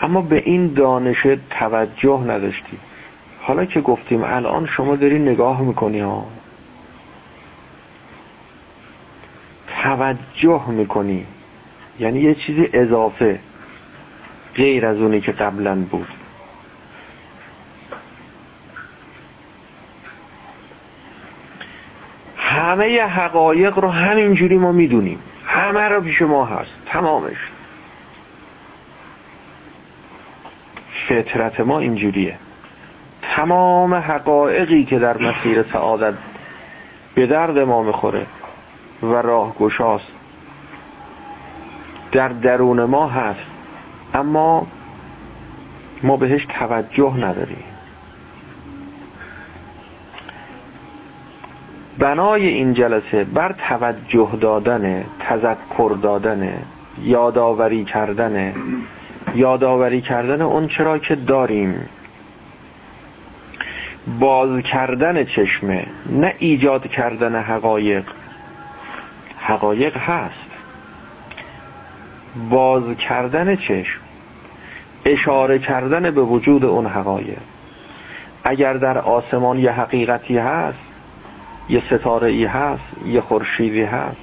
اما 0.01 0.23
به 0.23 0.43
این 0.45 0.73
دانش 0.75 1.27
توجه 1.51 2.21
نداشتی. 2.27 2.79
حالا 3.41 3.65
که 3.65 3.81
گفتیم 3.81 4.25
الان 4.25 4.67
شما 4.67 4.97
داری 4.97 5.19
نگاه 5.19 5.63
می‌کنی 5.63 6.01
ها. 6.01 6.27
توجه 9.85 10.69
می‌کنی. 10.69 11.27
یعنی 11.99 12.21
یه 12.21 12.35
چیزی 12.35 12.71
اضافه 12.73 13.41
غیر 14.55 14.87
از 14.87 14.97
اونی 14.97 15.21
که 15.21 15.33
قبلا 15.33 15.75
بود. 15.75 16.09
همه 22.37 23.03
حقایق 23.03 23.79
رو 23.79 23.89
همینجوری 23.89 24.59
ما 24.59 24.73
می‌دونیم. 24.73 25.19
همه 25.47 25.89
رو 25.89 26.01
پیش 26.01 26.23
ما 26.23 26.45
هست. 26.45 26.71
تمامش. 26.87 27.51
فطرت 31.09 31.61
ما 31.61 31.79
اینجوریه. 31.79 32.39
تمام 33.23 33.95
حقایقی 33.95 34.85
که 34.85 34.99
در 34.99 35.19
مسیر 35.19 35.65
سعادت 35.73 36.15
به 37.15 37.27
درد 37.27 37.59
ما 37.59 37.83
می‌خوره 37.83 38.27
و 39.05 39.15
راه 39.15 39.55
گشاست 39.55 40.13
در 42.13 42.29
درون 42.29 42.85
ما 42.85 43.09
هست 43.09 43.47
اما 44.15 44.67
ما 46.03 46.17
بهش 46.17 46.47
توجه 46.59 47.17
نداریم. 47.17 47.65
بنای 51.99 52.49
این 52.49 52.73
جلسه 52.73 53.25
بر 53.25 53.55
توجه 53.69 54.29
دادن 54.41 55.05
تذکر 55.21 55.97
دادن 56.03 56.63
یادآوری 57.03 57.85
کردن 57.85 58.55
یادآوری 59.35 60.01
کردن 60.01 60.43
اون 60.43 60.69
چرا 60.69 60.99
که 60.99 61.15
داریم. 61.15 61.89
باز 64.21 64.63
کردن 64.63 65.25
چشمه 65.25 65.87
نه 66.07 66.35
ایجاد 66.39 66.87
کردن 66.87 67.43
حقایق. 67.43 68.05
حقایق 69.47 69.97
هست. 69.97 70.51
باز 72.51 72.97
کردن 72.97 73.57
چشم 73.57 74.01
اشاره 75.05 75.59
کردن 75.59 76.11
به 76.11 76.23
وجود 76.23 76.65
اون 76.65 76.87
حقایق. 76.87 77.39
اگر 78.45 78.75
در 78.75 78.99
آسمان 78.99 79.59
یه 79.59 79.71
حقیقتی 79.71 80.39
هست 80.39 80.79
یه 81.69 81.83
ستاره 81.87 82.29
ای 82.29 82.45
هست 82.45 82.83
یه 83.07 83.21
خورشیدی 83.21 83.83
هست 83.83 84.17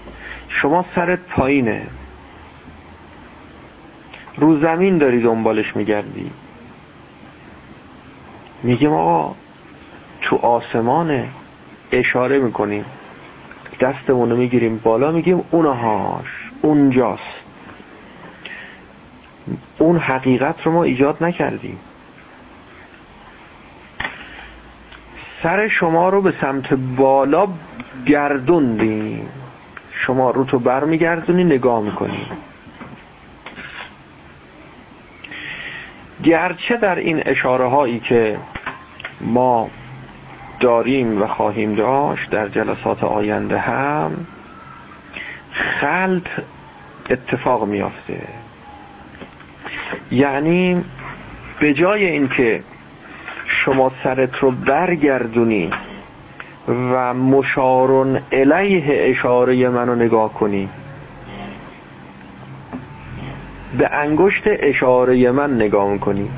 شما 0.48 0.86
سرت 0.96 1.20
پایینه. 1.20 1.88
رو 4.38 4.60
زمین 4.60 4.98
داری 4.98 5.22
دنبالش 5.22 5.76
میگردی. 5.76 6.32
میگیم 8.64 8.94
آقا 8.94 9.36
تو 10.22 10.36
آسمانه 10.36 11.30
اشاره 11.92 12.40
می‌کنیم. 12.40 12.86
دستمونو 13.82 14.36
می‌گیریم 14.36 14.78
بالا 14.78 15.12
میگیم 15.12 15.44
اونهاش 15.52 16.52
اونجاست. 16.62 17.42
اون 19.78 19.98
حقیقت 19.98 20.56
رو 20.64 20.72
ما 20.72 20.84
ایجاد 20.84 21.24
نکردیم. 21.24 21.80
سر 25.44 25.68
شما 25.68 26.10
رو 26.10 26.22
به 26.22 26.34
سمت 26.42 26.74
بالا 26.74 27.48
گردوندیم. 28.06 29.30
شما 29.92 30.32
رو 30.32 30.44
تو 30.44 30.60
بر 30.60 30.84
میگردونی 30.84 31.44
نگاه 31.44 31.82
می‌کنی. 31.82 32.26
گرچه 36.24 36.78
در 36.78 36.96
این 36.96 37.24
اشاره 37.26 37.66
هایی 37.66 38.00
که 38.00 38.40
ما 39.22 39.70
داریم 40.62 41.22
و 41.22 41.28
خواهیم 41.28 41.76
داشت 41.76 42.30
در 42.30 42.48
جلسات 42.48 43.04
آینده 43.04 43.58
هم 43.58 44.12
خلط 45.52 46.28
اتفاق 47.10 47.68
میافته. 47.68 48.28
یعنی 50.12 50.84
به 51.60 51.74
جای 51.74 52.06
اینکه 52.06 52.64
شما 53.46 53.92
سرت 54.04 54.36
رو 54.36 54.52
برگردونی 54.52 55.70
و 56.68 57.14
مشارون 57.14 58.20
علیه 58.32 59.10
اشاره 59.10 59.70
منو 59.70 59.96
نگاه 59.96 60.34
کنی 60.34 60.70
به 63.78 63.90
انگشت 63.92 64.44
اشاره 64.46 65.32
من 65.32 65.56
نگاه 65.56 65.90
می‌کنی 65.90 66.30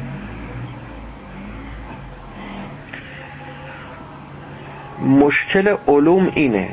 مشکل 5.03 5.75
علوم 5.87 6.31
اینه. 6.35 6.69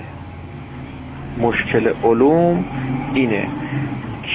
مشکل 1.38 1.92
علوم 2.04 2.64
اینه 3.14 3.48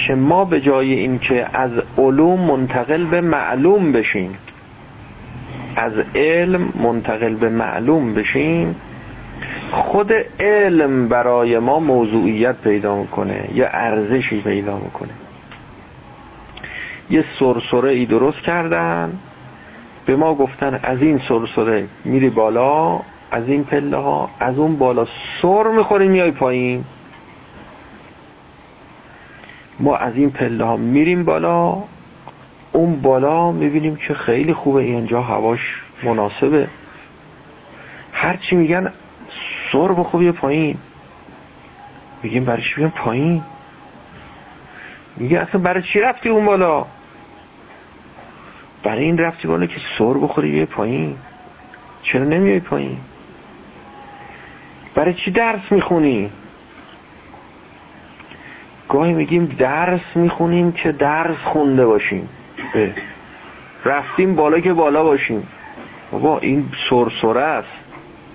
که 0.08 0.16
ما 0.16 0.46
به 0.46 0.62
جای 0.62 0.94
اینکه 0.94 1.46
از 1.54 1.72
علوم 1.98 2.40
منتقل 2.40 3.06
به 3.06 3.22
معلوم 3.22 3.92
بشیم 3.92 4.38
از 5.76 5.94
علم 6.16 6.74
منتقل 6.76 7.36
به 7.36 7.50
معلوم 7.50 8.14
بشیم 8.14 8.76
خود 9.72 10.12
علم 10.40 11.08
برای 11.08 11.60
ما 11.60 11.80
موضوعیت 11.80 12.56
پیدا 12.56 12.96
می‌کنه 12.96 13.50
یا 13.54 13.68
ارزشی 13.68 14.42
پیدا 14.42 14.78
می‌کنه. 14.78 15.12
یه 17.10 17.24
سرسره 17.40 17.90
ای 17.90 18.06
درست 18.06 18.42
کردن 18.42 19.20
به 20.06 20.16
ما 20.16 20.36
گفتن 20.36 20.80
از 20.84 21.02
این 21.02 21.22
سرسره 21.30 21.88
میری 22.06 22.30
بالا 22.30 23.00
از 23.32 23.50
این 23.50 23.64
پله 23.64 23.98
ها 23.98 24.30
از 24.40 24.58
اون 24.58 24.78
بالا 24.78 25.08
سر 25.42 25.64
می‌خوری 25.64 26.08
میای 26.08 26.32
پایین. 26.32 26.86
ما 29.80 29.96
از 29.96 30.16
این 30.16 30.32
پله 30.32 30.66
ها 30.66 30.78
میریم 30.78 31.26
بالا. 31.26 31.84
اون 32.72 33.02
بالا 33.02 33.52
می‌بینیم 33.52 33.96
که 33.96 34.14
خیلی 34.14 34.54
خوبه. 34.54 34.84
اینجا 34.84 35.22
هواش 35.22 35.84
مناسبه. 36.04 36.68
هرچی 38.12 38.56
میگن 38.56 38.94
سر 39.72 39.88
بخوبی 39.88 40.32
پایین. 40.32 40.78
میگیم 42.24 42.46
برای 42.46 42.62
چی 42.62 42.88
پایین. 42.88 43.44
میگه 45.18 45.40
اصلا 45.40 45.62
برای 45.62 45.84
چی 45.94 46.00
رفتی 46.00 46.30
اون 46.30 46.46
بالا؟ 46.46 46.86
برای 48.84 49.04
این 49.04 49.18
رفتی 49.18 49.48
بالا 49.48 49.66
که 49.66 49.80
سر 49.98 50.14
بخوری 50.14 50.52
بیای 50.52 50.66
پایین. 50.66 51.18
چرا 52.02 52.24
نمیای 52.24 52.60
پایین؟ 52.60 52.98
برای 54.96 55.14
چی 55.14 55.32
درس 55.32 55.72
می‌خونی؟ 55.72 56.32
گاهی 58.90 59.14
میگیم 59.14 59.46
درس 59.46 60.16
می‌خونیم 60.16 60.72
که 60.72 60.92
درس 60.92 61.38
خونده 61.38 61.86
باشیم. 61.86 62.30
رفتیم 63.86 64.36
بالا 64.36 64.60
که 64.60 64.74
بالا 64.74 65.04
باشیم. 65.04 65.48
بابا 66.12 66.40
این 66.40 66.70
سرسره 66.90 67.42
است. 67.42 67.70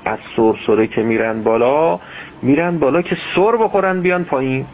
از 0.04 0.18
سرسره 0.36 0.86
که 0.86 1.02
میرن 1.02 1.42
بالا 1.42 2.00
میرن 2.42 2.78
بالا 2.78 3.02
که 3.02 3.16
سر 3.34 3.56
بخورن 3.56 4.00
بیان 4.00 4.24
پایین. 4.24 4.66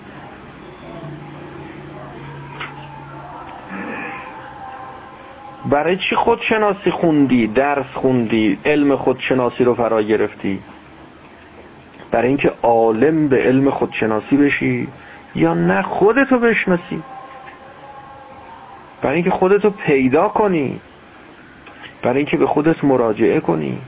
برای 5.71 5.97
چی 5.97 6.17
خودشناسی 6.17 6.91
خوندی؟ 6.91 7.47
درس 7.47 7.87
خوندی؟ 7.95 8.59
علم 8.65 8.97
خودشناسی 8.97 9.65
رو 9.65 9.75
فرا 9.75 10.03
گرفتی؟ 10.03 10.61
برای 12.11 12.29
اینکه 12.29 12.53
عالم 12.63 13.29
به 13.29 13.37
علم 13.37 13.71
خودشناسی 13.71 14.37
بشی 14.37 14.89
یا 15.35 15.55
نه 15.55 15.83
خودتو 15.83 16.39
بشناسی. 16.39 17.03
برای 19.03 19.15
اینکه 19.15 19.31
خودتو 19.31 19.71
پیدا 19.71 20.29
کنی. 20.29 20.81
برای 22.03 22.17
اینکه 22.17 22.37
به 22.37 22.47
خودت 22.47 22.85
مراجعه 22.85 23.41
کنی. 23.41 23.79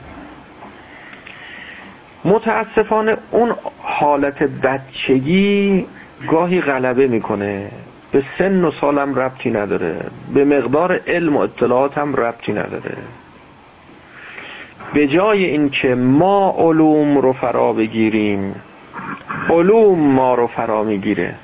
متاسفانه 2.24 3.16
اون 3.30 3.54
حالت 3.82 4.42
بچگی 4.42 5.86
گاهی 6.30 6.60
غلبه 6.60 7.06
می‌کنه. 7.06 7.70
به 8.12 8.22
سن 8.38 8.64
و 8.64 8.70
سالم 8.70 9.14
ربطی 9.14 9.50
نداره. 9.50 10.04
به 10.34 10.44
مقدار 10.44 11.00
علم 11.06 11.36
و 11.36 11.40
اطلاعات 11.40 11.98
هم 11.98 12.16
ربطی 12.16 12.52
نداره. 12.52 12.96
به 14.95 15.07
جای 15.07 15.45
اینکه 15.45 15.95
ما 15.95 16.55
علوم 16.59 17.18
رو 17.18 17.32
فرا 17.32 17.72
بگیریم 17.72 18.55
علوم 19.51 19.99
ما 19.99 20.34
رو 20.34 20.47
فرا 20.47 20.82
می‌گیره. 20.82 21.34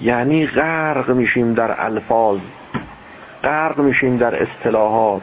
یعنی 0.00 0.46
غرق 0.46 1.10
میشیم 1.10 1.54
در 1.54 1.84
الفاظ 1.84 2.38
غرق 3.44 3.80
میشیم 3.80 4.16
در 4.16 4.42
اصطلاحات. 4.42 5.22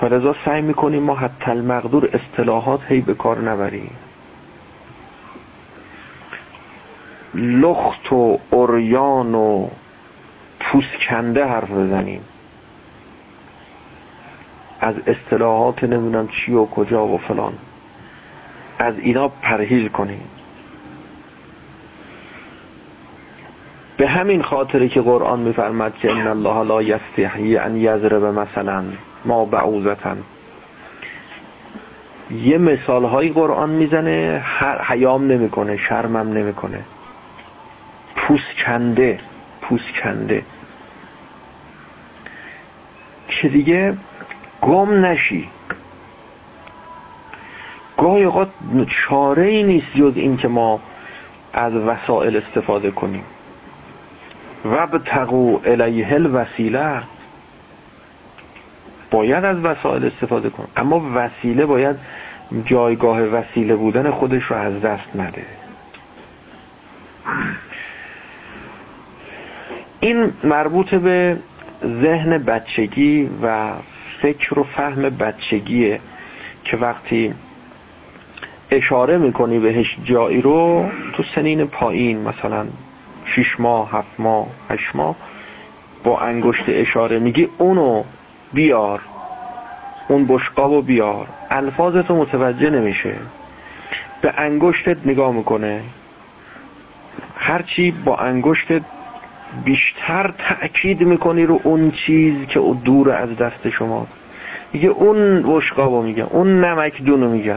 فلذا 0.00 0.34
سعی 0.44 0.62
می‌کنیم 0.62 1.02
ما 1.02 1.14
حتی 1.14 1.50
المقدور 1.50 2.08
اصطلاحات 2.12 2.80
هی 2.88 3.00
به 3.00 3.14
کار 3.14 3.38
نبریم. 3.50 3.90
لخت 7.34 8.12
و 8.12 8.38
اوریان 8.50 9.34
و 9.34 9.68
پوسکنده 10.60 11.46
حرف 11.46 11.70
بزنیم. 11.70 12.20
از 14.86 14.94
اصطلاحات 15.06 15.84
نمی‌دونم 15.84 16.28
چی 16.28 16.52
و 16.52 16.66
کجا 16.66 17.06
و 17.06 17.18
فلان. 17.18 17.52
از 18.78 18.98
اینا 18.98 19.28
پرهیز 19.28 19.90
کنیم. 19.90 20.20
به 23.96 24.08
همین 24.08 24.42
خاطره 24.42 24.88
که 24.88 25.00
قرآن 25.00 25.40
میفرمد 25.40 25.94
که 25.94 26.12
ان 26.12 26.26
الله 26.26 26.62
لا 26.62 26.82
یستحیی 26.82 27.56
ان 27.56 27.76
یضرب 27.76 28.24
مثلا 28.24 28.84
ما 29.24 29.44
بعوزتن 29.44 30.18
یه 32.30 32.58
مثال 32.58 33.04
های 33.04 33.28
قرآن 33.28 33.70
می‌زنه 33.70 34.42
حیام 34.88 35.26
نمی‌کنه 35.26 35.76
شرمم 35.76 36.32
نمی‌کنه. 36.32 36.80
پوسکنده 38.16 39.20
پوسکنده 39.60 40.44
که 43.28 43.48
دیگه؟ 43.48 43.96
گم 44.62 45.04
نشی. 45.04 45.48
گاهی 47.96 48.24
اوقات 48.24 48.48
چاره 48.88 49.46
ای 49.46 49.62
نیست 49.62 49.86
جز 49.96 50.12
این 50.16 50.36
که 50.36 50.48
ما 50.48 50.80
از 51.52 51.74
وسائل 51.74 52.36
استفاده 52.36 52.90
کنیم. 52.90 53.24
و 54.64 54.86
تقو 55.04 55.58
الیه 55.64 56.12
الوسیله. 56.12 57.02
باید 59.10 59.44
از 59.44 59.56
وسائل 59.56 60.04
استفاده 60.04 60.50
کنیم. 60.50 60.68
اما 60.76 61.10
وسیله 61.14 61.66
باید 61.66 61.96
جایگاه 62.64 63.20
وسیله 63.20 63.76
بودن 63.76 64.10
خودش 64.10 64.42
رو 64.42 64.56
از 64.56 64.80
دست 64.80 65.08
نده. 65.14 65.44
این 70.00 70.32
مربوط 70.44 70.94
به 70.94 71.38
ذهن 71.84 72.38
بچگی 72.38 73.30
و 73.42 73.72
فکر 74.22 74.58
و 74.58 74.62
فهم 74.64 75.02
بچگیه 75.02 76.00
که 76.64 76.76
وقتی 76.76 77.34
اشاره 78.70 79.18
می‌کنی 79.18 79.58
بهش 79.58 79.98
جایی 80.04 80.42
رو 80.42 80.90
تو 81.16 81.22
سنین 81.34 81.66
پایین 81.66 82.20
مثلا 82.20 82.66
شیش 83.24 83.60
ماه 83.60 83.92
هفت 83.92 84.20
ماه 84.20 84.46
هشت 84.70 84.96
ماه 84.96 85.16
با 86.04 86.20
انگشت 86.20 86.64
اشاره 86.68 87.18
میگی 87.18 87.48
اونو 87.58 88.04
بیار 88.52 89.00
اون 90.08 90.26
بشقابو 90.26 90.82
بیار. 90.82 91.26
الفاظتو 91.50 92.16
متوجه 92.16 92.70
نمیشه. 92.70 93.14
به 94.22 94.32
انگشتت 94.36 94.96
نگاه 95.06 95.32
می‌کنه. 95.32 95.82
هرچی 97.36 97.90
با 97.90 98.16
انگشتت 98.16 98.82
بیشتر 99.64 100.34
تأکید 100.38 101.00
می‌کنی 101.00 101.46
رو 101.46 101.60
اون 101.62 101.90
چیز 101.90 102.46
که 102.46 102.60
دور 102.84 103.10
از 103.10 103.36
دست 103.36 103.70
شما. 103.70 104.06
میگه 104.72 104.88
اون 104.88 105.42
بشقابو 105.42 106.02
میگه 106.02 106.26
اون 106.30 106.64
نمک 106.64 107.02
دونو 107.02 107.30
میگه. 107.30 107.56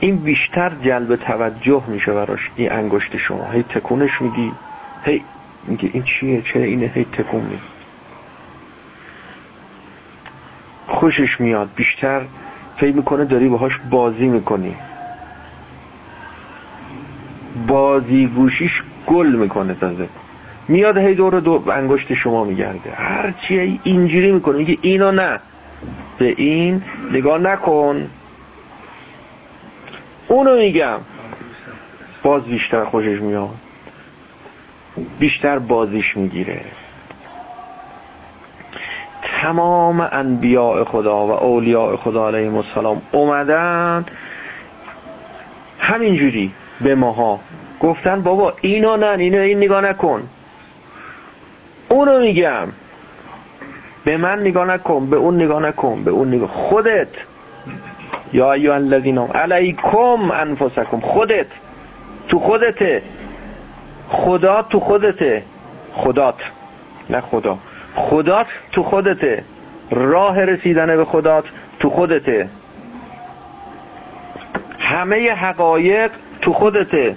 این 0.00 0.16
بیشتر 0.16 0.72
جلب 0.82 1.16
توجه 1.16 1.82
میشه 1.88 2.12
براش 2.12 2.50
این 2.56 2.72
انگشت 2.72 3.16
شما. 3.16 3.50
هی 3.50 3.62
تکونش 3.62 4.22
میدی. 4.22 4.52
هی 5.04 5.24
میگه 5.66 5.90
این 5.92 6.02
چیه؟ 6.02 6.42
چرا 6.42 6.62
اینه 6.62 6.92
هی 6.94 7.04
تکون 7.04 7.40
میدی؟ 7.40 7.60
خوشش 10.86 11.40
میاد. 11.40 11.70
بیشتر 11.76 12.26
فکر 12.76 12.96
می‌کنه 12.96 13.24
داری 13.24 13.48
باهاش 13.48 13.78
بازی 13.90 14.28
می‌کنی. 14.28 14.76
بازی 17.66 18.26
گوشیش 18.26 18.82
گل 19.06 19.26
می‌کنه 19.26 19.74
تازه. 19.74 20.08
میاد 20.68 20.98
هی 20.98 21.14
دور 21.14 21.40
دو 21.40 21.70
انگشت 21.70 22.14
شما 22.14 22.44
میگرده. 22.44 22.90
هر 22.94 23.34
چی 23.48 23.80
اینجوری 23.84 24.32
می‌کنه. 24.32 24.56
میگه 24.58 24.78
اینو 24.82 25.12
نه. 25.12 25.40
به 26.18 26.34
این 26.36 26.82
نگاه 27.12 27.38
نکن. 27.38 28.10
اونو 30.28 30.56
میگم. 30.56 30.98
باز 32.22 32.42
بیشتر 32.42 32.84
خوشش 32.84 33.20
میاد. 33.20 33.54
بیشتر 35.18 35.58
بازیش 35.58 36.16
می‌گیره. 36.16 36.64
تمام 39.22 40.08
انبیاء 40.12 40.84
خدا 40.84 41.26
و 41.26 41.30
اولیاء 41.30 41.96
خدا 41.96 42.28
علیهم 42.28 42.56
السلام 42.56 43.02
اومدن. 43.12 44.04
همینجوری 45.78 46.52
به 46.80 46.94
ماها. 46.94 47.40
گفتن 47.82 48.22
بابا 48.22 48.54
اینو 48.60 48.96
نه 48.96 49.06
اینو 49.18 49.38
این 49.38 49.58
نگاه 49.58 49.80
نکن. 49.80 50.28
اونو 51.88 52.20
میگم. 52.20 52.68
به 54.04 54.16
من 54.16 54.40
نگاه 54.40 54.66
نکن 54.66 55.10
به 55.10 55.16
اون 55.16 55.42
نگاه 55.42 55.62
نکن 55.62 56.04
به 56.04 56.10
اون 56.10 56.28
نگاه. 56.28 56.48
خودت. 56.48 57.08
یا 58.32 58.52
ایو 58.52 58.72
الذین 58.72 59.18
علیکم 59.18 60.30
انفسکم 60.30 61.00
خودت. 61.00 61.46
تو 62.28 62.38
خودته. 62.38 63.02
خدا 64.08 64.62
تو 64.62 64.80
خودته. 64.80 65.42
خدات. 65.92 66.50
نه 67.10 67.20
خدا. 67.20 67.58
خدات 67.94 68.46
تو 68.72 68.82
خودته. 68.82 69.44
راه 69.90 70.44
رسیدن 70.44 70.96
به 70.96 71.04
خدات 71.04 71.44
تو 71.78 71.90
خودته. 71.90 72.48
همه 74.78 75.32
حقایق 75.32 76.10
تو 76.40 76.52
خودته. 76.52 77.16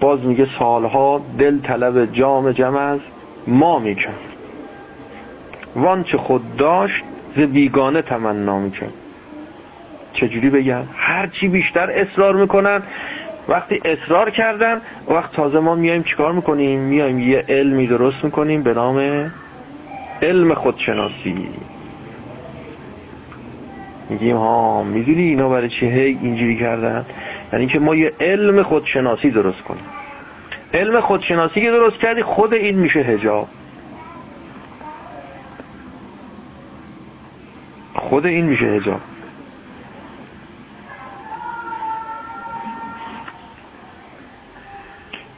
باز 0.00 0.20
میگه 0.20 0.46
سالها 0.58 1.22
دل 1.38 1.60
طلب 1.60 2.12
جام 2.12 2.52
جم 2.52 2.74
از 2.74 3.00
ما 3.46 3.78
می‌کرد 3.78 4.20
وان 5.76 6.04
چه 6.04 6.18
خود 6.18 6.56
داشت 6.56 7.04
ز 7.36 7.40
بیگانه 7.40 8.02
تمنا 8.02 8.58
می‌کرد 8.58 8.92
چجوری 10.12 10.50
بگم 10.50 10.82
هرچی 10.94 11.48
بیشتر 11.48 11.90
اصرار 11.90 12.36
می‌کنن 12.36 12.82
وقتی 13.48 13.80
اصرار 13.84 14.30
کردن 14.30 14.80
وقت 15.08 15.32
تازه 15.32 15.60
ما 15.60 15.74
میایم 15.74 16.02
چیکار 16.02 16.32
می‌کنیم؟ 16.32 16.80
میایم 16.80 17.18
یه 17.18 17.44
علمی 17.48 17.86
درست 17.86 18.24
می‌کنیم 18.24 18.62
به 18.62 18.74
نام 18.74 19.30
علم 20.22 20.54
خودشناسی. 20.54 21.48
میگیم 24.10 24.36
ها 24.36 24.82
می‌دونی 24.82 25.22
اینا 25.22 25.48
برای 25.48 25.68
چی 25.68 25.86
هی 25.86 26.18
اینجوری 26.22 26.58
کردن؟ 26.58 27.06
یعنی 27.52 27.66
که 27.66 27.78
ما 27.78 27.94
یه 27.94 28.12
علم 28.20 28.62
خودشناسی 28.62 29.30
درست 29.30 29.62
کنیم. 29.62 29.84
علم 30.74 31.00
خودشناسی 31.00 31.60
که 31.60 31.70
درست 31.70 31.96
کردی 31.96 32.22
خود 32.22 32.54
این 32.54 32.78
میشه 32.78 33.00
هجاب 33.00 33.48
خود 37.94 38.26
این 38.26 38.46
میشه 38.46 38.64
هجاب 38.64 39.00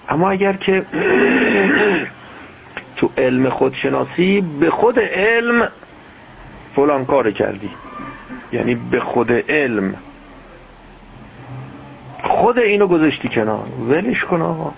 اما 0.08 0.30
اگر 0.30 0.52
که 0.52 0.84
تو 2.96 3.10
علم 3.18 3.48
خودشناسی 3.48 4.40
به 4.60 4.70
خود 4.70 4.98
علم 4.98 5.68
فلان 6.76 7.04
کار 7.04 7.30
کردی. 7.30 7.70
یعنی 8.52 8.74
به 8.74 9.00
خود 9.00 9.32
علم. 9.32 9.94
خود 12.22 12.58
اینو 12.58 12.86
گذاشتی 12.86 13.28
کنار. 13.28 13.66
ولش 13.88 14.24
کن 14.24 14.42
آقا. 14.42 14.72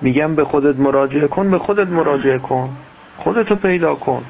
میگم 0.00 0.34
به 0.34 0.44
خودت 0.44 0.76
مراجعه 0.76 1.28
کن 1.28 1.50
به 1.50 1.58
خودت 1.58 1.88
مراجعه 1.88 2.38
کن. 2.38 2.76
خودتو 3.18 3.56
پیدا 3.56 3.94
کن. 3.94 4.24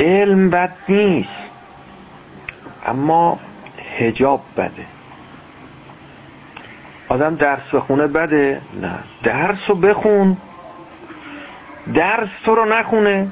علم 0.00 0.50
بد 0.50 0.74
نیست 0.88 1.30
اما 2.86 3.38
هجاب 3.98 4.40
بده. 4.56 4.95
آدم 7.08 7.34
درس 7.34 7.74
بخونه 7.74 8.06
بده؟ 8.06 8.60
نه. 8.80 8.98
درس 9.22 9.58
رو 9.68 9.74
بخون. 9.74 10.36
درس 11.94 12.28
تو 12.44 12.54
رو 12.54 12.64
نخونه. 12.64 13.28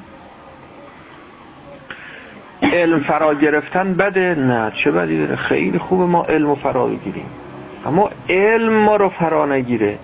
علم 2.61 2.99
فرا 2.99 3.33
گرفتن 3.33 3.93
بده؟ 3.93 4.35
نه. 4.35 4.71
چه 4.83 4.91
بدی 4.91 5.19
داره؟ 5.19 5.35
خیلی 5.35 5.79
خوبه 5.79 6.05
ما 6.05 6.23
علم 6.23 6.47
رو 6.47 6.55
فرا 6.55 6.87
بگیریم. 6.87 7.29
اما 7.85 8.09
علم 8.29 8.73
ما 8.73 8.95
رو 8.95 9.09
فرا 9.09 9.45
نگیره. 9.45 9.99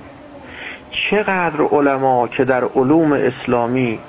چقدر 0.92 1.62
علما 1.62 2.28
که 2.28 2.46
در 2.46 2.64
علوم 2.64 3.12
اسلامی 3.12 4.00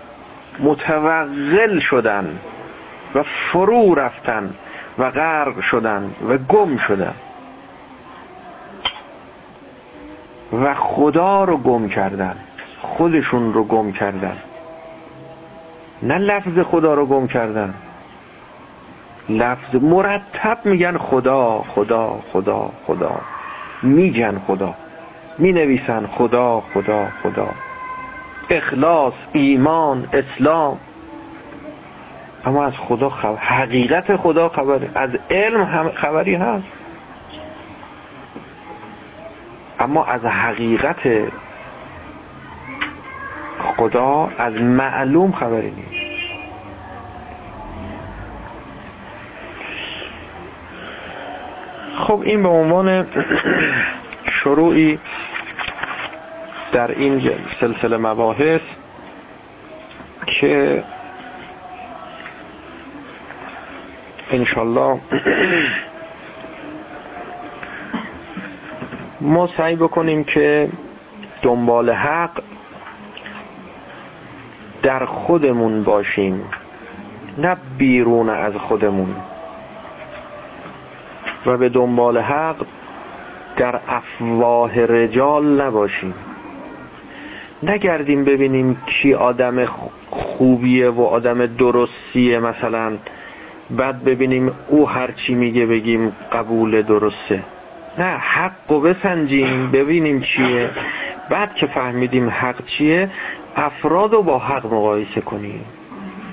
متوغل 0.61 1.79
شدن 1.79 2.39
و 3.15 3.23
فرو 3.23 3.95
رفتن 3.95 4.55
و 4.99 5.11
غرق 5.11 5.61
شدن 5.61 6.11
و 6.29 6.39
گم 6.39 6.77
شدن. 6.77 7.15
و 10.53 10.75
خدا 10.75 11.45
رو 11.45 11.57
گم 11.57 11.89
کردن 11.89 12.37
خودشون 12.81 13.53
رو 13.53 13.65
گم 13.65 13.93
کردن. 13.93 14.37
نه 16.03 16.19
لفظ 16.19 16.59
خدا 16.59 16.95
رو 16.95 17.07
گم 17.07 17.27
کردن. 17.27 17.75
لفظ 19.29 19.75
مرتب 19.75 20.59
میگن 20.65 20.99
خدا 20.99 21.65
خدا 21.75 22.21
خدا 22.33 22.71
خدا. 22.87 23.21
میگن 23.83 24.39
خدا. 24.47 24.75
می 25.39 25.53
نویسن 25.53 26.07
خدا 26.07 26.63
خدا 26.75 27.09
خدا. 27.23 27.49
اخلاص 28.51 29.13
ایمان 29.33 30.09
اسلام. 30.13 30.79
اما 32.45 32.65
از 32.65 32.73
خدا 32.77 33.11
خبر 33.11 33.37
حقیقت 33.37 34.17
خدا 34.17 34.49
خبره 34.49 34.91
از 34.95 35.11
علم 35.31 35.91
خبری 35.95 36.35
هست. 36.35 36.82
اما 39.83 40.05
از 40.05 40.25
حقیقت 40.25 41.33
خدا 43.59 44.31
از 44.39 44.55
معلوم 44.55 45.33
خبری 45.33 45.71
نیست. 45.71 46.13
خب 51.97 52.21
این 52.25 52.43
به 52.43 52.49
عنوان 52.49 53.07
شروعی 54.25 54.99
در 56.73 56.91
این 56.91 57.33
سلسله 57.61 57.97
مباحث 57.97 58.61
که 60.27 60.85
انشالله 64.31 65.01
ما 69.23 69.49
سعی 69.57 69.77
بکنیم 69.77 70.25
که 70.25 70.69
دنبال 71.43 71.91
حق 71.91 72.43
در 74.83 75.05
خودمون 75.05 75.83
باشیم 75.85 76.45
نه 77.39 77.57
بیرون 77.79 78.29
از 78.29 78.55
خودمون. 78.55 79.15
و 81.47 81.57
به 81.57 81.69
دنبال 81.69 82.19
حق 82.19 82.57
در 83.57 83.81
افواه 83.89 84.85
رجال 84.85 85.61
نباشیم. 85.61 86.15
نگردیم 87.63 88.25
ببینیم 88.25 88.77
کی 88.87 89.15
آدم 89.15 89.65
خوبیه 90.11 90.89
و 90.89 91.03
آدم 91.03 91.47
درستیه. 91.47 92.39
مثلا 92.39 92.99
بعد 93.71 94.05
ببینیم 94.05 94.53
او 94.69 94.89
هرچی 94.89 95.35
میگه 95.35 95.67
بگیم 95.67 96.17
قبول 96.33 96.83
درسته. 96.83 97.45
نه 97.99 98.05
حق 98.05 98.71
و 98.71 98.81
بسنجیم 98.81 99.71
ببینیم 99.71 100.21
چیه. 100.21 100.71
بعد 101.31 101.55
که 101.55 101.67
فهمیدیم 101.67 102.29
حق 102.29 102.67
چیه 102.67 103.11
افراد 103.57 104.13
رو 104.13 104.23
با 104.23 104.39
حق 104.39 104.67
مقایسه 104.67 105.21
کنیم. 105.21 105.65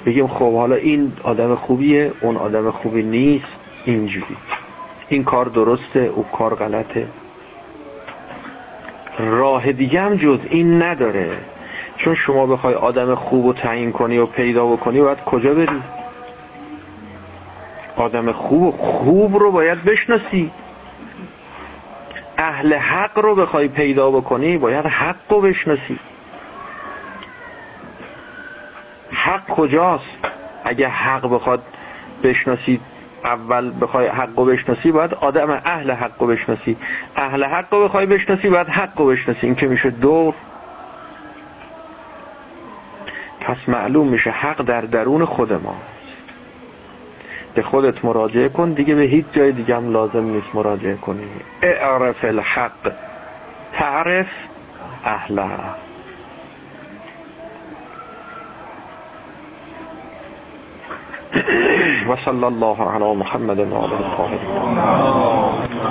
بگیم 0.05 0.27
خب 0.27 0.55
حالا 0.55 0.75
این 0.75 1.13
آدم 1.23 1.55
خوبیه 1.55 2.11
اون 2.21 2.37
آدم 2.37 2.71
خوبی 2.71 3.03
نیست. 3.03 3.45
اینجوری. 3.85 4.37
این 5.09 5.23
کار 5.23 5.45
درسته 5.45 5.99
او 5.99 6.23
کار 6.23 6.55
غلطه. 6.55 7.07
راه 9.19 9.71
دیگه 9.71 10.01
هم 10.01 10.15
جز 10.15 10.39
این 10.49 10.83
نداره. 10.83 11.37
چون 11.97 12.15
شما 12.15 12.45
بخوای 12.45 12.73
آدم 12.73 13.15
خوب 13.15 13.45
رو 13.45 13.53
تعیین 13.53 13.91
کنی 13.91 14.17
و 14.17 14.25
پیدا 14.25 14.65
بکنی 14.67 15.01
باید 15.01 15.23
کجا 15.23 15.53
بری؟ 15.53 15.81
آدم 17.95 18.31
خوب 18.31 18.75
خوب 18.77 19.37
رو 19.37 19.51
باید 19.51 19.83
بشناسی. 19.83 20.51
اهل 22.39 22.73
حق 22.73 23.19
رو 23.19 23.35
بخوای 23.35 23.67
پیدا 23.67 24.11
بکنی 24.11 24.57
باید 24.57 24.85
حق 24.85 25.15
رو 25.29 25.41
بشناسی. 25.41 25.99
حق 29.11 29.47
کجاست؟ 29.47 30.17
اگه 30.63 30.87
حق 30.87 31.29
بخواد 31.29 31.63
بشناسی 32.23 32.79
اول 33.23 33.73
بخوای 33.81 34.07
حق 34.07 34.39
رو 34.39 34.45
بشناسی 34.45 34.91
باید 34.91 35.13
آدم 35.13 35.49
اهل 35.65 35.91
حق 35.91 36.21
رو 36.21 36.27
بشناسی. 36.27 36.77
اهل 37.15 37.43
حق 37.43 37.73
رو 37.73 37.83
بخوای 37.83 38.05
بشناسی 38.05 38.49
باید 38.49 38.67
حق 38.67 38.99
رو 38.99 39.05
بشناسی. 39.05 39.45
این 39.45 39.55
که 39.55 39.67
میشه 39.67 39.89
دور. 39.89 40.33
پس 43.41 43.57
معلوم 43.67 44.07
میشه 44.07 44.29
حق 44.29 44.61
در 44.61 44.81
درون 44.81 45.25
خود 45.25 45.53
ما. 45.53 45.75
به 47.53 47.61
خودت 47.63 48.05
مراجعه 48.05 48.49
کن 48.49 48.73
دیگه 48.73 48.95
به 48.95 49.01
هیچ 49.01 49.25
جای 49.31 49.51
دیگه 49.51 49.75
هم 49.75 49.91
لازم 49.91 50.23
نیست 50.23 50.47
مراجعه 50.53 50.95
کنی. 50.95 51.27
اعرف 51.63 52.25
الحق 52.25 52.91
تعرف 53.73 54.27
اهله. 55.03 55.49
وصلى 62.09 62.47
الله 62.47 62.89
على 62.89 63.15
محمد 63.15 63.59
وعلى 63.59 63.93
اله 63.95 65.89